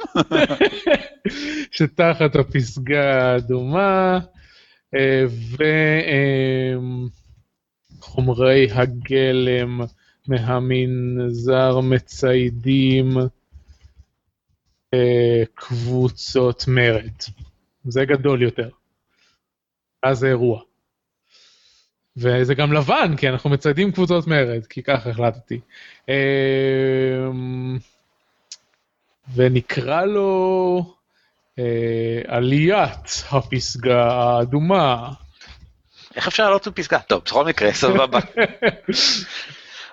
[1.72, 4.20] שתחת הפסגה האדומה,
[4.96, 5.26] אה,
[8.00, 9.82] וחומרי הגלם
[10.28, 13.18] מהמנזר מציידים
[14.94, 17.18] אה, קבוצות מרד.
[17.84, 18.70] זה גדול יותר.
[20.04, 20.69] אז זה אירוע.
[22.20, 25.60] וזה גם לבן, כי אנחנו מציידים קבוצות מרד, כי ככה החלטתי.
[26.10, 27.78] אמ,
[29.36, 30.94] ונקרא לו
[31.60, 35.10] אה, עליית הפסגה האדומה.
[36.16, 37.00] איך אפשר לעלות בפסגה?
[37.00, 38.20] טוב, בכל מקרה, סבבה.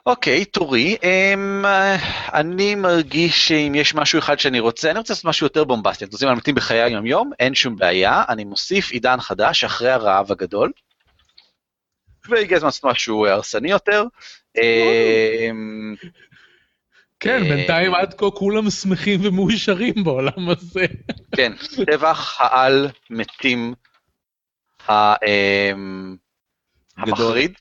[0.07, 0.97] אוקיי, תורי.
[1.01, 1.67] Um,
[2.33, 6.05] אני מרגיש שאם יש משהו אחד שאני רוצה, אני רוצה לעשות משהו יותר בומבסטי.
[6.05, 7.31] אתם רוצים להמתין בחיי היום-יום?
[7.39, 8.25] אין שום בעיה.
[8.29, 10.73] אני מוסיף עידן חדש אחרי הרעב הגדול.
[12.29, 14.05] והגיע הזמן לעשות משהו הרסני יותר.
[14.59, 15.95] אמ,
[17.21, 20.87] כן, אה, בינתיים עד כה כולם שמחים ומאושרים בעולם הזה.
[21.37, 21.53] כן,
[21.87, 23.75] טבח העל מתים
[24.91, 26.17] אמ,
[26.97, 27.53] המחריד.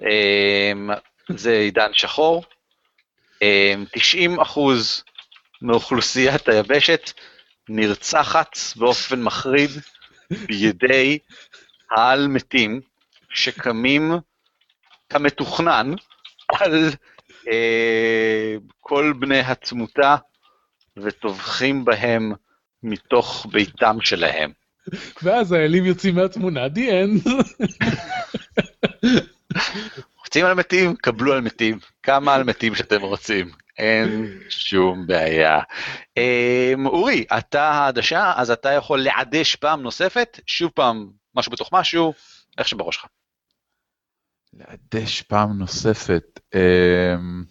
[0.00, 0.90] אמ,
[1.28, 2.44] זה עידן שחור.
[3.92, 5.04] 90 אחוז
[5.62, 7.10] מאוכלוסיית היבשת
[7.68, 9.70] נרצחת באופן מחריד
[10.30, 11.18] בידי
[11.96, 12.80] העל מתים
[13.30, 14.12] שקמים
[15.08, 15.94] כמתוכנן
[16.48, 16.90] על
[17.48, 20.16] אה, כל בני התמותה
[20.96, 22.32] וטובחים בהם
[22.82, 24.52] מתוך ביתם שלהם.
[25.22, 27.30] ואז האלים יוצאים מהתמונה, the end.
[30.18, 30.96] רוצים על מתים?
[30.96, 31.78] קבלו על מתים.
[32.02, 33.50] כמה על מתים שאתם רוצים.
[33.78, 35.60] אין שום בעיה.
[36.16, 42.14] אמ, אורי, אתה העדשה, אז אתה יכול לעדש פעם נוספת, שוב פעם, משהו בתוך משהו,
[42.58, 43.06] איך שבראש שלך.
[44.52, 46.40] לעדש פעם נוספת.
[46.54, 47.44] אמ.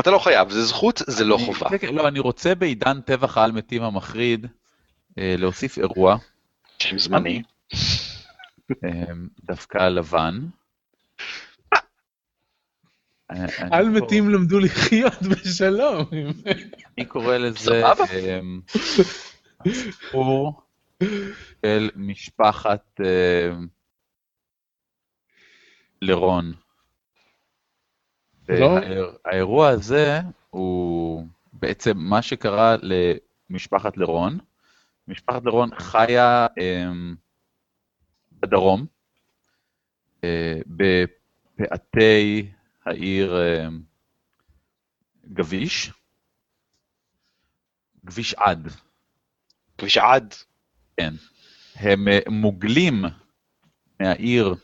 [0.00, 1.68] אתה לא חייב, זה זכות, זה לא חובה.
[1.70, 4.46] כן, כן, לא, אני רוצה בעידן טבח העל מתים המחריד
[5.18, 6.16] אה, להוסיף אירוע,
[6.78, 7.42] שם זמני.
[8.84, 10.40] אמ, דווקא לבן.
[13.70, 16.04] על מתים למדו לחיות בשלום.
[16.98, 17.82] אני קורא לזה.
[17.86, 18.60] אמ,
[19.60, 20.62] הסיפור
[21.62, 23.66] של משפחת אמ,
[26.02, 26.52] לרון.
[28.48, 28.78] לא.
[29.24, 30.20] האירוע הזה
[30.50, 32.76] הוא בעצם מה שקרה
[33.50, 34.38] למשפחת לרון.
[35.08, 37.14] משפחת לרון חיה אמ,
[38.32, 38.86] בדרום,
[40.24, 42.48] אה, בפאתי
[42.86, 43.80] העיר אמ,
[45.32, 45.92] גביש,
[48.06, 48.68] כביש עד,
[49.78, 50.34] כביש עד.
[50.96, 51.14] כן.
[51.74, 53.04] הם אה, מוגלים
[54.00, 54.54] מהעיר,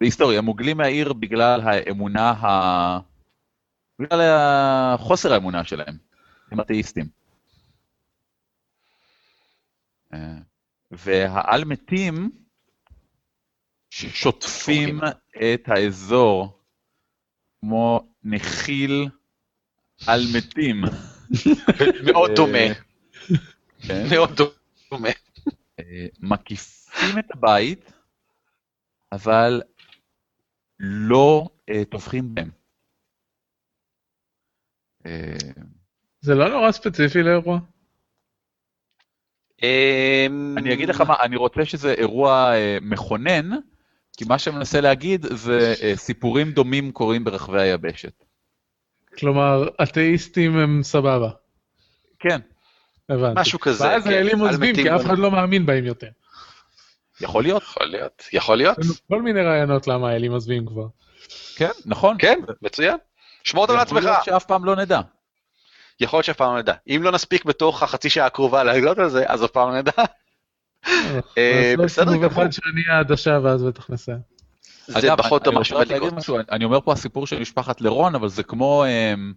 [0.00, 2.98] בהיסטוריה, הם מוגלים מהעיר בגלל האמונה ה...
[3.98, 4.20] בגלל
[4.96, 5.98] חוסר האמונה שלהם,
[6.50, 7.06] הם אתאיסטים.
[10.14, 10.38] אה,
[10.90, 12.41] והעל מתים
[13.92, 15.00] ששוטפים
[15.36, 16.60] את האזור
[17.60, 19.08] כמו נחיל
[20.06, 20.82] על מתים.
[22.12, 22.74] מאוד אה, דומה,
[23.86, 24.04] כן.
[24.10, 24.30] מאוד
[24.90, 25.08] דומה.
[25.80, 27.92] אה, מקיפים את הבית,
[29.12, 29.62] אבל
[30.78, 32.50] לא אה, טובחים בהם.
[35.06, 35.36] אה,
[36.20, 37.58] זה לא נורא ספציפי לאירוע?
[39.62, 43.50] אמ, אני אגיד לך מה, אני רוצה שזה אירוע מכונן,
[44.16, 48.24] כי מה שאני מנסה להגיד זה אה, סיפורים דומים קורים ברחבי היבשת.
[49.18, 51.30] כלומר, אתאיסטים הם סבבה.
[52.18, 52.40] כן,
[53.08, 53.40] הבנתי.
[53.40, 55.00] משהו כזה, ואז כן, האלים עוזבים, כי אף.
[55.00, 56.08] אחד לא מאמין בהם יותר.
[57.20, 57.62] יכול להיות.
[57.62, 58.76] יכול להיות, יכול להיות.
[59.08, 60.86] כל מיני רעיונות למה האלים עוזבים כבר.
[61.56, 62.16] כן, נכון.
[62.18, 62.96] כן, מצוין.
[63.44, 64.04] שמור אותם יכול לעצמך.
[64.04, 65.00] להיות שאף פעם לא נדע.
[66.00, 66.74] יכול להיות שאף פעם לא נדע.
[66.88, 69.92] אם לא נספיק בתוך החצי שעה הקרובה להגלות על זה, אז אף פעם לא נדע.
[70.86, 72.26] אה, אז לא בסדר גמור.
[72.26, 74.18] אחד שאני העדשה ואז בטח נסיים.
[74.86, 76.12] זה פחות להגיד שבליגות.
[76.12, 78.84] משהו, אני- אני אומר פה הסיפור של משפחת לרון, אבל זה כמו...
[78.86, 79.32] אמ,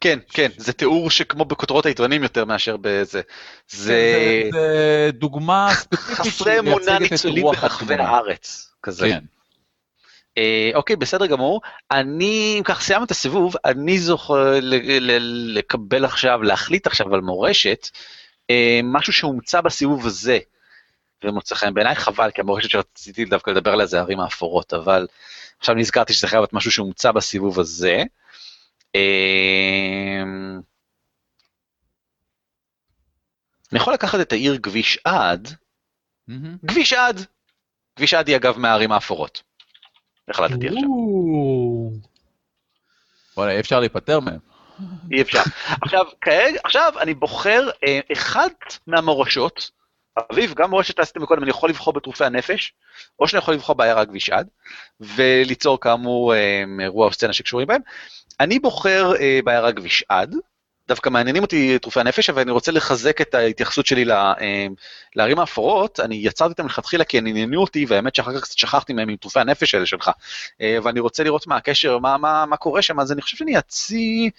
[0.00, 3.02] כן, כן, זה תיאור שכמו בכותרות העיתונים יותר מאשר בזה.
[3.12, 3.20] זה
[3.68, 7.94] זה זה דוגמה ספציפית חסרי אמונה ניצולים ברחבי.
[7.94, 8.74] הארץ.
[8.82, 9.08] כזה.
[9.08, 9.24] כן.
[10.38, 11.60] אה, אוקיי, בסדר גמור.
[11.90, 17.88] אני, אם כך סיימנו את הסיבוב, אני זוכר לקבל עכשיו, להחליט עכשיו על מורשת,
[18.50, 20.38] אה, משהו שהומצא בסיבוב הזה,
[21.24, 25.06] ומוצא חן בעיניי, חבל, כי המורשת שרציתי דווקא לדבר עליה זה הערים האפורות, אבל
[25.58, 28.02] עכשיו נזכרתי שזה חייב להיות משהו שהומצא בסיבוב הזה.
[28.94, 30.22] אה,
[33.72, 35.48] אני יכול לקחת את העיר כביש עד.
[36.68, 37.20] כביש עד.
[37.96, 39.42] כביש עד היא אגב מהערים האפורות.
[40.28, 40.88] החלטתי עכשיו.
[43.36, 44.38] וואלה, אי אפשר להיפטר מהם.
[45.12, 45.42] אי אפשר.
[45.82, 48.54] עכשיו, כרגע, עכשיו אני בוחר אה, אחת
[48.86, 49.70] מהמורשות,
[50.32, 52.74] אביב, גם מורשת שעשיתם מקודם, אני יכול לבחור בתרופי הנפש,
[53.18, 54.44] או שאני יכול לבחור בעיירה גבישד,
[55.00, 57.80] וליצור כאמור אה, אירוע או סצנה שקשורים בהם.
[58.40, 60.26] אני בוחר אה, בעיירה גבישד,
[60.88, 64.66] דווקא מעניינים אותי תרופי הנפש, אבל אני רוצה לחזק את ההתייחסות שלי אה,
[65.16, 68.92] לערים האפורות, אני יצרתי אותם מלכתחילה כי הם עניינו אותי, והאמת שאחר כך קצת שכחתי
[68.92, 70.10] מהם עם תרופי הנפש האלה שלך.
[70.60, 74.30] ואני רוצה לראות מה הקשר, מה, מה, מה קורה שם, אז אני חושב שאני אציא...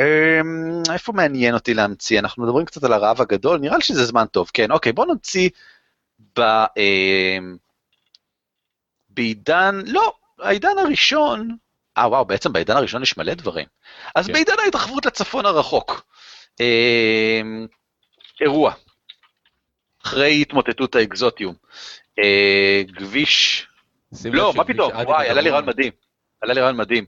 [0.00, 2.18] אמ, איפה מעניין אותי להמציא?
[2.18, 5.48] אנחנו מדברים קצת על הרעב הגדול, נראה לי שזה זמן טוב, כן, אוקיי, בוא נמציא
[6.38, 6.40] ב...
[6.76, 7.56] אמ,
[9.08, 11.56] בעידן, לא, העידן הראשון,
[11.98, 13.66] אה וואו, בעצם בעידן הראשון יש מלא דברים.
[14.14, 14.32] אז כן.
[14.32, 16.06] בעידן ההתרחבות לצפון הרחוק,
[16.60, 17.66] אמ,
[18.40, 18.72] אירוע,
[20.04, 21.54] אחרי התמוטטות האקזוטיום,
[22.18, 23.66] אה, כביש
[24.24, 25.92] לא, מה פתאום, וואי, עלה לי רעיון מדהים.
[26.40, 27.04] עלה לי רעיון מדהים.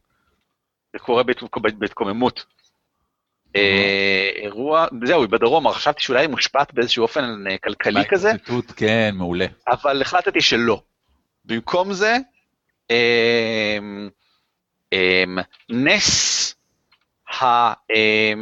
[0.93, 2.45] זה קורה בהת- בהת- בהתקוממות.
[3.57, 8.77] אה, אירוע, זהו, היא בדרום, חשבתי שאולי היא מושפעת באיזשהו אופן אה, כלכלי כזה, ההתמוטטות,
[8.77, 9.47] כן, מעולה.
[9.69, 10.83] אבל החלטתי שלא.
[11.45, 12.17] במקום זה,
[12.91, 14.09] אמ,
[15.69, 16.55] נס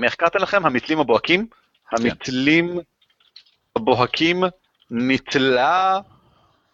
[0.04, 0.66] איך קראת לכם?
[0.66, 1.46] המתלים הבוהקים?
[1.92, 2.78] המתלים
[3.76, 4.44] הבוהקים
[4.90, 6.00] נתלה,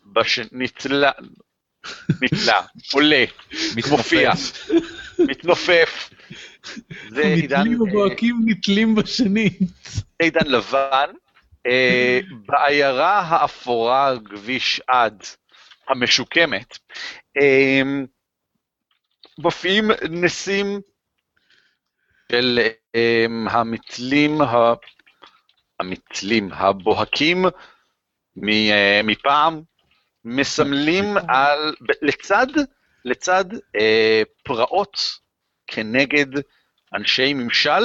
[0.07, 0.41] בש...
[0.53, 1.11] נתלה,
[2.23, 2.61] נתלה,
[2.93, 3.25] עולה,
[3.91, 4.33] מופיע,
[5.19, 6.11] מתנופף.
[7.09, 9.59] זה עידן, נתלים אה, ובוהקים נתלים בשנית.
[10.19, 11.11] עידן לבן.
[11.67, 15.23] אה, בעיירה האפורה כביש עד
[15.89, 16.79] המשוקמת,
[17.41, 17.83] אה,
[19.39, 20.81] מופיעים נסים
[22.33, 22.59] של
[22.95, 24.39] אה, המתלים,
[25.81, 27.45] המתלים, הבוהקים
[28.49, 29.63] אה, מפעם,
[30.25, 32.47] מסמלים על, לצד,
[33.05, 33.45] לצד
[33.77, 35.19] אה, פרעות
[35.67, 36.27] כנגד
[36.95, 37.83] אנשי ממשל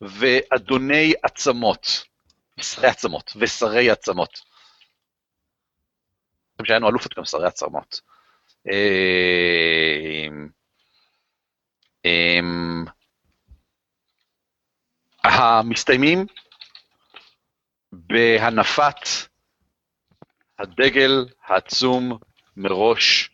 [0.00, 2.04] ואדוני עצמות,
[2.60, 4.52] שרי עצמות ושרי עצמות.
[6.62, 8.00] חושב שהיינו אלופות גם שרי עצמות.
[8.70, 10.26] אה,
[12.04, 12.40] אה,
[15.24, 16.26] המסתיימים
[17.92, 19.08] בהנפת
[20.58, 22.18] הדגל העצום
[22.56, 23.30] מראש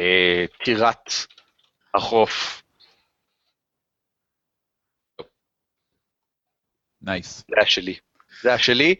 [0.00, 1.10] אה, טירת
[1.94, 2.59] החוף.
[7.02, 7.44] נייס.
[7.48, 7.98] זה היה שלי.
[8.42, 8.94] זה היה שלי.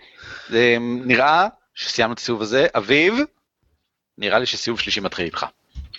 [0.49, 2.67] זה נראה שסיימנו את הסיבוב הזה.
[2.77, 3.15] אביב,
[4.19, 5.47] נראה לי שסיבוב שלישי מתחיל איתך.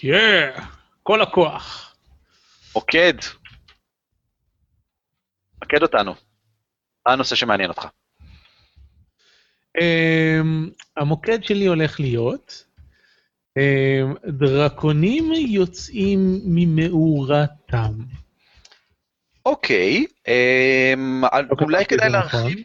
[0.04, 0.66] יאה,
[1.04, 1.96] כל הכוח.
[2.76, 3.14] מוקד.
[5.64, 6.16] מקד אותנו.
[7.06, 7.88] מה הנושא שמעניין אותך?
[9.82, 12.66] אמ, המוקד שלי הולך להיות,
[13.58, 17.92] אמ, דרקונים יוצאים ממאורתם.
[19.46, 21.24] אוקיי, אמ,
[21.62, 22.40] אולי כתבתי כדאי נכון.
[22.40, 22.64] להרחיב.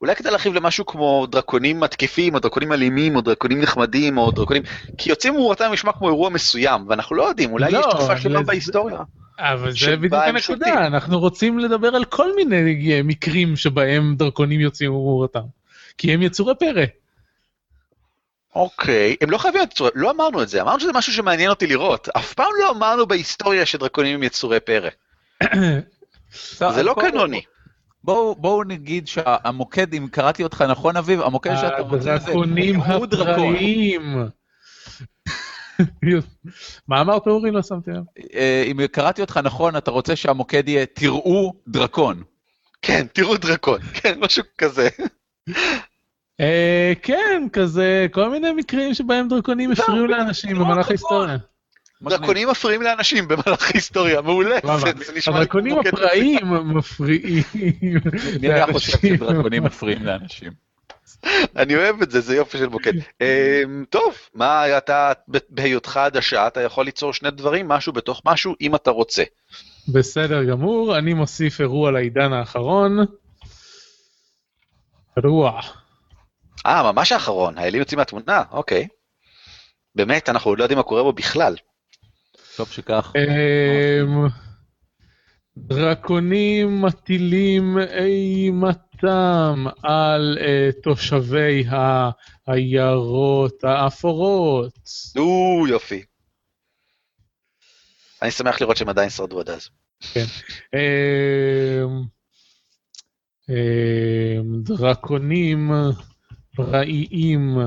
[0.00, 4.62] אולי כדאי להרחיב למשהו כמו דרקונים מתקיפים, או דרקונים אלימים, או דרקונים נחמדים, או דרקונים...
[4.98, 8.42] כי יוצאים מאורתם נשמע כמו אירוע מסוים, ואנחנו לא יודעים, אולי לא, יש תקופה שלמה
[8.42, 8.98] בהיסטוריה.
[9.38, 10.86] אבל זה בדיוק הנקודה.
[10.86, 15.40] אנחנו רוצים לדבר על כל מיני אה, מקרים שבהם דרקונים יוצאים ממאורתם.
[15.98, 16.84] כי הם יצורי פרא.
[18.54, 21.66] אוקיי, הם לא חייבים להיות יצורי, לא אמרנו את זה, אמרנו שזה משהו שמעניין אותי
[21.66, 22.08] לראות.
[22.16, 24.90] אף פעם לא אמרנו בהיסטוריה שדרקונים הם יצורי פרא.
[26.32, 27.42] זה לא קנוני.
[28.04, 32.32] בואו נגיד שהמוקד, אם קראתי אותך נכון אביב, המוקד שאתה רוצה זה
[33.06, 33.28] דרקון.
[33.28, 34.16] הפראיים.
[36.88, 37.50] מה אמרת אורי?
[37.50, 38.02] לא שמתי לב.
[38.34, 42.22] אה, אם קראתי אותך נכון, אתה רוצה שהמוקד יהיה תראו דרקון.
[42.82, 44.88] כן, תראו דרקון, כן, משהו כזה.
[46.40, 50.88] אה, כן, כזה, כל מיני מקרים שבהם דרקונים הפריעו לא, לאנשים תראו במהלך.
[50.88, 51.36] ההיסטוריה.
[52.02, 54.58] דרקונים מפריעים לאנשים במהלך ההיסטוריה, מעולה.
[55.26, 57.44] הדרקונים הפראיים מפריעים
[58.40, 58.98] מי היה חושב.
[58.98, 60.52] שדרקונים מפריעים לאנשים?
[61.56, 62.92] אני אוהב את זה, זה יופי של מוקד.
[63.20, 65.12] אמ, טוב, מה אתה,
[65.48, 69.22] בהיותך עדשה, אתה יכול ליצור שני דברים, משהו בתוך משהו, אם אתה רוצה.
[69.88, 72.98] בסדר גמור, אני מוסיף אירוע לעידן האחרון.
[75.16, 75.60] אירוע.
[76.66, 78.88] אה, ממש האחרון, האלים יוצאים מהתמונה, אוקיי.
[79.94, 81.54] באמת, אנחנו עוד לא יודעים מה קורה בו בכלל.
[82.56, 83.12] טוב שכך.
[83.16, 84.28] אמ,
[85.56, 91.64] דרקונים מטילים אימתם על אה, תושבי
[92.46, 94.78] העיירות האפורות.
[95.16, 96.04] נו, יופי.
[98.22, 99.68] אני שמח לראות שהם עדיין שרדו עד אז.
[100.16, 102.02] אמ,
[103.48, 105.70] אמ, דרקונים
[106.56, 107.58] פראיים,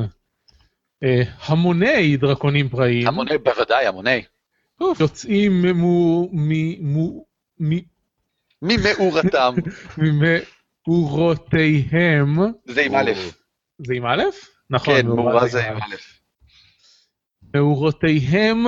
[1.04, 4.24] אה, המוני דרקונים פראיים, המוני, בוודאי, המוני.
[5.00, 7.26] יוצאים ממו- ממו-
[7.60, 7.86] מ-
[8.62, 9.54] ממאורתם.
[10.88, 12.36] ממאורותיהם,
[12.66, 13.12] זה עם א'.
[13.78, 14.24] זה עם א'?
[14.70, 15.96] נכון, כן, מאורה זה עם א'.
[17.54, 18.68] מאורותיהם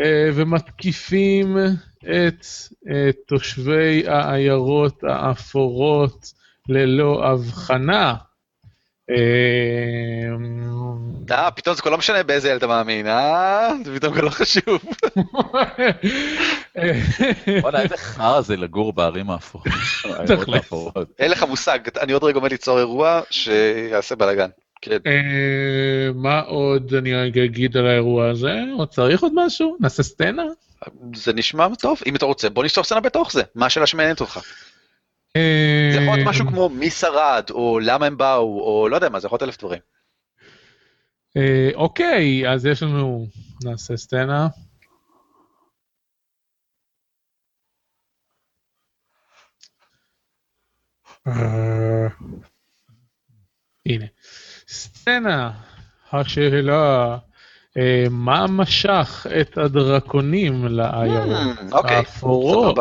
[0.00, 1.56] אה, ומתקיפים
[1.98, 2.46] את
[2.90, 6.32] אה, תושבי העיירות האפורות
[6.68, 8.14] ללא הבחנה.
[11.30, 13.70] אה, אה, פתאום זה כבר לא משנה באיזה ילד אתה מאמין, אה?
[13.84, 14.84] זה פתאום כבר לא חשוב.
[17.62, 19.66] וואלה, איזה חרא זה לגור בערים האפורות.
[21.18, 24.48] אין לך מושג, אני עוד רגע עומד ליצור אירוע שיעשה בלאגן.
[24.84, 24.98] כן.
[25.06, 28.60] אה, מה עוד אני אגיד על האירוע הזה?
[28.78, 29.76] עוד צריך עוד משהו?
[29.80, 30.44] נעשה סצנה?
[31.14, 34.40] זה נשמע טוב, אם אתה רוצה, בוא נכתוב סצנה בתוך זה, מה השאלה שמעניינת אותך.
[35.36, 39.08] אה, זה יכול להיות משהו כמו מי שרד, או למה הם באו, או לא יודע
[39.08, 39.80] מה, זה יכול להיות אלף דברים.
[41.36, 43.26] אה, אוקיי, אז יש לנו...
[43.64, 44.48] נעשה סצנה.
[51.26, 52.06] אה,
[53.86, 54.06] הנה.
[54.68, 55.50] סצנה,
[56.12, 57.18] השאלה,
[57.76, 62.78] אה, מה משך את הדרקונים לעיירות אוקיי, האפורות?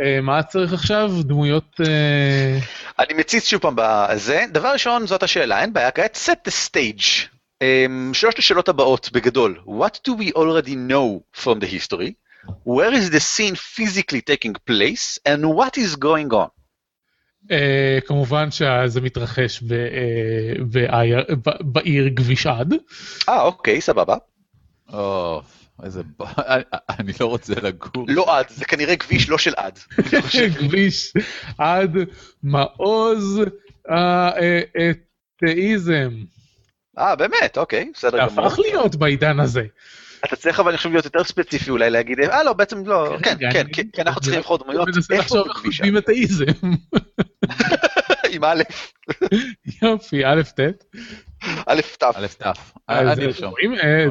[0.00, 1.10] אה, מה צריך עכשיו?
[1.22, 1.80] דמויות...
[1.86, 2.58] אה,
[2.98, 4.44] אני מציץ שוב פעם בזה.
[4.52, 7.28] דבר ראשון, זאת השאלה, אין בעיה, כעת set the stage.
[7.62, 9.60] Um, שלושת השאלות הבאות בגדול.
[9.66, 12.12] What do we already know from the history?
[12.66, 15.18] Where is the scene physically taking place?
[15.28, 16.48] And what is going on?
[17.50, 22.74] אה, כמובן שזה מתרחש ב- אה, בעיר- ב- בעיר גבישעד.
[23.28, 24.16] אה, אוקיי, סבבה.
[24.92, 25.42] או,
[25.82, 26.02] איזה...
[26.02, 26.22] ב-
[26.98, 28.04] אני- לא רוצה לגור.
[28.08, 29.78] לא עד, זה כנראה כביש לא של עד.
[30.58, 31.12] כביש
[31.58, 31.96] עד
[32.42, 33.40] מעוז
[33.88, 36.10] האתאיזם.
[36.98, 38.46] אה, באמת, אוקיי, בסדר גמור.
[38.46, 39.62] הפך להיות בעידן הזה.
[40.24, 43.36] אתה צריך אבל אני חושב להיות יותר ספציפי אולי להגיד, אה לא, בעצם לא, כן,
[43.38, 45.98] כן, אני- כן, כי אנחנו צריכים לבחור דמויות, אני מנסה איפה לחשוב איך בכביש כותבים
[45.98, 46.44] אתאיזם.
[48.32, 48.62] עם א',
[49.82, 50.60] יופי, א' ט'.
[51.66, 52.02] א', ת'.
[52.02, 52.52] א' ת', אה?
[52.90, 53.14] אה,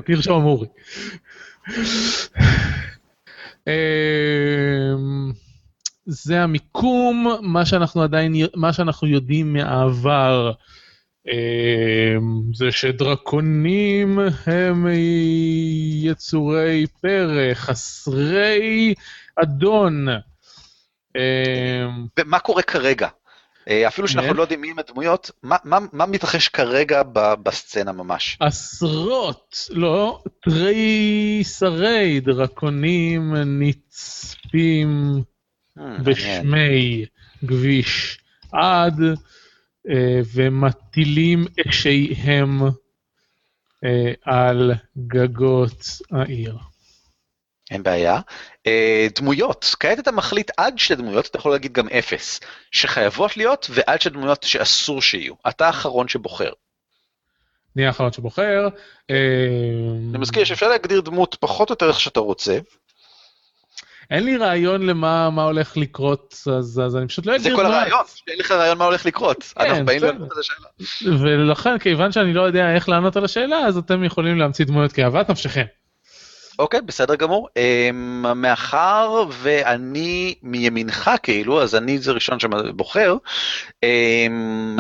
[0.06, 0.68] תרשום אורי.
[3.68, 5.32] אמ,
[6.06, 10.52] זה המיקום, מה שאנחנו עדיין, מה שאנחנו יודעים מהעבר,
[11.28, 14.88] אמ, זה שדרקונים הם
[16.04, 18.94] יצורי פרא, חסרי
[19.36, 20.08] אדון.
[21.16, 23.08] אמ, ומה קורה כרגע?
[23.70, 24.34] אה, אפילו שאנחנו.
[24.34, 28.38] לא יודעים מי הם הדמויות, מה- מה מה מתרחש כרגע ב- בסצנה ממש?
[28.40, 35.22] עשרות, לא, תריסרי דרקונים נצפים
[35.76, 36.04] מעניין.
[36.04, 37.06] בשמי
[37.48, 38.18] כביש
[38.54, 39.00] עד
[39.90, 42.62] אה, ומטילים אשיהם
[43.86, 44.72] אה, על
[45.08, 46.58] גגות העיר.
[47.72, 48.20] אין בעיה.
[48.68, 52.40] אה, דמויות, כעת אתה מחליט עד שתי דמויות, אתה יכול להגיד גם אפס,
[52.72, 55.34] שחייבות להיות ועד שתי דמויות שאסור שיהיו.
[55.50, 56.52] אתה האחרון שבוחר.
[57.76, 58.68] אני האחרון שבוחר.
[59.10, 59.16] אה,
[60.10, 62.60] אני מזכיר שאפשר להגדיר דמות פחות או יותר איך שאתה רוצה,
[64.12, 67.64] אין לי רעיון למה מה הולך לקרות, אז, אז אני פשוט לא זה אגדיר כל
[67.64, 67.76] דמות.
[67.76, 69.54] הרעיון, שאין לך רעיון מה הולך לקרות.
[69.58, 70.04] אנחנו באים.
[70.04, 70.68] לענות על השאלה.
[71.22, 75.30] ולכן, כיוון שאני לא יודע איך לענות על השאלה, אז אתם יכולים להמציא דמויות כאוות
[75.30, 75.66] נפשכם.
[76.62, 77.50] אוקיי, בסדר גמור.
[77.58, 83.16] אמ, מאחר ואני מימינך כאילו, אז אני זה ראשון שבוחר.
[83.84, 84.78] אמ,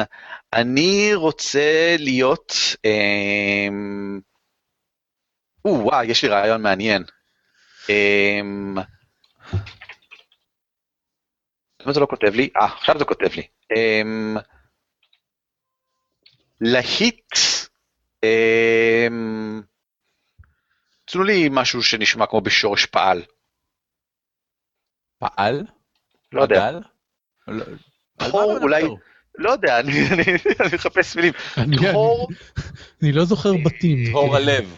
[0.53, 2.53] אני רוצה להיות...
[2.85, 4.19] אמ,
[5.65, 7.03] או, וואי, יש לי רעיון מעניין.
[11.81, 12.49] למה זה לא כותב לי?
[12.61, 13.47] אה, עכשיו זה כותב לי.
[16.61, 17.35] להיט...
[21.11, 23.21] תנו לי משהו שנשמע כמו בשורש פעל.
[25.19, 25.65] פעל?
[26.31, 26.55] לא יודע.
[26.71, 26.79] פדל?
[27.47, 27.63] לא-
[28.17, 28.25] אתה
[28.63, 28.87] אולי-?
[29.37, 30.23] לא יודע, אני אני-
[30.59, 31.33] אני מחפש מילים.
[31.57, 32.27] אני, תור,
[33.03, 34.11] אני לא זוכר בתים.
[34.11, 34.77] תור הלב.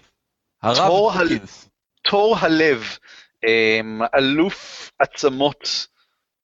[2.10, 2.84] תור הלב,
[3.44, 5.88] אמ, אלוף עצמות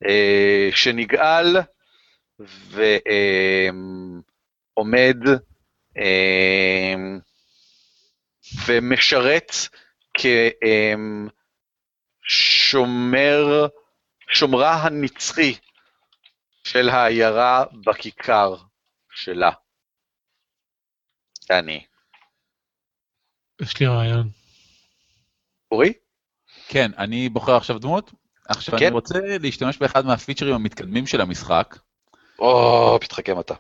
[0.07, 1.55] אה, שנגאל
[4.77, 5.17] ועומד
[5.97, 7.19] אמ,
[8.65, 9.51] ומשרת
[12.23, 13.67] כשומר,
[14.29, 15.55] שומרה הנצחי
[16.63, 18.55] של העיירה בכיכר
[19.13, 19.51] שלה.
[21.51, 21.85] אני.
[23.61, 24.29] יש לי רעיון.
[25.71, 25.93] אורי?
[26.67, 28.11] כן, אני בוחר עכשיו דמות.
[28.49, 28.85] עכשיו כן.
[28.85, 31.77] אני רוצה להשתמש באחד מהפיצ'רים המתקדמים של המשחק.
[32.39, 33.53] או, מתחכם אתה.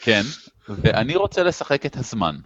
[0.00, 0.22] כן,
[0.68, 2.36] ואני רוצה לשחק את הזמן.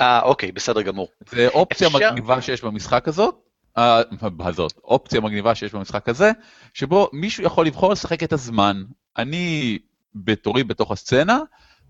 [0.00, 1.08] אה, אוקיי, בסדר גמור.
[1.30, 3.34] זה אופציה אפשר- מגניבה שיש במשחק הזאת,
[3.78, 4.02] אה,
[4.40, 6.30] הזאת, אופציה מגניבה שיש במשחק הזה,
[6.74, 8.82] שבו מישהו יכול לבחור לשחק את הזמן.
[9.18, 9.78] אני
[10.14, 11.38] בתורי בתוך הסצנה,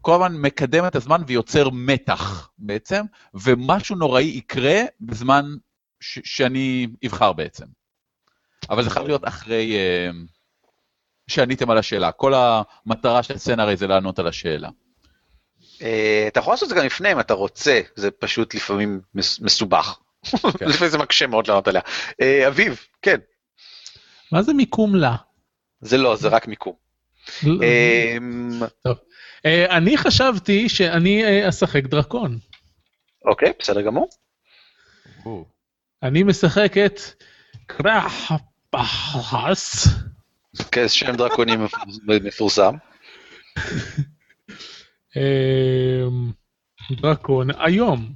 [0.00, 3.04] כל הזמן מקדם את הזמן ויוצר מתח בעצם,
[3.34, 5.44] ומשהו נוראי יקרה בזמן
[6.00, 7.64] ש- שאני אבחר בעצם.
[8.70, 10.10] אבל זה חייב להיות אחרי אה,
[11.28, 12.12] שעניתם על השאלה.
[12.12, 14.68] כל המטרה של הסצנה הרי זה לענות על השאלה.
[15.82, 19.40] אה, אתה יכול לעשות את זה גם לפני אם אתה רוצה, זה פשוט לפעמים מס-
[19.40, 19.98] מסובך.
[20.58, 20.66] כן.
[20.68, 21.82] לפעמים זה מקשה מאוד לענות עליה.
[22.20, 23.16] אה, אביב, כן,
[24.32, 25.16] מה זה מיקום לה?
[25.80, 26.72] זה לא, זה רק מיקום.
[27.42, 28.60] לא- אמ,
[29.46, 32.38] אה, אני חשבתי שאני אשחק דרקון.
[33.24, 34.08] אוקיי, בסדר גמור.
[36.02, 37.00] אני משחק את
[37.66, 39.88] קרחפס.
[40.72, 41.66] כן, שם דרקונים
[42.06, 42.74] מפורסם.
[45.16, 46.32] אמ,
[46.90, 48.14] דרקון היום.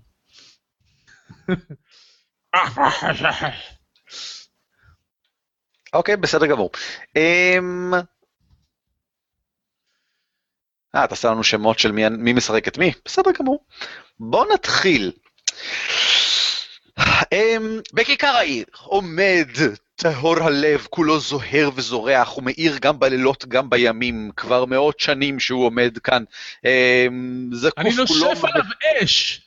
[5.93, 6.71] אוקיי, בסדר גמור.
[7.17, 7.95] אמ,
[10.95, 12.93] אה, אתה שם לנו שמות של מי, מי משחק את מי?
[13.05, 13.65] בסדר גמור.
[14.21, 15.13] בוא נתחיל.
[17.33, 19.49] אמ, בכיכר העיר עומד
[20.01, 25.99] טהור הלב, כולו זוהר וזורח, ומאיר גם בלילות, גם בימים, כבר מאות שנים שהוא עומד
[26.05, 26.25] כאן.
[26.65, 27.91] אמ, זקוף אני.
[27.97, 28.65] נושף עליו
[29.03, 29.41] אש!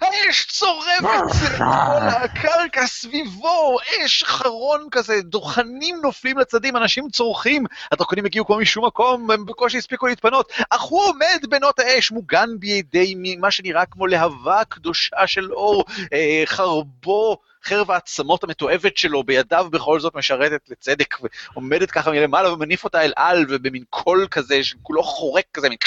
[0.00, 1.64] האש צורבת את כל
[2.06, 9.30] הקרקע סביבו, אש חרון כזה, דוכנים נופלים לצדים, אנשים צורכים, הדרקונים הגיעו כמו משום מקום,
[9.30, 14.64] הם בקושי הספיקו להתפנות, אך הוא עומד בנות האש, מוגן בידי מה שנראה כמו להבה
[14.68, 17.38] קדושה של אור, אה, חרבו.
[17.68, 21.14] חרב העצמות המתועבת שלו בידיו בכל זאת משרתת לצדק,
[21.54, 25.78] ועומדת ככה מלמעלה ומניף אותה אל על, ובמין קול כזה שכולו חורק כזה, מין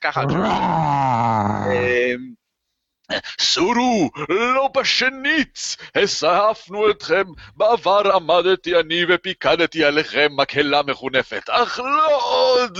[0.00, 0.22] ככה.
[3.40, 7.24] סורו, לא בשנית, הסעפנו אתכם,
[7.56, 12.78] בעבר עמדתי אני ופיקדתי עליכם מקהלה מחונפת, אך לא עוד!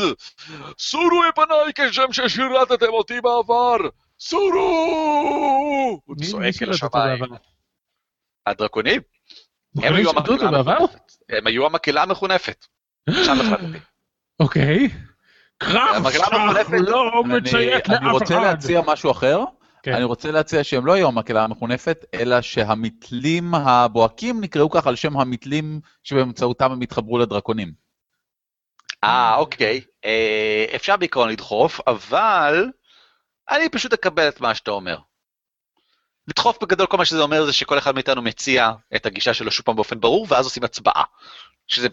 [0.79, 3.77] סורו מפניי כשם ששירתתם אותי בעבר,
[4.21, 6.01] סורו!
[6.05, 7.54] הוא צועק אל השמיים.
[8.47, 9.01] הדרקונים?
[9.83, 10.49] הם היו המקהלה?
[10.49, 11.13] המחונפת.
[11.29, 12.67] הם היו המקהלה המחונפת.
[13.09, 13.79] עכשיו החלטתי.
[14.41, 14.89] אוקיי.
[15.63, 17.23] לא
[17.97, 18.41] אני, רוצה.
[18.41, 19.45] להציע משהו אחר.
[19.83, 19.93] כן.
[19.95, 25.17] אני רוצה להציע שהם לא היו המקהלה המחונפת, אלא שהמתלים הבוהקים נקראו כך על שם
[25.17, 27.73] המתלים שבאמצעותם הם התחברו לדרקונים.
[29.05, 29.81] אה, אוקיי.
[30.05, 32.71] אה, אפשר בעיקרון לדחוף, אבל
[33.51, 34.99] אני פשוט אקבל את מה שאתה אומר.
[36.29, 39.67] לדחוף בגדול כל מה שזה אומר זה שכל אחד מאיתנו מציע את הגישה שלו שוב
[39.67, 41.05] פעם באופן ברור, ואז עושים הצבעה.
[41.67, 41.89] שזה,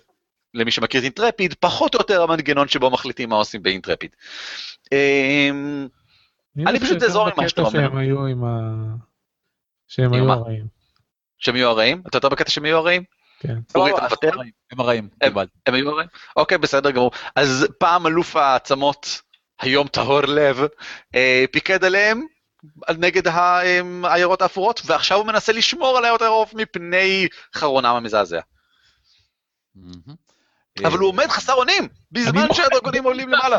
[0.53, 4.11] למי שמכיר את אינטרפיד, פחות או יותר המנגנון שבו מחליטים מה עושים באינטרפיד.
[4.91, 5.87] אמ,
[6.67, 7.71] אני פשוט אזור עם מה שאתה אומר.
[7.71, 8.59] שהם היו עם ה...
[9.87, 10.31] שהם היו?
[10.31, 10.65] הרעים.
[11.37, 12.01] שהם יהיו הרעים?
[12.07, 13.03] אתה יותר בקטע שהם יהיו הרעים?
[13.39, 13.55] כן.
[13.75, 14.31] אורי, אתה מוותר?
[14.71, 15.09] הם הרעים.
[15.65, 16.09] הם היו הרעים?
[16.35, 17.11] אוקיי, בסדר גמור.
[17.35, 19.21] אז פעם אלוף העצמות,
[19.59, 20.61] היום טהור לב,
[21.15, 22.25] אה, פיקד עליהם
[22.97, 23.61] נגד אה,
[24.03, 28.39] העיירות האפורות, ועכשיו הוא מנסה לשמור על העיירות האפורות מפני חרונם המזעזע.
[30.85, 33.57] אבל הוא אה, עומד חסר אונים, בזמן שהדרגונים עולים למעלה.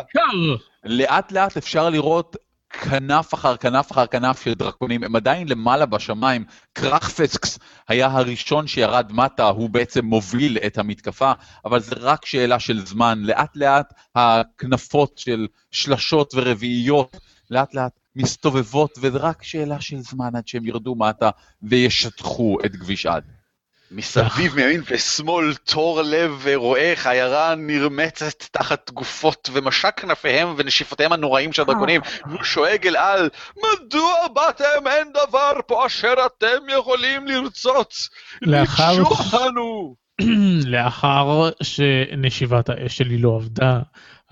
[0.85, 2.37] לאט לאט אפשר לראות
[2.73, 6.45] כנף אחר כנף אחר כנף של דרקונים, הם עדיין למעלה בשמיים.
[6.73, 7.59] קרחפסקס
[7.89, 11.33] היה הראשון שירד מטה, הוא בעצם מוביל את המתקפה,
[11.65, 13.19] אבל זה רק שאלה של זמן.
[13.23, 17.16] לאט לאט הכנפות של שלשות ורביעיות
[17.53, 21.31] לאט לאט מסתובבות, וזה רק שאלה של זמן עד שהם ירדו מטה
[21.62, 23.24] וישטחו את כביש עד.
[23.91, 31.53] מסביב מימין ושמאל תור לב רואה איך העיירה נרמצת תחת גופות ומשק כנפיהם ונשיפותיהם הנוראים
[31.53, 32.01] של הדרקונים.
[32.27, 34.87] והוא שואג אל על מדוע באתם?
[34.87, 37.95] אין דבר פה אשר אתם יכולים לרצות.
[38.43, 39.95] לאחר- אותנו.
[40.74, 43.81] לאחר שנשיבת האש שלי לא עבדה,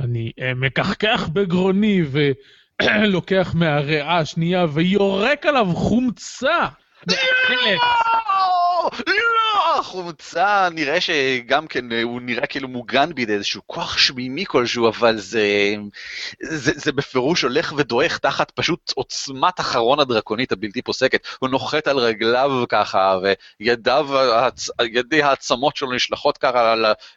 [0.01, 2.03] אני אה, מקחקח בגרוני
[3.03, 6.67] ולוקח מהריאה השנייה ויורק עליו חומצה.
[7.07, 7.15] לא,
[9.07, 9.50] לא,
[9.83, 15.19] חומצה, נראה שגם כן אה, הוא נראה כאילו מוגן בידי איזשהו כוח שמימי כלשהו, אבל
[15.19, 15.75] זה,
[16.43, 21.27] זה, זה בפירוש הולך ודועך תחת פשוט עוצמת החרון הדרקונית הבלתי פוסקת.
[21.39, 23.19] הוא נוחת על רגליו ככה,
[23.61, 24.09] וידיו,
[24.49, 26.75] הצ- ידי העצמות שלו נשלחות ככה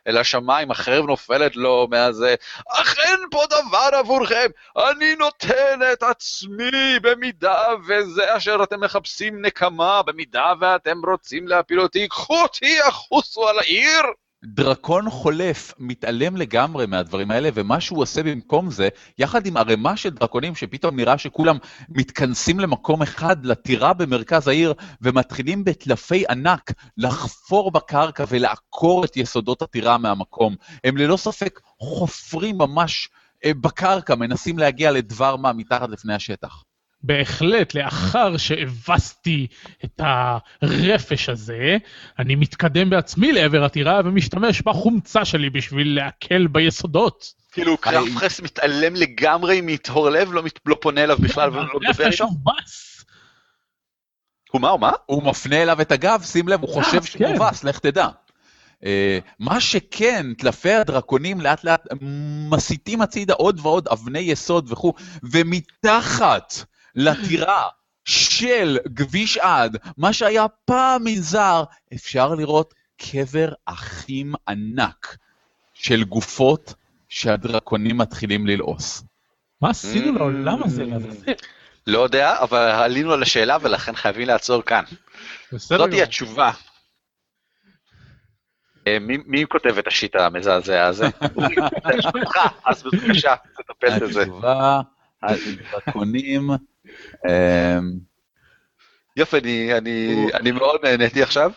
[0.08, 2.36] אל השמיים, החרב נופלת לו מהזה.
[2.70, 4.48] אך אין פה דבר עבורכם,
[4.78, 12.08] אני נותן את עצמי במידה וזה אשר אתם מחפשים נקמה, במידה ואתם רוצים להפיל אותי,
[12.08, 14.02] קחו אותי, החוסו על העיר.
[14.46, 20.10] דרקון חולף מתעלם לגמרי מהדברים האלה, ומה שהוא עושה במקום זה, יחד עם ערימה של
[20.10, 21.58] דרקונים שפתאום נראה שכולם
[21.90, 29.98] מתכנסים למקום אחד, לטירה במרכז העיר, ומתחילים בטלפי ענק לחפור בקרקע ולעקור את יסודות הטירה
[29.98, 30.56] מהמקום.
[30.84, 33.10] הם ללא ספק חופרים ממש
[33.46, 36.64] אה, בקרקע, מנסים להגיע לדבר מה מתחת לפני השטח.
[37.04, 39.48] בהחלט, לאחר שהבסתי
[39.86, 40.02] את
[40.62, 41.78] הרפש הזה,
[42.20, 47.34] אני מתקדם בעצמי לעבר הטירה ומשתמש בחומצה שלי בשביל להקל ביסודות.
[47.52, 52.28] כאילו קרפחס מתעלם לגמרי מטהור לב, לא, לא פונה אליו בכלל ולא מדבר איתו.
[54.52, 54.92] הוא מה, הוא מה?
[55.06, 57.32] הוא מפנה אליו את הגב, שים לב, הוא חושב שהוא כן.
[57.32, 58.08] מובס, לך תדע.
[58.86, 61.88] אה, מה שכן, טלפי הדרקונים לאט לאט
[62.50, 64.94] מסיטים הצידה עוד ועוד אבני יסוד וכו',
[65.24, 66.54] ומתחת
[66.96, 67.68] לטירה
[68.06, 71.64] של כביש עד, מה שהיה פעם מנזר,
[71.94, 75.18] אפשר לראות קבר אחים ענק
[75.74, 76.74] של גופות
[77.10, 79.04] שהדרקונים מתחילים ללעוס.
[79.62, 80.84] מה עשינו לעולם הזה?
[81.88, 84.84] לא יודע, אבל עלינו על השאלה ולכן חייבים לעצור כאן.
[85.54, 85.94] בסדר זאת.
[85.94, 86.52] היא התשובה.
[88.88, 91.06] אה, מי, כותב את השיט המזעזע הזה?
[92.66, 94.22] אז בבקשה, תטפל בזה.
[94.22, 94.82] התשובה,
[95.24, 96.50] הדרקונים,
[99.18, 101.52] יופי, אני, אני, אני מאוד נהניתי עכשיו.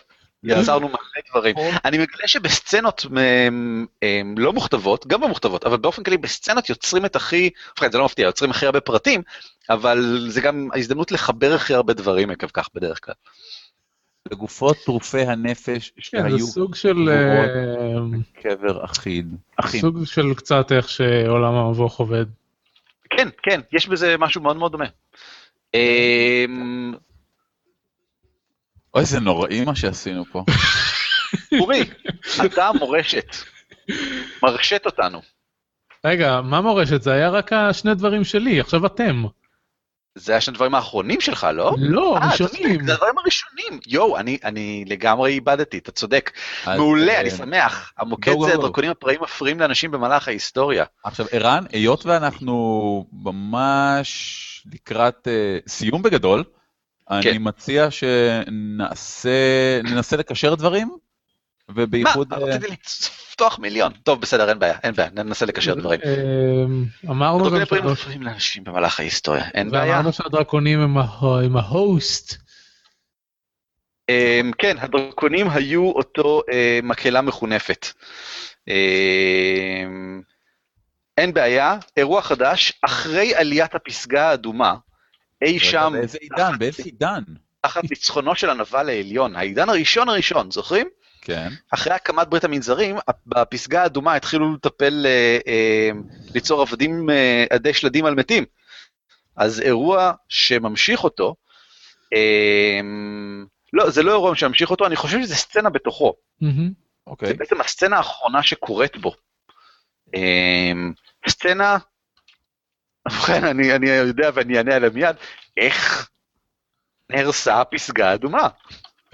[0.45, 1.57] יצרנו מלא דברים.
[1.85, 7.17] אני מגלה שבסצנות מ- מ- לא מוכתבות, גם במוכתבות, אבל באופן כללי בסצנות יוצרים את
[7.17, 9.23] הכי, ובכן זה לא מפתיע, יוצרים הכי הרבה פרטים,
[9.71, 13.15] אבל זה גם ההזדמנות לחבר הכי הרבה דברים עקב כך בדרך כלל.
[14.31, 17.11] לגופות טרופי הנפש כן, שהיו זה סוג של...
[18.43, 19.37] קבר אחיד.
[19.57, 19.81] אחים.
[19.81, 22.25] סוג של קצת איך שעולם המבוך עובד.
[23.11, 24.85] כן, כן, יש בזה משהו מאוד מאוד דומה.
[25.75, 26.95] אמ,
[28.95, 30.45] אוי, זה נוראי מה שעשינו פה.
[31.61, 31.81] אורי,
[32.47, 33.37] אתה המורשת,
[34.43, 35.21] מרשת אותנו.
[36.05, 37.03] רגע, מה מורשת?
[37.03, 39.25] זה היה רק השני דברים שלי, עכשיו אתם.
[40.17, 41.75] זה היה שני הדברים האחרונים שלך, לא?
[41.79, 42.87] לא, אה, ראשונים.
[42.87, 43.81] זה הדברים הראשונים.
[43.87, 46.31] יואו, אני, אני לגמרי איבדתי, אתה צודק.
[46.67, 47.93] מעולה, אה, אני שמח.
[47.99, 48.55] המוקד גו, זה.
[48.55, 50.85] הדרקונים הפראיים מפריעים לאנשים במהלך ההיסטוריה.
[51.05, 56.45] עכשיו, ערן, היות ואנחנו ממש לקראת אה, סיום בגדול,
[57.11, 57.37] אני כן.
[57.41, 59.31] מציע שנעשה,
[59.85, 60.97] ננסה לקשר דברים,
[61.69, 62.29] ובייחוד...
[62.31, 62.73] מה, אה, רציתי
[63.37, 63.93] לפתוח מיליון.
[64.03, 66.01] טוב, בסדר, אין בעיה, אין בעיה, ננסה לקשר דברים.
[66.05, 66.11] אה,
[67.11, 69.93] אמרנו גם הפראיים שהדרק- מפריעים לאנשים במהלך ההיסטוריה, אין בעיה.
[69.93, 72.35] ואמרנו שהדרקונים הם ההוסט.
[74.09, 77.87] אמ, כן, הדרקונים היו אותו אה, מקהלה מחונפת.
[78.69, 80.23] אמ,
[81.19, 84.75] אין בעיה, אירוע חדש, אחרי עליית הפסגה האדומה,
[85.43, 86.59] אי שם, באיזה עידן?
[86.59, 87.23] באיזה עידן?
[87.61, 90.89] תחת ניצחונו של הנבל העליון, העידן הראשון הראשון, זוכרים?
[91.27, 91.49] כן.
[91.71, 92.97] אחרי הקמת ברית המנזרים,
[93.27, 95.91] בפסגה האדומה התחילו לטפל, אה, אה,
[96.35, 98.45] ליצור עבדים אה, עדי שלדים על מתים.
[99.37, 101.35] אז אירוע שממשיך אותו,
[103.73, 106.15] לא, זה לא אירוע שממשיך אותו, אני חושב שזה סצנה בתוכו.
[107.07, 107.29] אוקיי.
[107.29, 109.15] זה בעצם הסצנה האחרונה שקורית בו.
[111.29, 111.77] סצנה,
[113.09, 115.17] ובכן, אני, אני יודע ואני אענה עליה מיד,
[115.57, 116.09] איך
[117.11, 118.49] נהרסה הפסגה האדומה?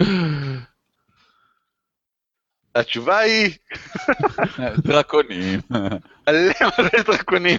[2.75, 3.51] התשובה היא,
[4.77, 5.59] דרקונים.
[6.27, 7.57] מלא מלא דרקונים,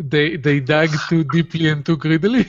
[0.00, 2.44] They they dug too deeply and too greedily.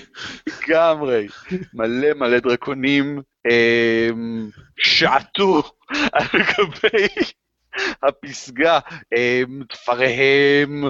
[0.47, 1.27] לגמרי,
[1.73, 5.63] מלא מלא דרקונים אמ, שעטו
[6.13, 7.07] על גבי
[8.03, 8.79] הפסגה,
[9.15, 10.83] אמ, תפריהם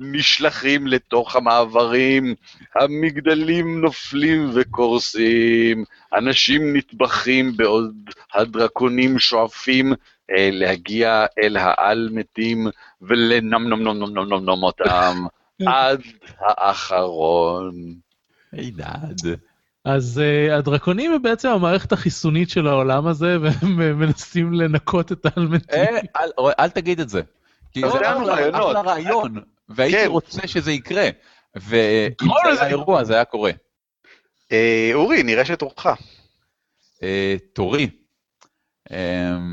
[0.00, 2.34] נשלחים לתוך המעברים,
[2.74, 7.94] המגדלים נופלים וקורסים, אנשים נטבחים בעוד
[8.34, 9.92] הדרקונים שואפים
[10.30, 12.66] אה, להגיע אל העל מתים
[13.02, 15.16] ולנם נם נם נם נם נם נם אותם
[15.66, 16.00] עד
[16.40, 17.74] האחרון.
[18.52, 19.36] הידד.
[19.84, 25.26] אז uh, הדרקונים הם בעצם המערכת החיסונית של העולם הזה, והם אה, מנסים לנקות את
[25.26, 25.78] האלמנטים.
[25.78, 27.22] אה, אל- אל תגיד את זה.
[27.72, 27.86] כי זה.
[27.88, 29.34] אחלה רעיון,
[29.70, 30.10] והייתי כן.
[30.10, 31.08] רוצה שזה יקרה.
[31.54, 32.60] ואם קרוא זה.
[32.60, 33.50] היה אירוע, זה היה קורה.
[34.52, 35.86] אה, אורי, נראה שתורך.
[37.02, 37.90] אה, תורי.
[38.90, 39.50] מהמם.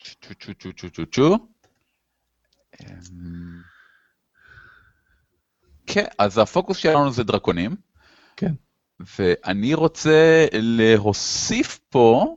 [0.00, 1.36] צ'ו צ'ו צ'ו צ'ו צ'ו צ'ו.
[2.80, 3.62] אמ,
[5.86, 7.76] כן, אז הפוקוס שלנו זה דרקונים.
[8.36, 8.52] כן.
[9.00, 12.36] ואני רוצה להוסיף פה,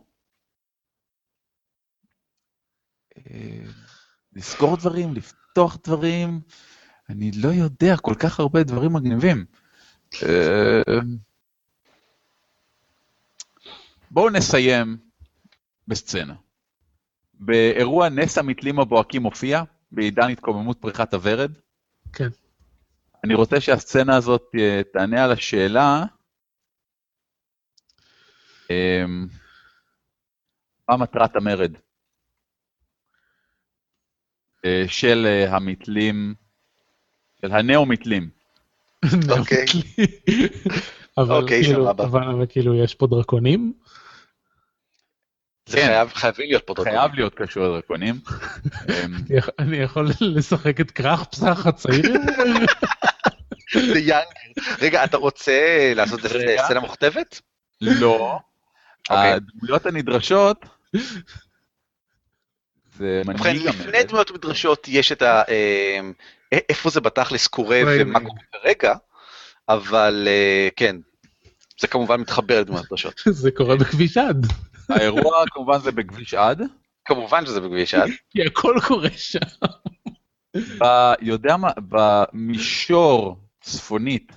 [3.18, 3.85] אה,
[4.36, 6.42] לסגור דברים, לפתוח דברים,
[7.10, 9.46] אני לא יודע, כל כך הרבה דברים מגניבים.
[10.24, 10.82] אה,
[14.12, 14.98] בואו נסיים
[15.88, 16.36] בסצנה.
[17.34, 21.52] באירוע נס המתלים הבוהקים מופיע, בעידן התקוממות פריחת הוורד.
[22.14, 22.30] כן.
[23.24, 26.04] אני רוצה שהסצנה הזאת אה, תענה על השאלה,
[28.70, 29.28] אמ,
[30.90, 31.80] מה מטרת המרד אה,
[34.88, 36.34] של אה, המתלים,
[37.42, 38.30] של הנאו-מתלים.
[39.30, 39.66] אוקיי.
[41.18, 42.04] אבל אוקיי, כאילו, סבבה.
[42.06, 43.74] אבל כאילו יש פה דרקונים?
[45.70, 45.86] זה כן.
[45.86, 47.00] חייב, חייבים להיות פה דרקונים.
[47.00, 48.20] חייב להיות קשור לדרקונים.
[49.60, 52.14] אני יכול- לשחק את כרך פסח הצעיר?
[53.74, 54.22] זה יאנגר.
[54.82, 56.64] רגע, אתה רוצה לעשות את זה רגע.
[56.66, 57.42] סצנה מוכתבת?
[57.82, 58.40] לא.
[59.10, 59.32] אוקיי.
[59.34, 60.66] הדמויות הנדרשות,
[62.98, 64.08] ובכן, מנהיג לפני המרד.
[64.08, 65.44] דמויות מדרשות יש את ה...
[65.50, 66.00] אה,
[66.70, 67.82] איפה זה בתכלס קורה.
[67.86, 68.94] ומה קורה כרגע,
[69.70, 70.96] אבל אה, כן,
[71.82, 73.22] זה כמובן מתחבר לדמויות מדרשות.
[73.44, 74.46] זה קורה בכביש עד.
[74.90, 76.62] האירוע כמובן זה בכביש עד.
[77.06, 78.10] כמובן שזה בכביש עד.
[78.32, 79.40] כי הכל קורה שם.
[80.56, 84.32] ב- יודע מה, במישור צפונית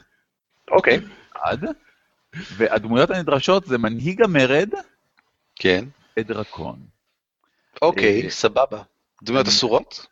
[0.71, 1.01] אוקיי.
[1.35, 1.65] עד,
[2.35, 4.69] והדמויות הנדרשות זה מנהיג המרד
[5.57, 5.85] כן.
[6.19, 6.98] ודרקון.
[7.83, 8.83] אוקיי, אה, סבבה.
[9.23, 10.07] דמויות אסורות?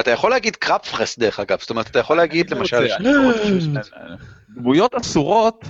[0.00, 2.80] אתה יכול להגיד קרפפרס דרך אגב, זאת אומרת, אתה יכול להגיד אני למשל...
[3.00, 3.32] לא
[4.56, 5.64] דמויות אסורות,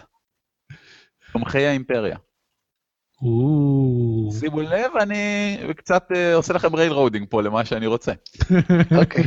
[1.33, 2.17] תומכי האימפריה.
[4.41, 8.13] שימו לב, אני קצת אה, עושה לכם railroading פה למה שאני רוצה.
[9.01, 9.27] אוקיי.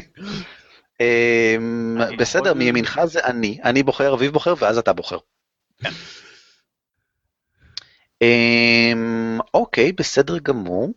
[1.00, 5.18] אמ, בסדר, מימינך זה אני, אני בוחר, אביב בוחר, ואז אתה בוחר.
[8.26, 10.94] אמ, אוקיי, בסדר גמור.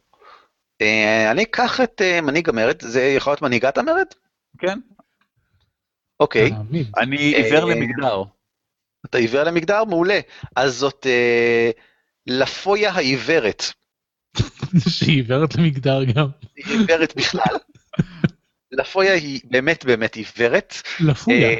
[0.83, 4.07] אה, אני אקח את אה, מנהיג המרד, זה יכול להיות מנהיגת המרד?
[4.59, 4.79] כן?
[6.21, 6.51] אוקיי.
[6.97, 8.23] אני עיוור אה, למגדר.
[9.07, 9.85] אתה עיוור למגדר?
[9.85, 10.21] מעולה.
[10.57, 11.07] אז זאת
[12.27, 13.63] לפויה העיוורת.
[14.89, 16.27] שהיא עיוורת למגדר גם.
[16.57, 17.57] היא עיוורת בכלל.
[18.73, 20.75] לפויה היא באמת באמת עיוורת.
[21.01, 21.59] לפויה.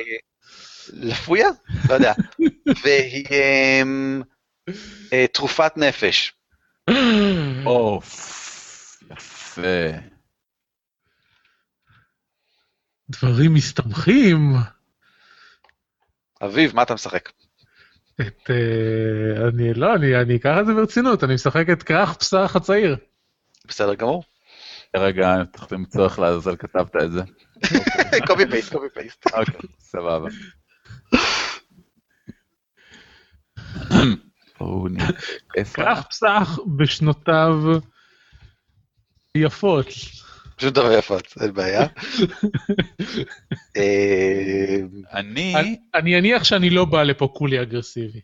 [0.93, 1.49] לפויה?
[1.89, 2.13] לא יודע.
[2.85, 3.27] והיא
[3.83, 4.23] אמ,
[5.33, 6.33] תרופת נפש.
[7.67, 8.01] או,
[9.11, 9.99] יפה.
[13.11, 14.53] דברים מסתבכים.
[16.43, 17.31] אביב, מה אתה משחק?
[18.21, 18.51] את...
[18.51, 22.97] אה, אני לא, אני אני אקח את זה ברצינות, אני משחק את כרך פסח הצעיר.
[23.69, 24.25] בסדר גמור.
[24.97, 27.21] רגע, צריך למצוא איך לעזאזל כתבת את זה.
[28.27, 29.27] קובי פייסט, קובי פייסט.
[29.33, 30.29] אוקיי, סבבה.
[35.57, 37.55] איפה כרך פסח בשנותיו
[39.35, 39.87] יפות.
[40.57, 41.87] פשוט דבר יפות, אין בעיה.
[43.77, 44.77] אה,
[45.13, 48.21] אני, אני- אני אניח שאני לא בא לפה כולי אגרסיבי.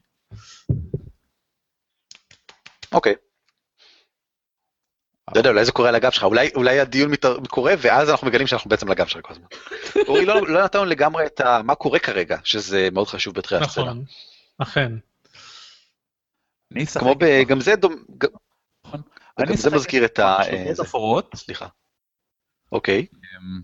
[2.92, 3.14] אוקיי.
[5.34, 7.36] לא יודע, אולי זה קורה על הגב שלך, אולי, אולי הדיון מתר...
[7.48, 9.46] קורה ואז אנחנו מגלים שאנחנו בעצם על הגב שלך כל הזמן.
[10.08, 11.60] אורי, לא, לא נתנו לגמרי את ה...
[11.64, 13.84] מה קורה כרגע, שזה מאוד חשוב בתחילת הסצנה.
[13.84, 14.04] נכון,
[14.58, 14.92] אכן.
[16.74, 17.42] אני אשחק כמו ב...
[17.42, 17.94] גם זה דומ...
[18.18, 18.28] גם
[19.38, 20.38] אני גם זה אשחק מזכיר את ה...
[20.70, 21.38] מחשבות אה.
[21.38, 21.66] סליחה.
[22.72, 23.06] אוקיי.
[23.14, 23.60] אמ,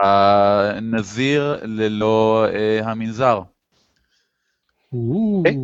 [0.00, 3.40] הנזיר ללא אה, המנזר.
[4.92, 5.56] או, אוקיי.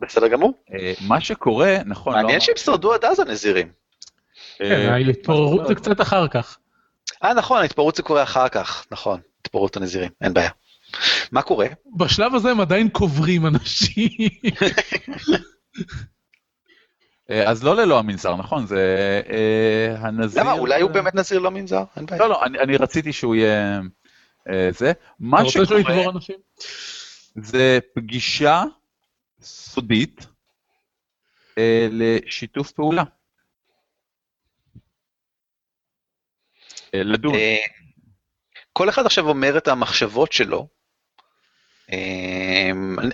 [0.00, 0.52] בסדר גמור.
[0.72, 3.72] אה, מה שקורה, נכון, לא מעניין שהם שרדו עד אז הנזירים.
[4.58, 6.58] כן, אה, ההתפוררות זה קצת אחר כך.
[7.24, 9.20] אה, נכון, ההתפרעות זה קורה אחר כך, נכון.
[9.40, 10.50] התפרעות הנזירים, אין בעיה.
[11.32, 11.66] מה קורה?
[11.96, 14.08] בשלב הזה הם עדיין קוברים אנשים.
[17.30, 20.42] אה, אז לא ללא המנזר, נכון, זה אה, הנזיר...
[20.42, 20.52] למה?
[20.52, 21.84] אולי הוא באמת נזיר לא מנזר?
[21.96, 22.22] אין בעיה.
[22.22, 23.80] לא, לא, אני אני רציתי שהוא יהיה
[24.48, 24.92] אה, זה.
[25.20, 26.36] מה אתה רוצה שהוא שקורה יתבור אנשים?
[27.34, 28.62] זה פגישה
[29.40, 30.26] סודית
[31.58, 33.04] אה, לשיתוף פעולה.
[36.94, 37.34] אה, לדון.
[37.34, 37.56] אה,
[38.72, 40.68] כל אחד עכשיו אומר את המחשבות שלו.
[41.92, 42.39] אה,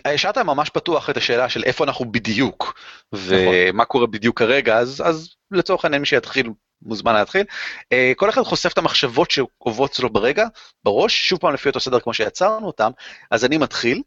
[0.05, 2.81] השארת ממש פתוח את השאלה של איפה אנחנו בדיוק,
[3.13, 6.51] ומה קורה בדיוק כרגע, אז, אז לצורך העניין מי שיתחיל
[6.83, 7.45] מוזמן להתחיל.
[7.93, 10.47] אה, כל אחד חושף את המחשבות שעוברות אצלו ברגע,
[10.85, 12.91] בראש, שוב פעם לפי אותו סדר כמו שיצרנו אותם,
[13.31, 14.03] אז אני מתחיל.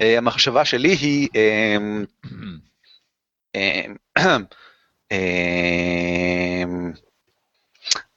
[0.00, 1.76] אה, המחשבה שלי היא, אה,
[4.22, 4.36] אה,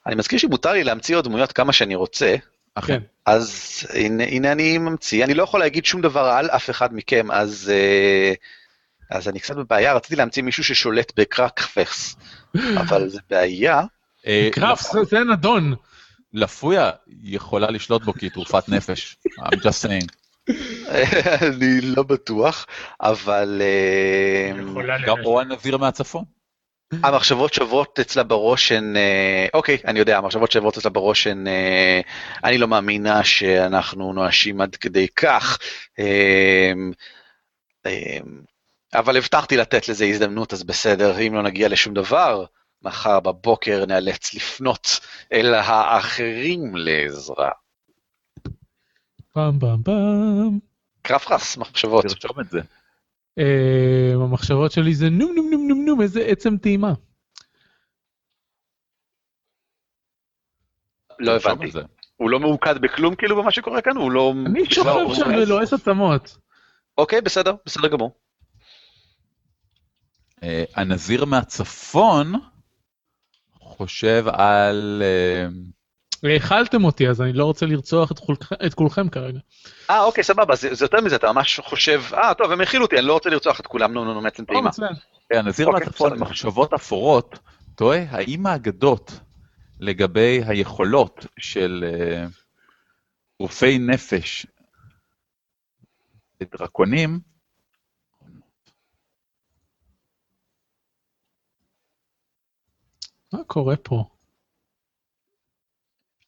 [0.08, 2.36] אני מזכיר שמותר לי להמציא עוד דמויות כמה שאני רוצה,
[2.82, 3.00] כן.
[3.26, 3.52] אז
[3.94, 7.72] הנה, הנה אני ממציא, אני לא יכול להגיד שום דבר על אף אחד מכם, אז,
[7.76, 8.34] אה,
[9.12, 12.16] אז אני קצת בבעיה, רציתי להמציא מישהו ששולט בקרקפס,
[12.82, 13.82] אבל זה בעיה.
[14.28, 15.74] אה, קראפ, זה- זה נדון.
[16.34, 16.92] לפויה
[17.24, 19.18] יכולה לשלוט בו כי היא תרופת נפש.
[19.40, 20.08] I'm just saying.
[21.42, 22.66] אני לא בטוח,
[23.02, 24.52] אבל אה,
[25.08, 26.24] גם או הנזיר מהצפון.
[26.92, 32.02] המחשבות שעוברות אצלה בראש הן, אה, אוקיי, אני יודע, המחשבות שעוברות אצלה בראש הן, אה,
[32.44, 35.58] אני לא מאמינה שאנחנו נואשים עד כדי כך,
[36.00, 36.72] אה,
[38.94, 42.46] אבל הבטחתי לתת לזה הזדמנות, אז בסדר, אם לא נגיע לשום דבר,
[42.82, 45.00] מחר בבוקר נאלץ לפנות
[45.34, 47.52] אל האחרים לעזרה.
[49.34, 50.60] פעם פעם פעם.
[51.02, 52.06] קרפרס, מחשבות.
[52.06, 52.60] תרשום את זה.
[53.38, 56.94] אה, המחשבות שלי זה נום נום נום נום נום, איזה עצם טעימה.
[61.20, 61.78] לא הבנתי.
[62.18, 63.98] הוא לא ממוקד בכלום כאילו במה שקורה כאן?
[63.98, 64.34] הוא לא...
[64.46, 66.38] אני שוכב לא- שם ולועס עצמות.
[66.98, 68.16] אוקיי, בסדר, בסדר גמור.
[70.44, 72.34] אה, הנזיר מהצפון
[73.60, 75.04] חושב על...
[75.06, 75.48] אה,
[76.30, 79.40] האכלתם אותי, אז אני לא רוצה לרצוח את כולכם- את כולכם כרגע.
[79.90, 82.98] אה, אוקיי, סבבה, זה, זה יותר מזה, אתה ממש חושב, אה, טוב, הם הכילו אותי,
[82.98, 84.70] אני לא רוצה לרצוח את כולם, נו, נו, נו, מעצם או, טעימה.
[84.70, 84.94] מצוין.
[85.32, 86.22] הנזיר אוקיי, מהצפון, בסדר.
[86.26, 87.40] מחשבות אפורות,
[87.76, 89.12] תוהה האם האגדות
[89.80, 92.26] לגבי היכולות של אה,
[93.40, 94.46] רופאי נפש
[96.44, 97.20] דרקונים,
[103.34, 104.04] מה קורה פה?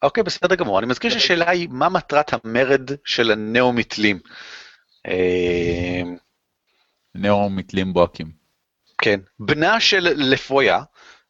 [0.02, 0.80] אוקיי, בסדר גמור.
[0.80, 4.20] אני מזכיר שהשאלה היא, מה מטרת המרד של הנאו-מתלים?
[5.08, 6.02] אה,
[7.16, 8.32] נאו-מתלים בוהקים.
[9.02, 9.20] כן.
[9.40, 10.82] בנה של לפויה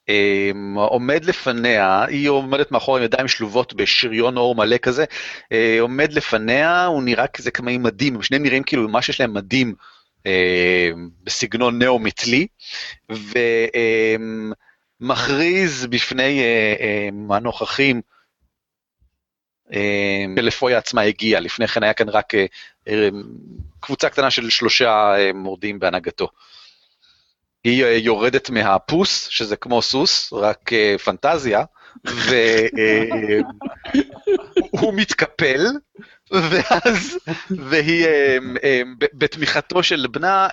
[0.10, 5.06] אה, עומד לפניה, היא עומדת מאחור עם ידיים שלובות בשריון אור מלא כזה,
[5.52, 9.34] אה, עומד לפניה, הוא נראה כזה כמה מדים, הם שניהם נראים כאילו ממש יש להם
[9.34, 9.76] מדים
[11.24, 12.48] בסגנון נאו-מתלי,
[15.00, 16.44] ומכריז בפני
[17.30, 18.02] הנוכחים,
[20.38, 22.34] שלפויה עצמה הגיעה, לפני כן היה כאן רק
[23.80, 26.28] קבוצה קטנה של שלושה מורדים בהנהגתו.
[27.64, 30.72] היא יורדת מהפוס, שזה כמו סוס, רק
[31.04, 31.64] פנטזיה,
[34.74, 35.66] והוא מתקפל,
[36.32, 37.18] ואז,
[37.70, 38.08] והיא
[39.14, 40.48] בתמיכתו של בנה,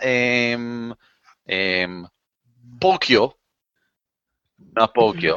[2.81, 3.27] פורקיו,
[4.59, 5.37] בנה פורקיו,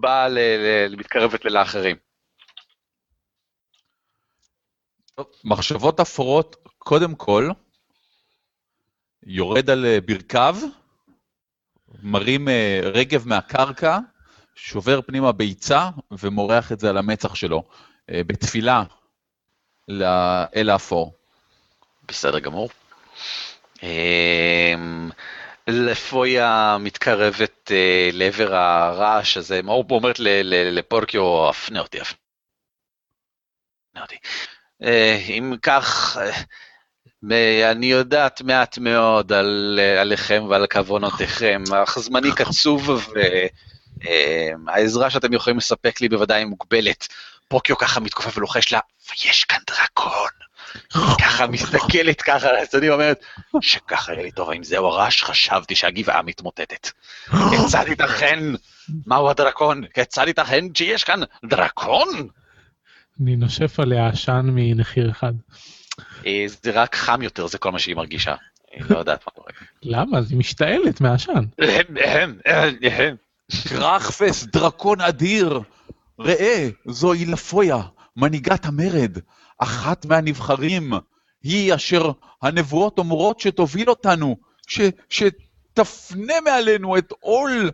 [0.00, 0.28] באה
[0.90, 2.05] מתקרבת לאחרים.
[5.44, 7.50] מחשבות אפורות, קודם כל,
[9.22, 10.56] יורד על ברכיו,
[12.02, 12.48] מרים
[12.82, 13.98] רגב מהקרקע,
[14.54, 17.62] שובר פנימה ביצה ומורח את זה על המצח שלו,
[18.10, 18.82] בתפילה
[19.88, 21.14] לאל האפור.
[22.08, 22.68] בסדר גמור.
[25.68, 27.70] לפויה מתקרבת
[28.12, 32.16] לעבר הרעש הזה, מאור אומרת לפורקיו, אפנה אותי, אפנה
[34.02, 34.16] אותי.
[35.28, 36.18] אם כך,
[37.70, 42.90] אני יודעת מעט מאוד על, עליכם ועל כוונותיכם, אך זמני קצוב
[44.66, 47.08] והעזרה שאתם יכולים לספק לי בוודאי מוגבלת.
[47.48, 48.80] פוקיו ככה מתכופף ולוחש לה,
[49.10, 50.30] ויש כאן דרקון.
[51.20, 53.24] ככה מסתכלת ככה על הצדדים, אומרת,
[53.60, 55.22] שככה יהיה לי טוב, האם זהו הרעש?
[55.22, 56.90] חשבתי שהגבעה מתמוטטת.
[57.30, 58.38] כיצד ייתכן?
[59.06, 59.86] מהו הדרקון?
[59.94, 62.28] כיצד ייתכן שיש כאן דרקון?
[63.22, 65.32] אני נושף עליה עשן מנחיר אחד.
[66.46, 68.34] זה רק חם יותר, זה כל מה שהיא מרגישה.
[68.72, 69.50] היא לא יודעת מה קורה.
[69.82, 70.18] למה?
[70.18, 71.44] אז היא משתעלת מהעשן.
[73.68, 75.60] קרחפס, דרקון אדיר!
[76.20, 77.82] ראה, זוהי לפויה,
[78.16, 79.18] מנהיגת המרד,
[79.58, 80.92] אחת מהנבחרים.
[81.42, 82.10] היא אשר
[82.42, 84.36] הנבואות אומרות שתוביל אותנו,
[84.66, 87.70] ש, שתפנה מעלינו את עול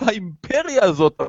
[0.00, 1.20] האימפריה הזאת,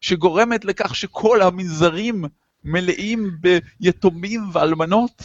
[0.00, 2.24] שגורמת לכך שכל המנזרים
[2.64, 5.22] מלאים ביתומים ואלמנות.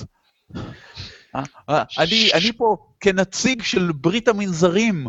[1.98, 5.08] אני, אני פה כנציג של ברית המנזרים,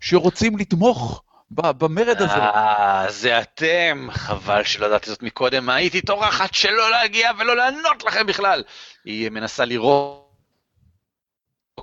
[0.00, 2.32] שרוצים לתמוך במרד הזה.
[2.32, 4.08] אה, זה אתם.
[4.12, 8.62] חבל שלא ידעתי זאת מקודם, הייתי טורחת שלא להגיע ולא לענות לכם בכלל.
[9.04, 10.26] היא מנסה לראות.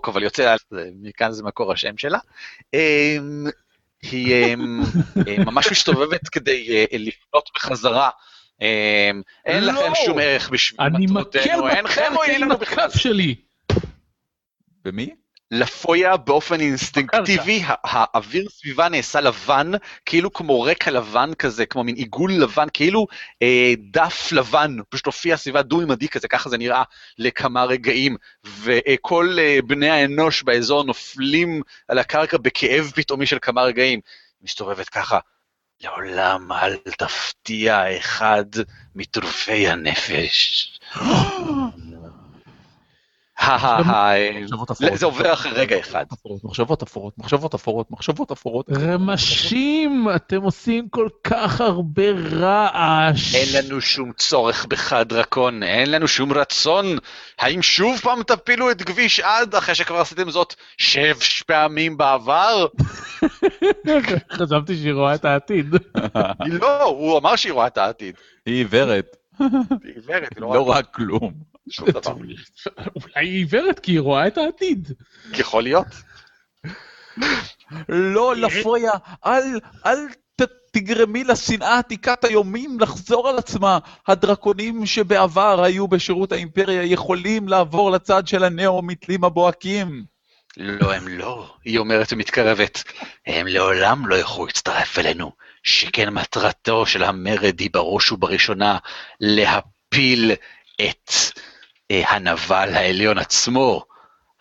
[0.07, 0.56] אבל יוצא,
[1.02, 2.19] מכאן זה מקור השם שלה.
[4.12, 4.56] היא
[5.46, 8.10] ממש מסתובבת כדי לפנות בחזרה.
[9.46, 12.90] אין לכם שום ערך בשביל מטרותינו, אינכם מועילים לנו בכלל.
[12.90, 13.36] שלי.
[14.84, 15.16] במי?
[15.54, 19.72] לפויה באופן אינסטינקטיבי, האוויר סביבה נעשה לבן,
[20.06, 23.08] כאילו כמו רקע לבן כזה, כמו מין עיגול לבן, כאילו
[23.42, 26.84] אה, דף לבן, פשוט הופיע סביבה דו-ממדי כזה, ככה זה נראה
[27.18, 34.00] לכמה רגעים, וכל אה, בני האנוש באזור נופלים על הקרקע בכאב פתאומי של כמה רגעים.
[34.42, 35.20] מסתובבת ככה,
[35.82, 38.46] לעולם אל תפתיע אחד
[38.96, 40.70] מטרופי הנפש.
[44.95, 46.06] זה עובר אחרי רגע אחד.
[46.44, 48.70] מחשבות אפורות, מחשבות אפורות, מחשבות אפורות.
[48.70, 53.36] רמשים, אתם עושים כל כך הרבה רעש.
[53.36, 56.86] אין לנו שום צורך בך, דרקון, אין לנו שום רצון.
[57.40, 62.65] האם שוב פעם תפילו את כביש עד אחרי שכבר עשיתם זאת שש פעמים בעבר?
[64.38, 65.76] חשבתי שהיא רואה את העתיד.
[66.45, 68.15] לא, הוא אמר שהיא רואה את העתיד.
[68.45, 69.23] היא עיוורת.
[69.40, 71.34] היא עיוורת, היא לא רואה כלום.
[71.70, 72.14] שום דבר.
[72.96, 74.94] אולי היא עיוורת כי היא רואה את העתיד.
[75.34, 75.88] יכול להיות.
[77.90, 78.92] לא, לפויה,
[79.26, 79.98] אל, אל
[80.74, 83.80] תגרמי לשנאה עתיקת היומים לחזור על עצמה.
[84.08, 90.06] הדרקונים שבעבר היו בשירות האימפריה יכולים לעבור לצד של הנאו-מתלים הבוהקים.
[90.58, 92.84] לא, הם לא, היא אומרת ומתקרבת.
[93.28, 95.32] הם לעולם לא יוכלו להצטרף אלינו,
[95.64, 98.77] שכן מטרתו של המרד היא בראש ובראשונה
[99.19, 100.31] להפיל
[100.81, 101.11] את
[101.90, 103.85] הנבל העליון עצמו,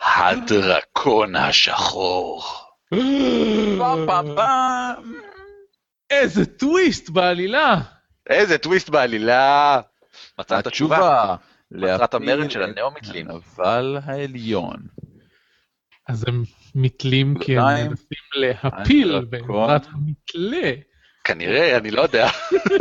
[0.01, 2.45] הדרקון השחור.
[6.11, 7.81] איזה טוויסט בעלילה.
[8.31, 9.81] איזה טוויסט בעלילה.
[10.39, 11.37] מצאת תשובה.
[11.71, 13.31] מטרת המרד של הנאו-מתלים.
[13.31, 14.77] הנבל העליון.
[16.09, 16.43] אז הם
[16.75, 20.73] מתלים כי הם מנסים להפיל בעזרת המתלה
[21.25, 22.29] כנראה, אני לא יודע.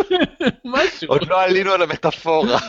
[0.65, 1.07] משהו.
[1.07, 2.59] עוד לא עלינו על המטאפורה.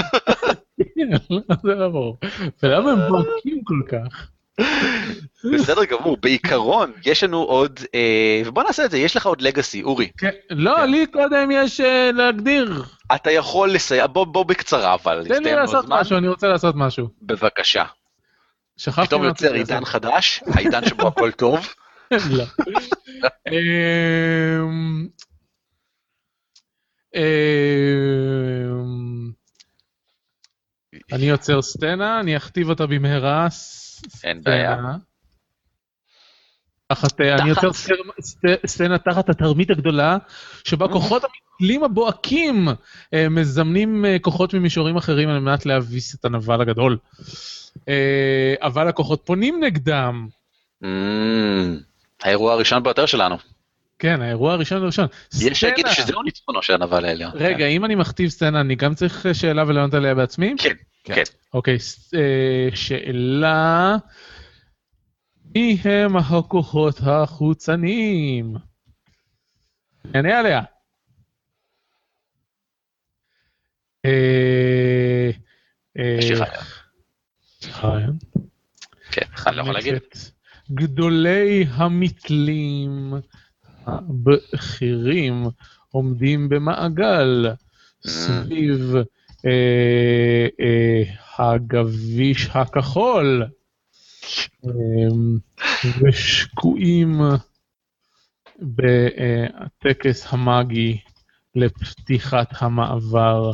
[1.62, 2.18] זה לא ברור.
[2.62, 4.28] ולמה הם בועקים כל כך?
[5.54, 9.82] בסדר גמור, בעיקרון, יש לנו עוד, אה, ובוא נעשה את זה, יש לך עוד לגאסי,
[9.82, 10.10] אורי.
[10.18, 12.82] כן, לא, לי קודם יש אה, להגדיר.
[13.14, 15.24] אתה יכול לסייע, בוא, בוא בקצרה, אבל.
[15.28, 15.84] תן לי לעשות.
[15.88, 17.08] משהו, אני רוצה לעשות משהו.
[17.22, 17.84] בבקשה.
[18.76, 19.84] שכחתי פתאום יוצר עידן.
[19.84, 21.74] חדש, העידן שבו הכל טוב.
[22.36, 22.44] לא.
[27.14, 27.22] אמ,
[31.12, 33.46] אני יוצר סצנה, אני אכתיב אותה במהרה.
[34.24, 34.76] אין בעיה.
[36.88, 40.16] תחת, אה, אני יוצר סצנה- סצ- סצנה תחת התרמית הגדולה,
[40.64, 42.68] שבה כוחות המתלים הבוהקים
[43.14, 46.98] אה, מזמנים אה, כוחות ממישורים אחרים על מנת להביס את הנבל הגדול.
[48.62, 50.28] אבל הכוחות פונים נגדם.
[50.84, 51.78] אמ,
[52.22, 53.36] האירוע הראשון ביותר שלנו.
[54.02, 55.06] כן, האירוע הראשון הראשון.
[55.40, 55.88] יש שיגידו.
[55.92, 57.30] שזהו ניצחונו של הנבל העליון.
[57.34, 60.54] רגע, אם אני מכתיב סצנה, אני גם צריך אה, שאלה ולענות עליה בעצמי?
[60.58, 60.74] כן,
[61.04, 61.14] כן.
[61.14, 61.22] כן.
[61.54, 61.76] אוקיי,
[62.14, 63.96] אה, שאלה...
[65.54, 68.54] מי הם הכוחות החוצניים?
[70.04, 70.60] נענה עליה.
[74.04, 75.30] אה,
[75.98, 76.64] אה, יש לי רעיון.
[77.82, 78.18] רעיון?
[79.10, 79.94] כן, אני לא יכול להגיד.
[80.74, 83.14] גדולי המתלים
[83.86, 85.44] הבכירים
[85.90, 87.46] עומדים במעגל
[88.06, 88.94] סביב
[89.46, 91.02] אה, אה,
[91.38, 93.46] הגביש הכחול
[94.64, 94.70] אה,
[96.00, 97.20] ושקועים
[98.58, 101.00] בטקס המאגי
[101.54, 103.52] לפתיחת המעבר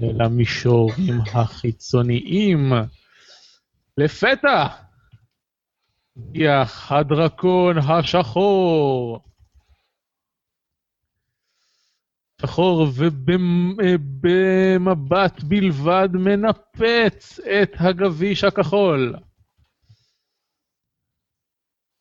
[0.00, 2.72] למישורים החיצוניים.
[3.98, 4.66] לפתע
[6.16, 9.20] הגיע הדרקון השחור.
[12.42, 14.22] שחור ובמבט
[15.42, 19.14] בלבד מנפץ את הגביש הכחול.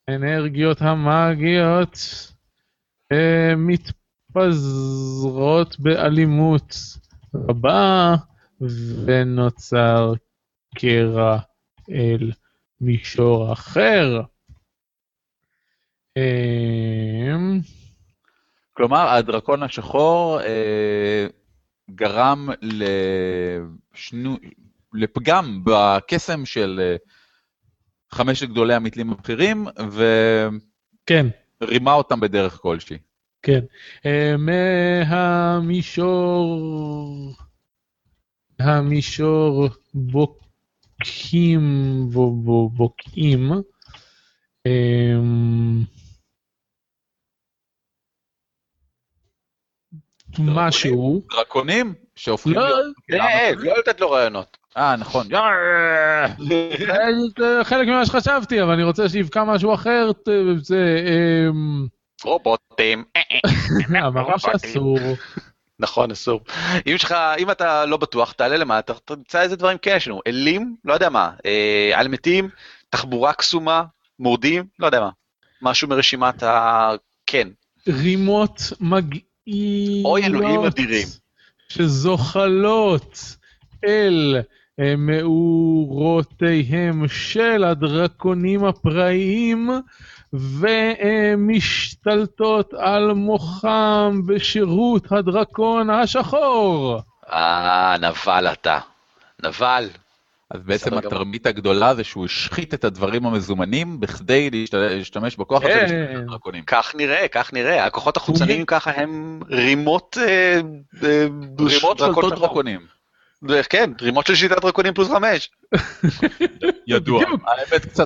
[0.07, 1.97] האנרגיות המאגיות
[3.11, 3.53] אה,
[4.35, 4.99] מתפזרות
[5.79, 6.75] באלימות
[7.33, 8.15] רבה
[9.05, 10.13] ונוצר
[10.75, 11.39] קרע
[11.91, 12.31] אל
[12.81, 14.21] מישור אחר.
[16.17, 17.59] אמ,
[18.77, 21.27] כלומר, הדרקון השחור אה,
[21.91, 24.37] גרם לשנו...
[24.93, 26.95] לפגם בקסם של אה,
[28.11, 29.65] חמשת גדולי המתלים הבכירים,
[31.05, 31.27] כן,
[31.61, 32.97] ורימה אותם בדרך כלשהי.
[33.41, 33.59] כן.
[34.05, 34.35] אה,
[35.07, 36.57] מהמישור...
[38.59, 41.61] המישור בוקעים,
[42.11, 43.51] בו- בו- בוקעים.
[50.39, 51.21] משהו.
[51.35, 52.69] דרקונים שהופכים לא,
[53.09, 53.21] להיות...
[53.21, 54.57] אה, לא לתת לו רעיונות.
[54.77, 55.27] אה, נכון.
[55.35, 56.27] אה,
[57.39, 60.11] זה חלק ממה שחשבתי, אבל אני רוצה שיבקע משהו אחר.
[60.61, 60.99] זה...
[61.49, 61.87] אמ,
[62.23, 63.03] רובוטים.
[63.15, 63.21] אה,
[63.95, 64.07] אה.
[64.07, 64.99] אמרנו שאסור.
[65.79, 66.41] נכון, אסור.
[66.87, 70.21] אם יש לך, אם אתה לא בטוח, תעלה למטה, תמצא איזה דברים כן יש לנו.
[70.27, 72.49] אלים, לא יודע מה, אה, על מתים,
[72.89, 73.83] תחבורה קסומה,
[74.19, 75.09] מורדים, לא יודע מה.
[75.61, 76.91] משהו מרשימת ה...
[77.25, 77.47] כן.
[77.87, 79.26] רימות מגעילות.
[80.05, 81.07] אוי, אלוהים אדירים.
[81.69, 83.35] שזוחלות
[83.85, 84.41] אל
[84.79, 89.69] אה, מאורותיהם של הדרקונים הפראיים
[91.43, 97.01] ומשתלטות על מוחם בשירות הדרקון השחור.
[97.31, 98.79] אה, נבל אתה.
[99.43, 99.89] נבל.
[100.51, 100.97] אז בעצם.
[100.97, 105.85] התרמית הגדולה זה שהוא השחית את הדברים המזומנים בכדי להשת- להשתמש בכוח הזה כן.
[105.85, 106.63] לשמור את הדרקונים.
[106.67, 107.85] כך נראה, כך נראה.
[107.85, 110.17] הכוחות החוצניים ככה הם רימות...
[110.21, 110.59] אה,
[111.03, 111.25] אה,
[111.59, 112.33] רימות שולטות.
[112.39, 112.85] דרקונים.
[113.69, 115.49] כן, רימות של שיטת דרקונים פלוס חמש.
[116.87, 117.23] ידוע.
[117.47, 118.05] האמת קצת,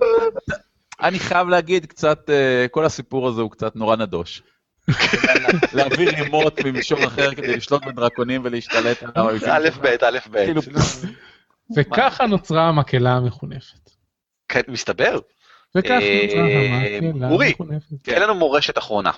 [1.01, 4.41] אני חייב להגיד קצת, אה, כל הסיפור הזה הוא קצת נורא נדוש.
[5.73, 9.49] להביא רימות ממישור אחר כדי לשלוט בדרקונים ולהשתלט על האויבים.
[9.51, 10.37] א' ב', א' ב'.
[11.75, 13.89] וככה נוצרה המקהלה המחונפת.
[14.47, 15.19] כן, מסתבר.
[15.75, 17.47] וככה אה, נוצרה המקהלה אורי.
[17.47, 17.89] המחונפת.
[18.03, 18.15] כן.
[18.15, 19.11] תן לנו מורשת אחרונה.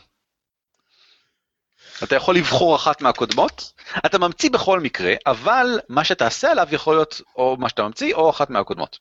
[2.04, 3.74] אתה יכול לבחור אחת מהקודמות,
[4.06, 8.30] אתה ממציא בכל מקרה, אבל מה שתעשה עליו יכול להיות או מה שאתה ממציא או
[8.30, 9.00] אחת מהקודמות.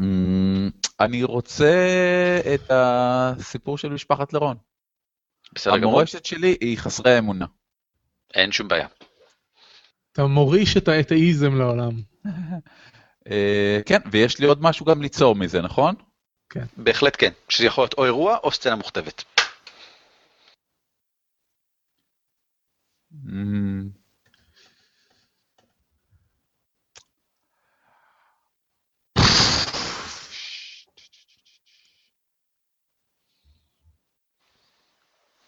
[0.00, 1.74] אמ, אני רוצה
[2.54, 4.56] את הסיפור של משפחת לרון.
[5.52, 7.46] בסדר גמור, המורשת שלי היא חסרי אמונה.
[8.34, 8.86] אין שום בעיה.
[10.16, 11.90] אתה מוריש את האתאיזם לעולם.
[13.30, 15.94] אה, כן, ויש לי עוד משהו גם ליצור מזה, נכון?
[16.76, 19.24] בהחלט כן, שזה יכול להיות או אירוע או סצנה מוכתבת.
[23.12, 23.88] אמ,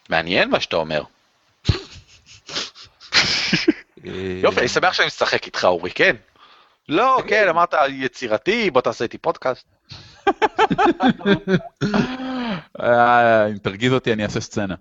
[0.09, 1.03] מעניין מה שאתה אומר.
[4.09, 6.17] אה, יופי, אני שמח שאני משחק איתך, אורי, כן?
[6.89, 9.67] לא, כן, אמרת יצירתי, בוא תעשה איתי פודקאסט.
[12.81, 14.75] אה, אם תרגיז אותי אני אעשה סצנה.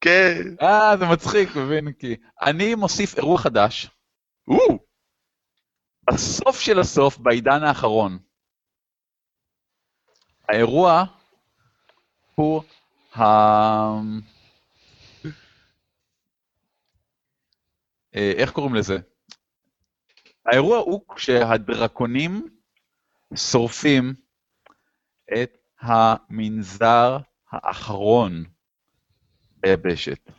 [0.00, 0.42] כן.
[0.62, 1.92] אה, זה מצחיק, מבין?
[1.92, 3.90] כי אני מוסיף אירוע חדש.
[4.48, 4.78] או,
[6.10, 8.18] בסוף של הסוף, בעידן האחרון.
[10.48, 11.04] האירוע
[12.34, 12.62] הוא
[13.16, 13.22] ה...
[18.16, 18.98] איך קוראים לזה?
[20.46, 22.48] האירוע הוא כשהדרקונים
[23.34, 24.14] שורפים
[25.42, 27.18] את המנזר
[27.50, 28.44] האחרון
[29.56, 30.30] ביבשת.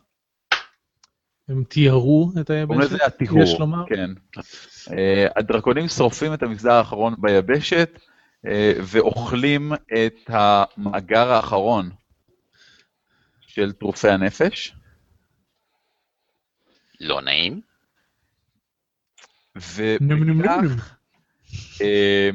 [1.50, 2.80] הם תיארו את קוראים היבשת?
[2.80, 3.86] לזה הטיהור, יש לומר?
[3.90, 4.10] כן.
[4.92, 8.00] אה, הדרקונים שורפים את המגזר האחרון ביבשת
[8.46, 11.90] אה, ואוכלים את המאגר האחרון
[13.48, 14.76] של טרופי הנפש,
[17.00, 17.67] לא נעים.
[19.58, 20.96] ובכך
[21.82, 22.30] אה,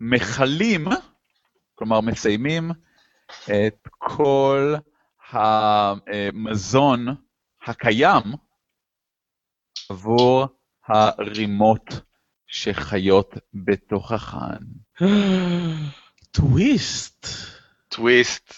[0.00, 0.84] מכלים,
[1.74, 2.70] כלומר מסיימים
[3.44, 4.74] את כל
[5.30, 7.06] המזון
[7.66, 8.22] הקיים
[9.90, 10.46] עבור
[10.86, 12.00] הרימות
[12.46, 14.58] שחיות בתוכחן.
[16.30, 17.26] טוויסט.
[17.88, 18.54] טוויסט.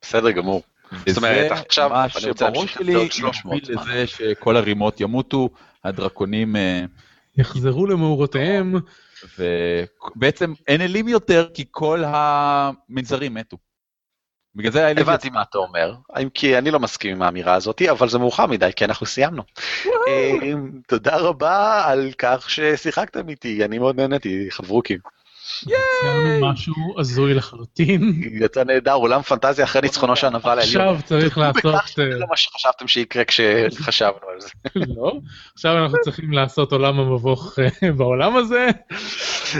[0.00, 0.62] בסדר גמור.
[1.06, 3.82] זאת אומרת, עכשיו אני רוצה שבראש להמשיך שלי לפרק 300, יוביל מה?
[3.82, 5.48] לזה שכל הרימות ימותו,
[5.84, 6.84] הדרקונים, אה,
[7.36, 8.74] יחזרו למאורותיהם.
[9.38, 13.56] ובעצם אין אלים יותר כי כל המנזרים מתו.
[14.54, 17.82] בגלל זה האלים הבנתי מה אתה אומר, אם כי אני לא מסכים עם האמירה הזאת,
[17.82, 19.42] אבל זה מאוחר מדי, כי אנחנו סיימנו.
[20.08, 20.52] אה,
[20.88, 24.98] תודה רבה על כך ששיחקתם איתי, אני מאוד נהניתי, חברוקים.
[26.00, 28.22] ציינו משהו הזוי לחלוטין.
[28.40, 30.88] יצא נהדר, עולם פנטזיה אחרי ניצחונו של הנבל העליון.
[30.88, 31.74] עכשיו צריך לעשות...
[31.74, 34.48] בכך שזה לא מה שחשבתם שיקרה כשחשבנו על זה.
[34.96, 35.12] לא,
[35.54, 38.68] עכשיו אנחנו צריכים לעשות עולם המבוך אה, בעולם הזה,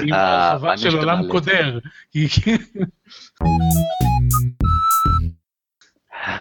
[0.02, 1.28] עם אה, הרחבה של עולם.
[1.30, 1.78] קודר.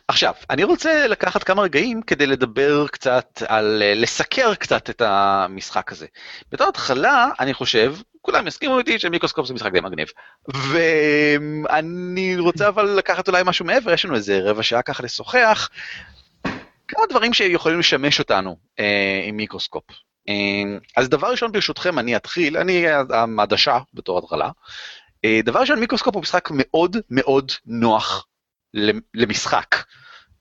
[0.07, 5.91] עכשיו, אני רוצה לקחת כמה רגעים כדי לדבר קצת על, אה, לסקר קצת את המשחק
[5.91, 6.05] הזה.
[6.51, 10.07] בתור התחלה, אני חושב, כולם יסכימו איתי שמיקרוסקופ זה משחק די מגניב.
[10.47, 15.69] ואני רוצה אבל לקחת אולי משהו מעבר, יש לנו איזה רבע שעה ככה לשוחח.
[16.87, 19.83] כמה דברים שיכולים לשמש אותנו אה, עם מיקרוסקופ.
[20.29, 20.33] אה,
[20.97, 24.49] אז דבר ראשון ברשותכם, אני אתחיל, אני העדשה בתור התחלה.
[25.25, 28.27] אה, דבר ראשון, מיקרוסקופ הוא משחק מאוד מאוד נוח
[29.13, 29.75] למשחק.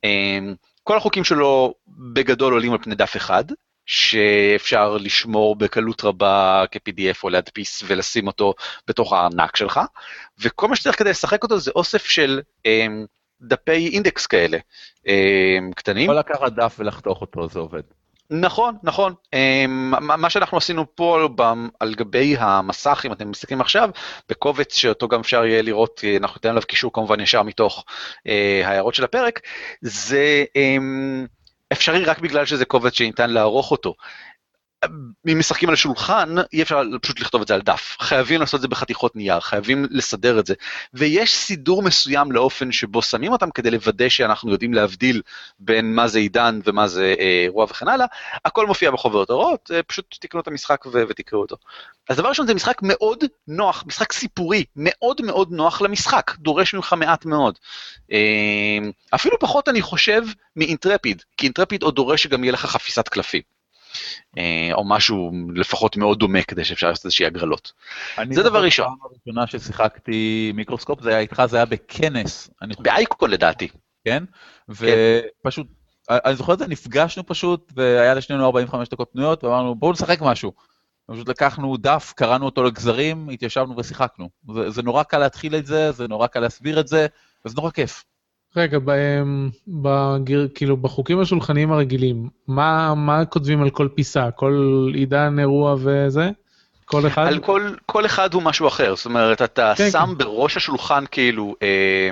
[0.04, 3.44] אמ, כל החוקים שלו בגדול עולים על פני דף אחד,
[3.86, 8.54] שאפשר לשמור בקלות רבה כ-PDF או להדפיס ולשים אותו
[8.88, 9.80] בתוך הארנק שלך,
[10.38, 13.06] וכל מה שצריך כדי לשחק אותו זה אוסף של אמ,
[13.40, 14.58] דפי אינדקס כאלה,
[15.06, 16.04] אמ, קטנים.
[16.04, 17.82] יכול לקחת דף ולחתוך אותו, זה עובד.
[18.30, 19.14] נכון, נכון.
[19.32, 21.28] אמ, מה שאנחנו עשינו פה
[21.80, 23.90] על גבי המסך, אם אתם מסתכלים עכשיו,
[24.28, 27.84] בקובץ שאותו גם אפשר יהיה לראות, אה, אנחנו ניתן עליו קישור כמובן ישר מתוך
[28.26, 29.40] אה, ההערות של הפרק,
[29.82, 30.44] זה
[31.72, 33.94] אפשרי רק בגלל שזה קובץ שניתן לערוך אותו.
[35.32, 37.96] אם משחקים על השולחן, אי אפשר פשוט לכתוב את זה על דף.
[38.00, 40.54] חייבים לעשות את זה בחתיכות נייר, חייבים לסדר את זה.
[40.94, 45.22] ויש סידור מסוים לאופן שבו שמים אותם כדי לוודא שאנחנו יודעים להבדיל
[45.58, 48.06] בין מה זה עידן ומה זה אה, אירוע וכן הלאה.
[48.44, 51.56] הכל מופיע בחוברת הוראות, אה, פשוט תקנו את המשחק ו- ותקראו אותו.
[52.08, 56.92] אז דבר ראשון זה משחק מאוד נוח, משחק סיפורי, מאוד מאוד נוח למשחק, דורש ממך
[56.92, 57.58] מעט מאוד.
[58.12, 58.18] אה,
[59.14, 60.22] אפילו פחות אני חושב
[60.56, 63.51] מאינטרפיד, כי אינטרפיד עוד דורש שגם יהיה לך חפיסת קלפים.
[64.38, 67.72] אה, או משהו לפחות מאוד דומה כדי שאפשר לעשות איזושהי הגרלות.
[68.18, 68.86] אני זה דבר זוכר ראשון.
[68.86, 73.68] פעם הראשונה ששיחקתי מיקרוסקופ, זה היה איתך, זה היה בכנס, אני באייקון לדעתי.
[74.04, 74.24] כן?
[74.68, 75.66] ופשוט,
[76.10, 80.52] אני זוכר את זה, נפגשנו פשוט, והיה לשנינו 45 דקות פנויות, ואמרנו, בואו נשחק משהו.
[81.06, 84.28] פשוט לקחנו דף, קראנו אותו לגזרים, התיישבנו ושיחקנו.
[84.54, 87.06] זה, זה נורא קל להתחיל את זה, זה נורא קל להסביר את זה,
[87.44, 88.04] וזה נורא כיף.
[88.56, 94.30] רגע, בהם- בגיר, כאילו בחוקים השולחניים הרגילים, מה, מה כותבים על כל פיסה?
[94.30, 96.30] כל עידן, אירוע וזה?
[96.84, 97.26] כל אחד?
[97.26, 100.18] על כל, כל אחד הוא משהו אחר, זאת אומרת, אתה כן, שם כן.
[100.18, 102.10] בראש השולחן כאילו אה,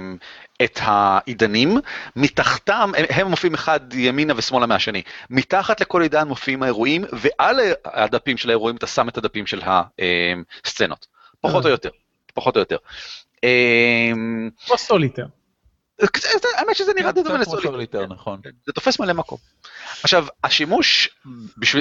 [0.65, 1.77] את העידנים,
[2.17, 8.37] מתחתם, הם, הם מופיעים אחד ימינה ושמאלה מהשני, מתחת לכל עידן מופיעים האירועים, ועל הדפים
[8.37, 9.61] של האירועים אתה שם את הדפים של
[10.65, 11.07] הסצנות,
[11.41, 11.71] פחות אה.
[11.71, 11.91] או יותר,
[12.35, 12.77] פחות או יותר.
[13.45, 14.11] אה,
[14.67, 15.27] כמו סוליטר.
[16.56, 18.06] האמת שזה נראה די דומה לסוליטר.
[18.06, 18.40] נכון.
[18.66, 19.39] זה תופס מלא מקום.
[20.02, 21.09] עכשיו, השימוש,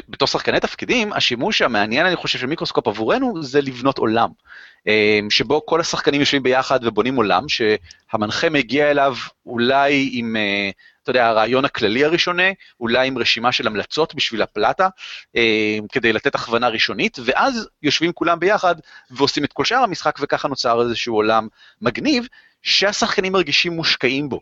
[0.10, 4.30] בתור שחקני תפקידים, השימוש המעניין, אני חושב, של מיקרוסקופ עבורנו, זה לבנות עולם.
[5.30, 9.16] שבו כל השחקנים יושבים ביחד ובונים עולם, שהמנחה מגיע אליו
[9.46, 10.36] אולי עם...
[11.04, 14.88] אתה יודע, הרעיון הכללי הראשוני, אולי עם רשימה של המלצות בשביל הפלטה,
[15.36, 18.76] אה, כדי לתת הכוונה ראשונית, ואז יושבים כולם ביחד
[19.12, 21.48] ועושים את כל שאר המשחק, וככה נוצר איזשהו עולם
[21.82, 22.28] מגניב,
[22.62, 24.40] שהשחקנים מרגישים מושקעים בו.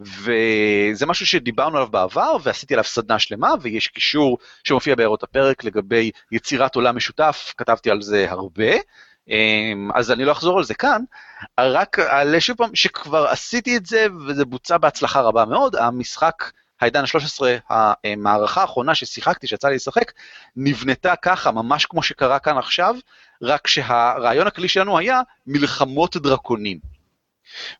[0.00, 6.10] וזה משהו שדיברנו עליו בעבר, ועשיתי עליו סדנה שלמה, ויש קישור שמופיע בהערות הפרק לגבי
[6.32, 8.72] יצירת עולם משותף, כתבתי על זה הרבה.
[9.28, 11.02] אמ, אז אני לא אחזור על זה כאן,
[11.60, 17.04] רק אעלה שוב פעם שכבר עשיתי את זה וזה בוצע בהצלחה רבה מאוד, המשחק העידן
[17.04, 17.74] ה-13,
[18.04, 20.12] המערכה האחרונה ששיחקתי, שיצא לי לשחק,
[20.56, 22.94] נבנתה ככה, ממש כמו שקרה כאן עכשיו,
[23.42, 26.95] רק שהרעיון הכללי שלנו היה מלחמות דרקונים.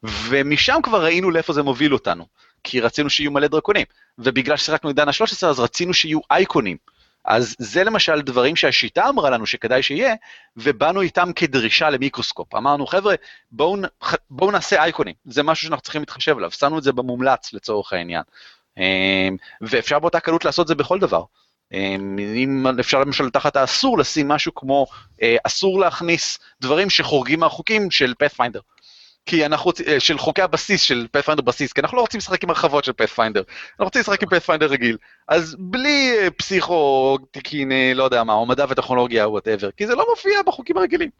[0.02, 2.26] ומשם כבר ראינו לאיפה זה מוביל אותנו,
[2.64, 3.84] כי רצינו שיהיו מלא דרקונים,
[4.18, 6.76] ובגלל ששיחקנו עידן ה-13 אז רצינו שיהיו אייקונים.
[7.26, 10.14] אז זה למשל דברים שהשיטה אמרה לנו שכדאי שיהיה,
[10.56, 12.54] ובאנו איתם כדרישה למיקרוסקופ.
[12.54, 13.14] אמרנו, חבר'ה,
[13.52, 13.76] בואו
[14.30, 18.22] בוא נעשה אייקונים, זה משהו שאנחנו צריכים להתחשב עליו, שמנו את זה במומלץ לצורך העניין.
[18.78, 21.22] אמ, ואפשר באותה קלות לעשות את זה בכל דבר.
[21.72, 24.86] אמ, אם אפשר למשל תחת האסור לשים משהו כמו
[25.22, 28.60] אה, אסור להכניס דברים שחורגים מהחוקים של Pathfinder.
[29.26, 32.42] כי אנחנו רוצים, אה, של חוקי הבסיס של Pathfinder בסיס, כי אנחנו לא רוצים לשחק
[32.44, 34.96] עם הרחבות של Pathfinder, אנחנו רוצים לשחק עם Pathfinder רגיל.
[35.28, 39.94] אז בלי אה, פסיכו, תקין, אה, לא יודע מה, או מדע וטכנולוגיה whatever, כי זה
[39.94, 41.10] לא מופיע בחוקים הרגילים.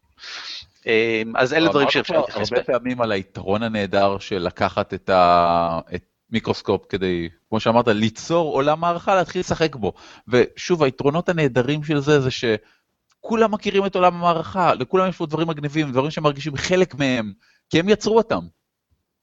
[1.35, 2.59] אז אלה דברים שאפשר להתייחס בהם.
[2.59, 9.15] הרבה פעמים על היתרון הנהדר של לקחת את המיקרוסקופ כדי, כמו שאמרת, ליצור עולם מערכה,
[9.15, 9.93] להתחיל לשחק בו.
[10.27, 15.47] ושוב, היתרונות הנהדרים של זה, זה שכולם מכירים את עולם המערכה, לכולם יש פה דברים
[15.47, 17.33] מגניבים, דברים שמרגישים חלק מהם.
[17.69, 18.39] כי הם יצרו אותם.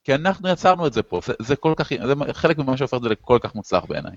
[0.04, 3.02] כי אנחנו יצרנו את זה פה, זה, זה כל כך, זה חלק ממה שהופך את
[3.02, 4.12] זה לכל כך מוצלח בעיניי.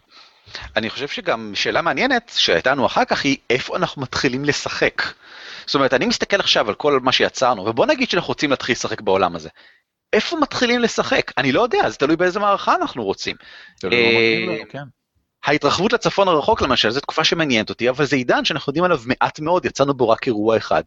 [0.76, 5.02] אני חושב שגם שאלה מעניינת שהייתה לנו אחר כך היא איפה אנחנו מתחילים לשחק.
[5.66, 9.02] זאת אומרת, אני מסתכל עכשיו על כל מה שיצרנו, ובוא נגיד שאנחנו רוצים להתחיל לשחק
[9.02, 9.50] בעולם הזה.
[10.14, 11.32] איפה מתחילים לשחק?
[11.38, 13.36] אני לא יודע, זה תלוי באיזה מערכה אנחנו רוצים.
[13.84, 14.84] אה, כן.
[15.44, 19.40] ההתרחבות לצפון הרחוק למשל, זו תקופה שמעניינת אותי, אבל זה עידן שאנחנו יודעים עליו מעט
[19.40, 20.84] מאוד, יצאנו בו רק אירוע אחד.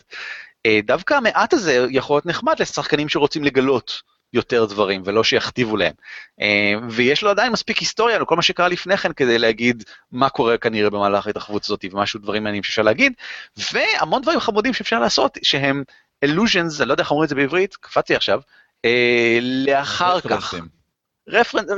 [0.67, 5.93] אה, דווקא המעט הזה יכול להיות נחמד לשחקנים שרוצים לגלות יותר דברים ולא שיכתיבו להם.
[6.41, 10.59] אה, ויש לו עדיין מספיק היסטוריה לכל מה שקרה לפני כן כדי להגיד מה קורה
[10.59, 13.13] כנראה במהלך ההתרחבות הזאת ומשהו דברים מעניינים שאפשר להגיד,
[13.73, 15.85] והמון דברים חמודים שאפשר לעשות שהם
[16.25, 18.41] illusions, אני לא יודע איך אומרים את זה בעברית, קפצתי עכשיו,
[18.85, 20.55] אה, לאחר כך.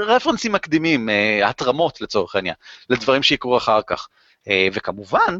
[0.08, 1.08] רפרנסים מקדימים,
[1.44, 2.54] התרמות לצורך העניין,
[2.90, 4.08] לדברים שיקרו אחר כך.
[4.72, 5.38] וכמובן,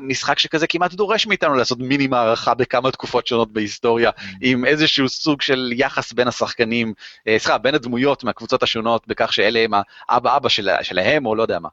[0.00, 4.22] משחק שכזה כמעט דורש מאיתנו לעשות מיני מערכה בכמה תקופות שונות בהיסטוריה, mm.
[4.40, 6.94] עם איזשהו סוג של יחס בין השחקנים,
[7.28, 9.70] אה, סליחה, בין הדמויות מהקבוצות השונות, בכך שאלה הם
[10.08, 11.68] האבא אבא של, שלהם, או לא יודע מה.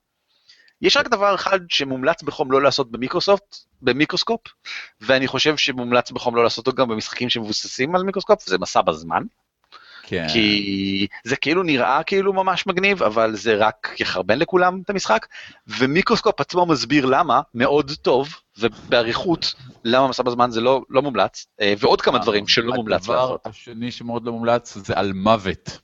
[0.82, 4.42] יש רק דבר אחד שמומלץ בחום לא לעשות במיקרוסופט, במיקרוסקופ,
[5.02, 9.24] ואני חושב שמומלץ בחום לא לעשות אותו גם במשחקים שמבוססים על מיקרוסקופ, זה מסע בזמן.
[10.04, 10.28] כן.
[10.34, 15.28] כי זה כאילו נראה כאילו ממש מגניב, אבל זה רק יחרבן לכולם את המשחק,
[15.68, 19.54] ומיקרוסקופ עצמו מסביר למה, מאוד טוב, ובאריכות,
[19.84, 23.92] למה מסע בזמן זה לא, לא מומלץ, אה, ועוד כמה דברים שלא מומלץ הדבר השני
[23.92, 25.80] שמאוד לא מומלץ זה על מוות.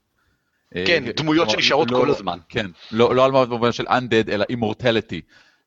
[0.74, 2.40] כן, אה, דמויות שנשארות לא, כל הזמן.
[2.50, 5.22] כן, לא, לא על מוות במובן של undead, אלא immortality.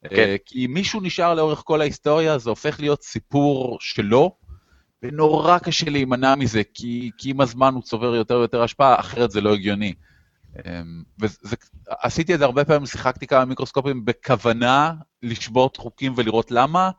[0.08, 0.16] כן.
[0.16, 4.36] אה, כי אם מישהו נשאר לאורך כל ההיסטוריה, זה הופך להיות סיפור שלו,
[5.02, 9.40] ונורא קשה להימנע מזה, כי, כי עם הזמן הוא צובר יותר ויותר השפעה, אחרת זה
[9.40, 9.94] לא הגיוני.
[10.56, 14.92] אמ, ועשיתי את זה הרבה פעמים, שיחקתי כמה מיקרוסקופים בכוונה
[15.22, 16.90] לשבות חוקים ולראות למה,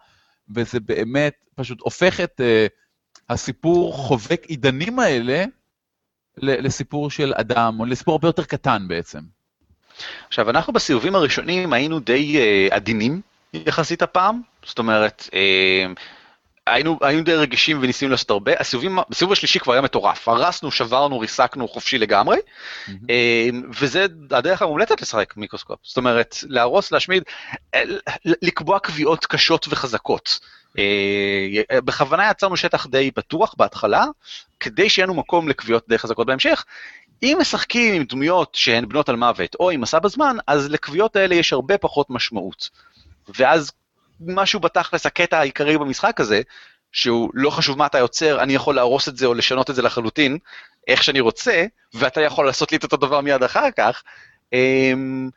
[0.55, 2.69] וזה באמת פשוט הופך את uh,
[3.30, 5.45] הסיפור חובק עידנים האלה
[6.38, 9.19] לסיפור של אדם, או לסיפור הרבה יותר קטן בעצם.
[10.27, 13.21] עכשיו, אנחנו בסיבובים הראשונים היינו די uh, עדינים
[13.53, 15.99] יחסית הפעם, זאת אומרת, uh,
[16.68, 21.19] היינו, היינו די רגישים וניסינו לעשות הרבה, הסיבובים, הסיבוב השלישי כבר היה מטורף, הרסנו, שברנו,
[21.19, 22.91] ריסקנו חופשי לגמרי, mm-hmm.
[23.80, 27.23] וזה הדרך המומלצת לשחק מיקרוסקופ, זאת אומרת, להרוס, להשמיד,
[27.76, 27.84] אה,
[28.26, 30.40] לקבוע קביעות קשות וחזקות.
[30.80, 34.06] אה, בכוונה יצרנו שטח די פתוח בהתחלה,
[34.60, 36.65] כדי שיהיה לנו מקום לקביעות די חזקות בהמשך.
[37.23, 41.35] אם משחקים עם דמויות שהן בנות על מוות, או עם מסע בזמן, אז לקביעות האלה
[41.35, 42.69] יש הרבה פחות משמעות.
[43.40, 43.72] ואז
[44.19, 46.41] משהו בתכלס, הקטע העיקרי במשחק הזה,
[46.91, 49.81] שהוא לא חשוב מה אתה יוצר, אני יכול להרוס את זה או לשנות את זה
[49.81, 50.38] לחלוטין,
[50.88, 54.03] איך שאני רוצה, ואתה יכול לעשות לי את אותו דבר מיד אחר כך.
[54.56, 55.31] Um,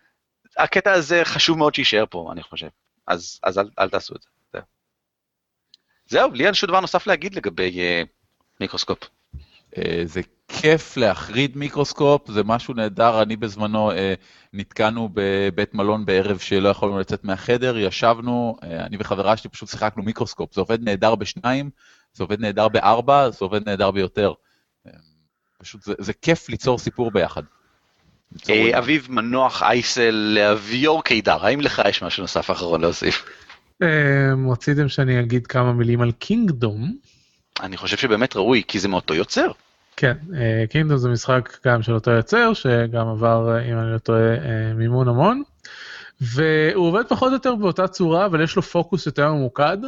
[0.56, 2.68] הקטע הזה חשוב מאוד שיישאר פה, אני חושב.
[3.06, 4.28] אז, אז אל, אל תעשו את זה.
[6.08, 8.06] זהו לי אין שום דבר נוסף להגיד לגבי uh,
[8.60, 8.98] מיקרוסקופ.
[10.04, 13.92] זה כיף להחריד מיקרוסקופ, זה משהו נהדר, אני בזמנו
[14.52, 20.54] נתקענו בבית מלון בערב שלא יכולנו לצאת מהחדר, ישבנו, אני וחברה שלי פשוט שיחקנו מיקרוסקופ,
[20.54, 21.70] זה עובד נהדר בשניים,
[22.12, 24.32] זה עובד נהדר בארבע, זה עובד נהדר ביותר.
[25.58, 27.42] פשוט זה, זה כיף ליצור סיפור ביחד.
[28.50, 33.24] אה, אביב מנוח אייסל לאביור קידר, האם לך יש משהו נוסף אחרון להוסיף?
[34.50, 36.96] רציתם שאני אגיד כמה מילים על קינגדום.
[37.62, 39.50] אני חושב שבאמת ראוי, כי זה מאותו יוצר.
[39.96, 40.16] כן,
[40.70, 44.74] קינגדום אה, זה משחק גם של אותו יוצר, שגם עבר, אם אני לא טועה, אה,
[44.74, 45.42] מימון המון.
[46.20, 49.78] והוא עובד פחות או יותר באותה צורה, אבל יש לו פוקוס יותר ממוקד.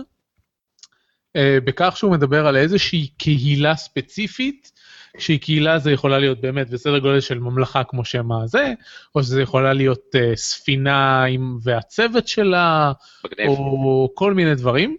[1.37, 4.73] בכך שהוא מדבר על איזושהי קהילה ספציפית,
[5.19, 8.73] שהיא קהילה זה יכולה להיות באמת בסדר גודל של ממלכה כמו שם הזה,
[9.15, 12.93] או שזה יכולה להיות ספינה עם והצוות שלה,
[13.25, 13.49] מגניב.
[13.49, 14.97] או כל מיני דברים.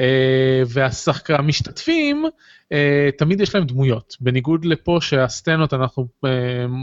[0.00, 0.02] Uh,
[1.28, 2.76] והמשתתפים, uh,
[3.18, 4.16] תמיד יש להם דמויות.
[4.20, 6.28] בניגוד לפה שהסצנות אנחנו uh,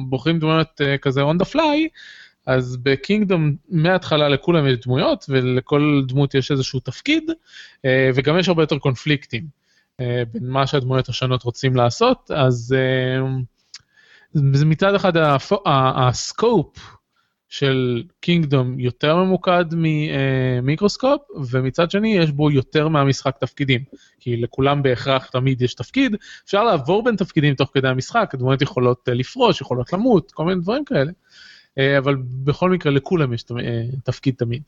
[0.10, 1.88] בוחרים דמויות כזה on the fly,
[2.46, 7.32] אז בקינגדום מההתחלה לכולם יש דמויות ולכל דמות יש איזשהו תפקיד
[8.16, 9.58] וגם יש הרבה יותר קונפליקטים.
[10.02, 13.18] אה, בין מה שהדמויות השונות רוצים לעשות, אז זה
[14.36, 15.14] אה, מצד אחד
[15.66, 16.97] הסקופ
[17.50, 21.22] של קינגדום יותר ממוקד ממיקרוסקופ,
[21.52, 23.84] ומצד שני יש בו יותר מהמשחק תפקידים,
[24.20, 26.16] כי לכולם בהכרח תמיד יש תפקיד,
[26.46, 30.62] אפשר לעבור בין תפקידים תוך כדי המשחק, הדמויות יכולות אה, לפרוש, יכולות למות, כל מיני
[30.62, 31.12] דברים כאלה,
[31.98, 33.46] אבל בכל מקרה לכולם יש
[34.04, 34.62] תפקיד תמיד.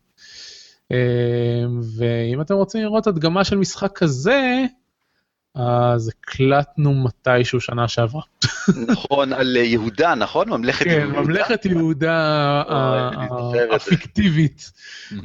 [1.97, 4.65] ואם אתם רוצים לראות הדגמה של משחק כזה,
[5.55, 8.21] אז הקלטנו מתישהו שנה שעברה.
[8.87, 10.49] נכון, על יהודה, נכון?
[10.49, 11.13] ממלכת כן, יהודה?
[11.13, 12.63] כן, ממלכת יהודה
[13.75, 14.71] הפיקטיבית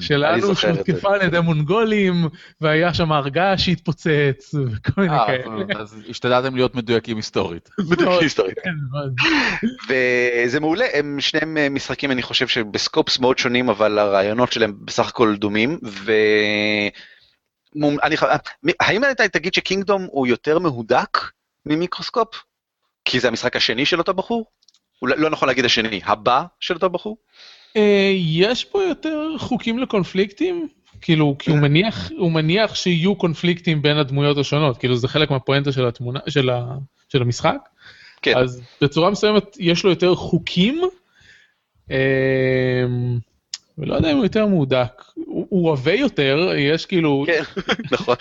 [0.00, 2.28] שלנו, שהותקפה על ידי מונגולים,
[2.60, 5.80] והיה שם הר געש שהתפוצץ, וכל מיני אה, כאלה.
[5.80, 7.70] אז השתדלתם להיות מדויקים היסטורית.
[7.90, 8.58] מדויקים היסטורית.
[8.58, 8.74] כן,
[9.88, 15.08] וזה מעולה, הם שניהם אה, משחקים, אני חושב שבסקופס מאוד שונים, אבל הרעיונות שלהם בסך
[15.08, 16.12] הכל דומים, ו...
[17.82, 18.16] אני,
[18.80, 21.18] האם אתה תגיד שקינגדום הוא יותר מהודק
[21.66, 22.44] ממיקרוסקופ?
[23.04, 24.44] כי זה המשחק השני של אותו בחור?
[25.02, 27.16] לא נכון להגיד השני, הבא של אותו בחור?
[27.76, 30.68] אה, יש פה יותר חוקים לקונפליקטים,
[31.00, 35.72] כאילו, כי הוא מניח, הוא מניח שיהיו קונפליקטים בין הדמויות השונות, כאילו זה חלק מהפואנטה
[35.72, 36.76] של התמונה, של, ה,
[37.08, 37.58] של המשחק.
[38.22, 38.36] כן.
[38.36, 40.80] אז בצורה מסוימת יש לו יותר חוקים.
[41.90, 42.84] אה,
[43.78, 45.02] ולא יודע אם הוא יותר מהודק,
[45.54, 47.24] הוא, עבה יותר, יש כאילו...
[47.26, 47.42] כן,
[47.92, 48.16] נכון.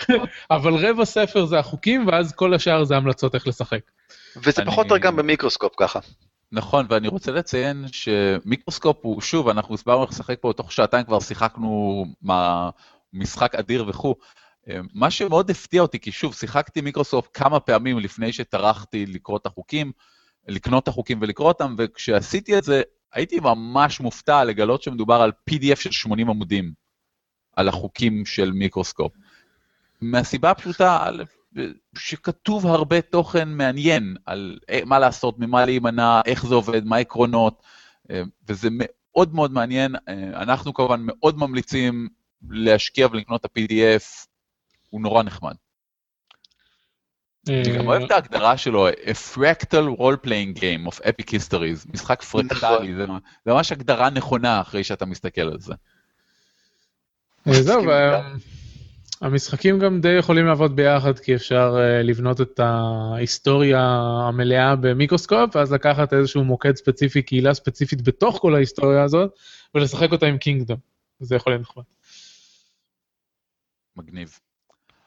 [0.50, 3.80] אבל רבע ספר זה החוקים, ואז כל השאר זה המלצות איך לשחק.
[4.36, 4.70] וזה אני...
[4.70, 5.98] פחות או גם במיקרוסקופ ככה.
[6.52, 11.20] נכון, ואני רוצה לציין שמיקרוסקופ הוא, שוב, אנחנו הסברנו איך לשחק פה תוך שעתיים, כבר
[11.20, 12.70] שיחקנו מה,
[13.12, 14.14] משחק אדיר וכו'.
[14.94, 19.92] מה שמאוד הפתיע אותי, כי שוב, שיחקתי מיקרוסקופ כמה פעמים לפני שטרחתי לקרוא את החוקים,
[20.48, 22.82] לקנות את החוקים ולקרוא אותם, וכשעשיתי את זה,
[23.12, 26.83] הייתי ממש מופתע לגלות שמדובר על PDF של 80 עמודים,
[27.56, 29.12] על החוקים של מיקרוסקופ.
[30.00, 31.10] מהסיבה הפשוטה,
[31.98, 37.62] שכתוב הרבה תוכן מעניין על מה לעשות, ממה להימנע, איך זה עובד, מה העקרונות,
[38.48, 39.94] וזה מאוד מאוד מעניין.
[40.34, 42.08] אנחנו כמובן מאוד ממליצים
[42.50, 44.26] להשקיע ולקנות את ה-PDF,
[44.90, 45.54] הוא נורא נחמד.
[47.48, 48.92] אני גם אוהב את ההגדרה שלו, a
[49.34, 53.20] fractal role playing game of epic histories, משחק פרקטלי, נכון.
[53.44, 55.74] זה ממש הגדרה נכונה אחרי שאתה מסתכל על זה.
[57.48, 57.82] אה, זהו,
[59.20, 63.80] המשחקים גם די יכולים לעבוד ביחד, כי אפשר אה, לבנות את ההיסטוריה
[64.28, 69.30] המלאה במיקרוסקופ, ואז לקחת איזשהו מוקד ספציפי, קהילה ספציפית בתוך כל ההיסטוריה הזאת,
[69.74, 70.78] ולשחק אותה עם קינגדום.
[71.20, 71.84] זה יכול להיות נחמד.
[73.96, 74.38] מגניב.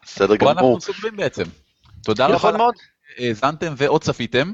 [0.03, 0.53] בסדר גמור.
[0.53, 1.43] פה אנחנו סוגרים בעצם.
[2.03, 2.63] תודה רבה לכם
[3.17, 4.51] שהאזנתם ועוד צפיתם.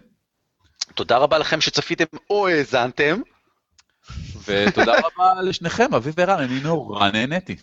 [0.96, 3.22] תודה רבה לכם שצפיתם או האזנתם.
[4.46, 7.56] ותודה רבה לשניכם, אביב וערן, אני נורא נהניתי.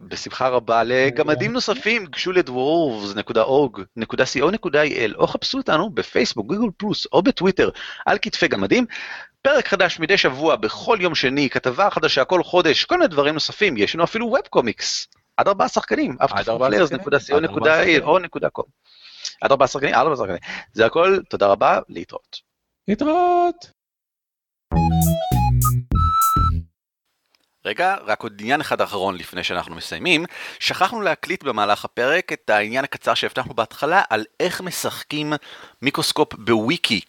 [0.00, 0.82] בשמחה רבה.
[0.84, 7.70] לגמדים נוספים, גשו לדוורורס.org.co.il או חפשו אותנו בפייסבוק, גוגל פלוס או בטוויטר
[8.06, 8.86] על כתפי גמדים.
[9.42, 13.76] פרק חדש מדי שבוע, בכל יום שני, כתבה חדשה כל חודש, כל מיני דברים נוספים,
[13.76, 15.08] יש לנו אפילו ווב קומיקס.
[15.36, 18.64] עד ארבעה שחקנים, אבטפליירס.co.il או נקודה קום.
[19.40, 20.38] עד ארבעה שחקנים, עד ארבעה שחקנים.
[20.72, 22.36] זה הכל, תודה רבה, להתראות.
[22.88, 23.66] להתראות.
[27.64, 30.24] רגע, רק עוד עניין אחד אחרון לפני שאנחנו מסיימים.
[30.58, 35.32] שכחנו להקליט במהלך הפרק את העניין הקצר שהבטחנו בהתחלה על איך משחקים
[35.82, 37.00] מיקרוסקופ בוויקי.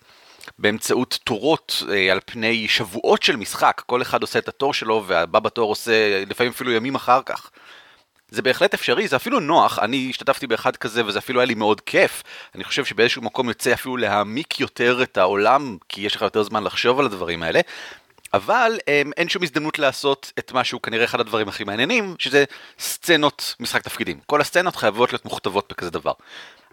[0.59, 5.39] באמצעות תורות אה, על פני שבועות של משחק, כל אחד עושה את התור שלו והבא
[5.39, 7.49] בתור עושה לפעמים אפילו ימים אחר כך.
[8.29, 11.81] זה בהחלט אפשרי, זה אפילו נוח, אני השתתפתי באחד כזה וזה אפילו היה לי מאוד
[11.81, 12.23] כיף.
[12.55, 16.63] אני חושב שבאיזשהו מקום יוצא אפילו להעמיק יותר את העולם, כי יש לך יותר זמן
[16.63, 17.59] לחשוב על הדברים האלה.
[18.35, 22.43] אבל הם, אין שום הזדמנות לעשות את מה שהוא כנראה אחד הדברים הכי מעניינים, שזה
[22.79, 24.19] סצנות משחק תפקידים.
[24.25, 26.11] כל הסצנות חייבות להיות מוכתבות בכזה דבר.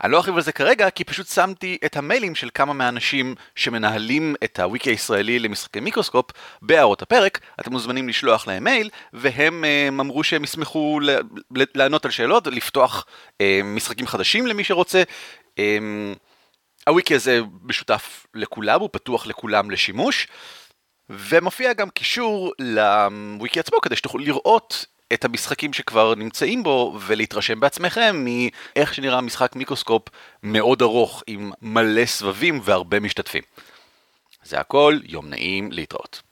[0.05, 4.35] אני לא ארחיב על זה כרגע, כי פשוט שמתי את המיילים של כמה מהאנשים שמנהלים
[4.45, 6.31] את הוויקי הישראלי למשחקי מיקרוסקופ
[6.63, 7.41] בהערות הפרק.
[7.61, 11.01] אתם מוזמנים לשלוח להם מייל, והם הם אמרו שהם ישמחו
[11.75, 13.07] לענות על שאלות, לפתוח
[13.41, 15.03] הם, משחקים חדשים למי שרוצה.
[15.59, 16.15] הם,
[16.87, 20.27] הוויקי הזה משותף לכולם, הוא פתוח לכולם לשימוש.
[21.13, 28.25] ומופיע גם קישור לוויקי עצמו כדי שתוכלו לראות את המשחקים שכבר נמצאים בו ולהתרשם בעצמכם
[28.25, 30.03] מאיך שנראה משחק מיקרוסקופ
[30.43, 33.43] מאוד ארוך עם מלא סבבים והרבה משתתפים.
[34.45, 36.23] זה הכל, יום נעים, להתראות.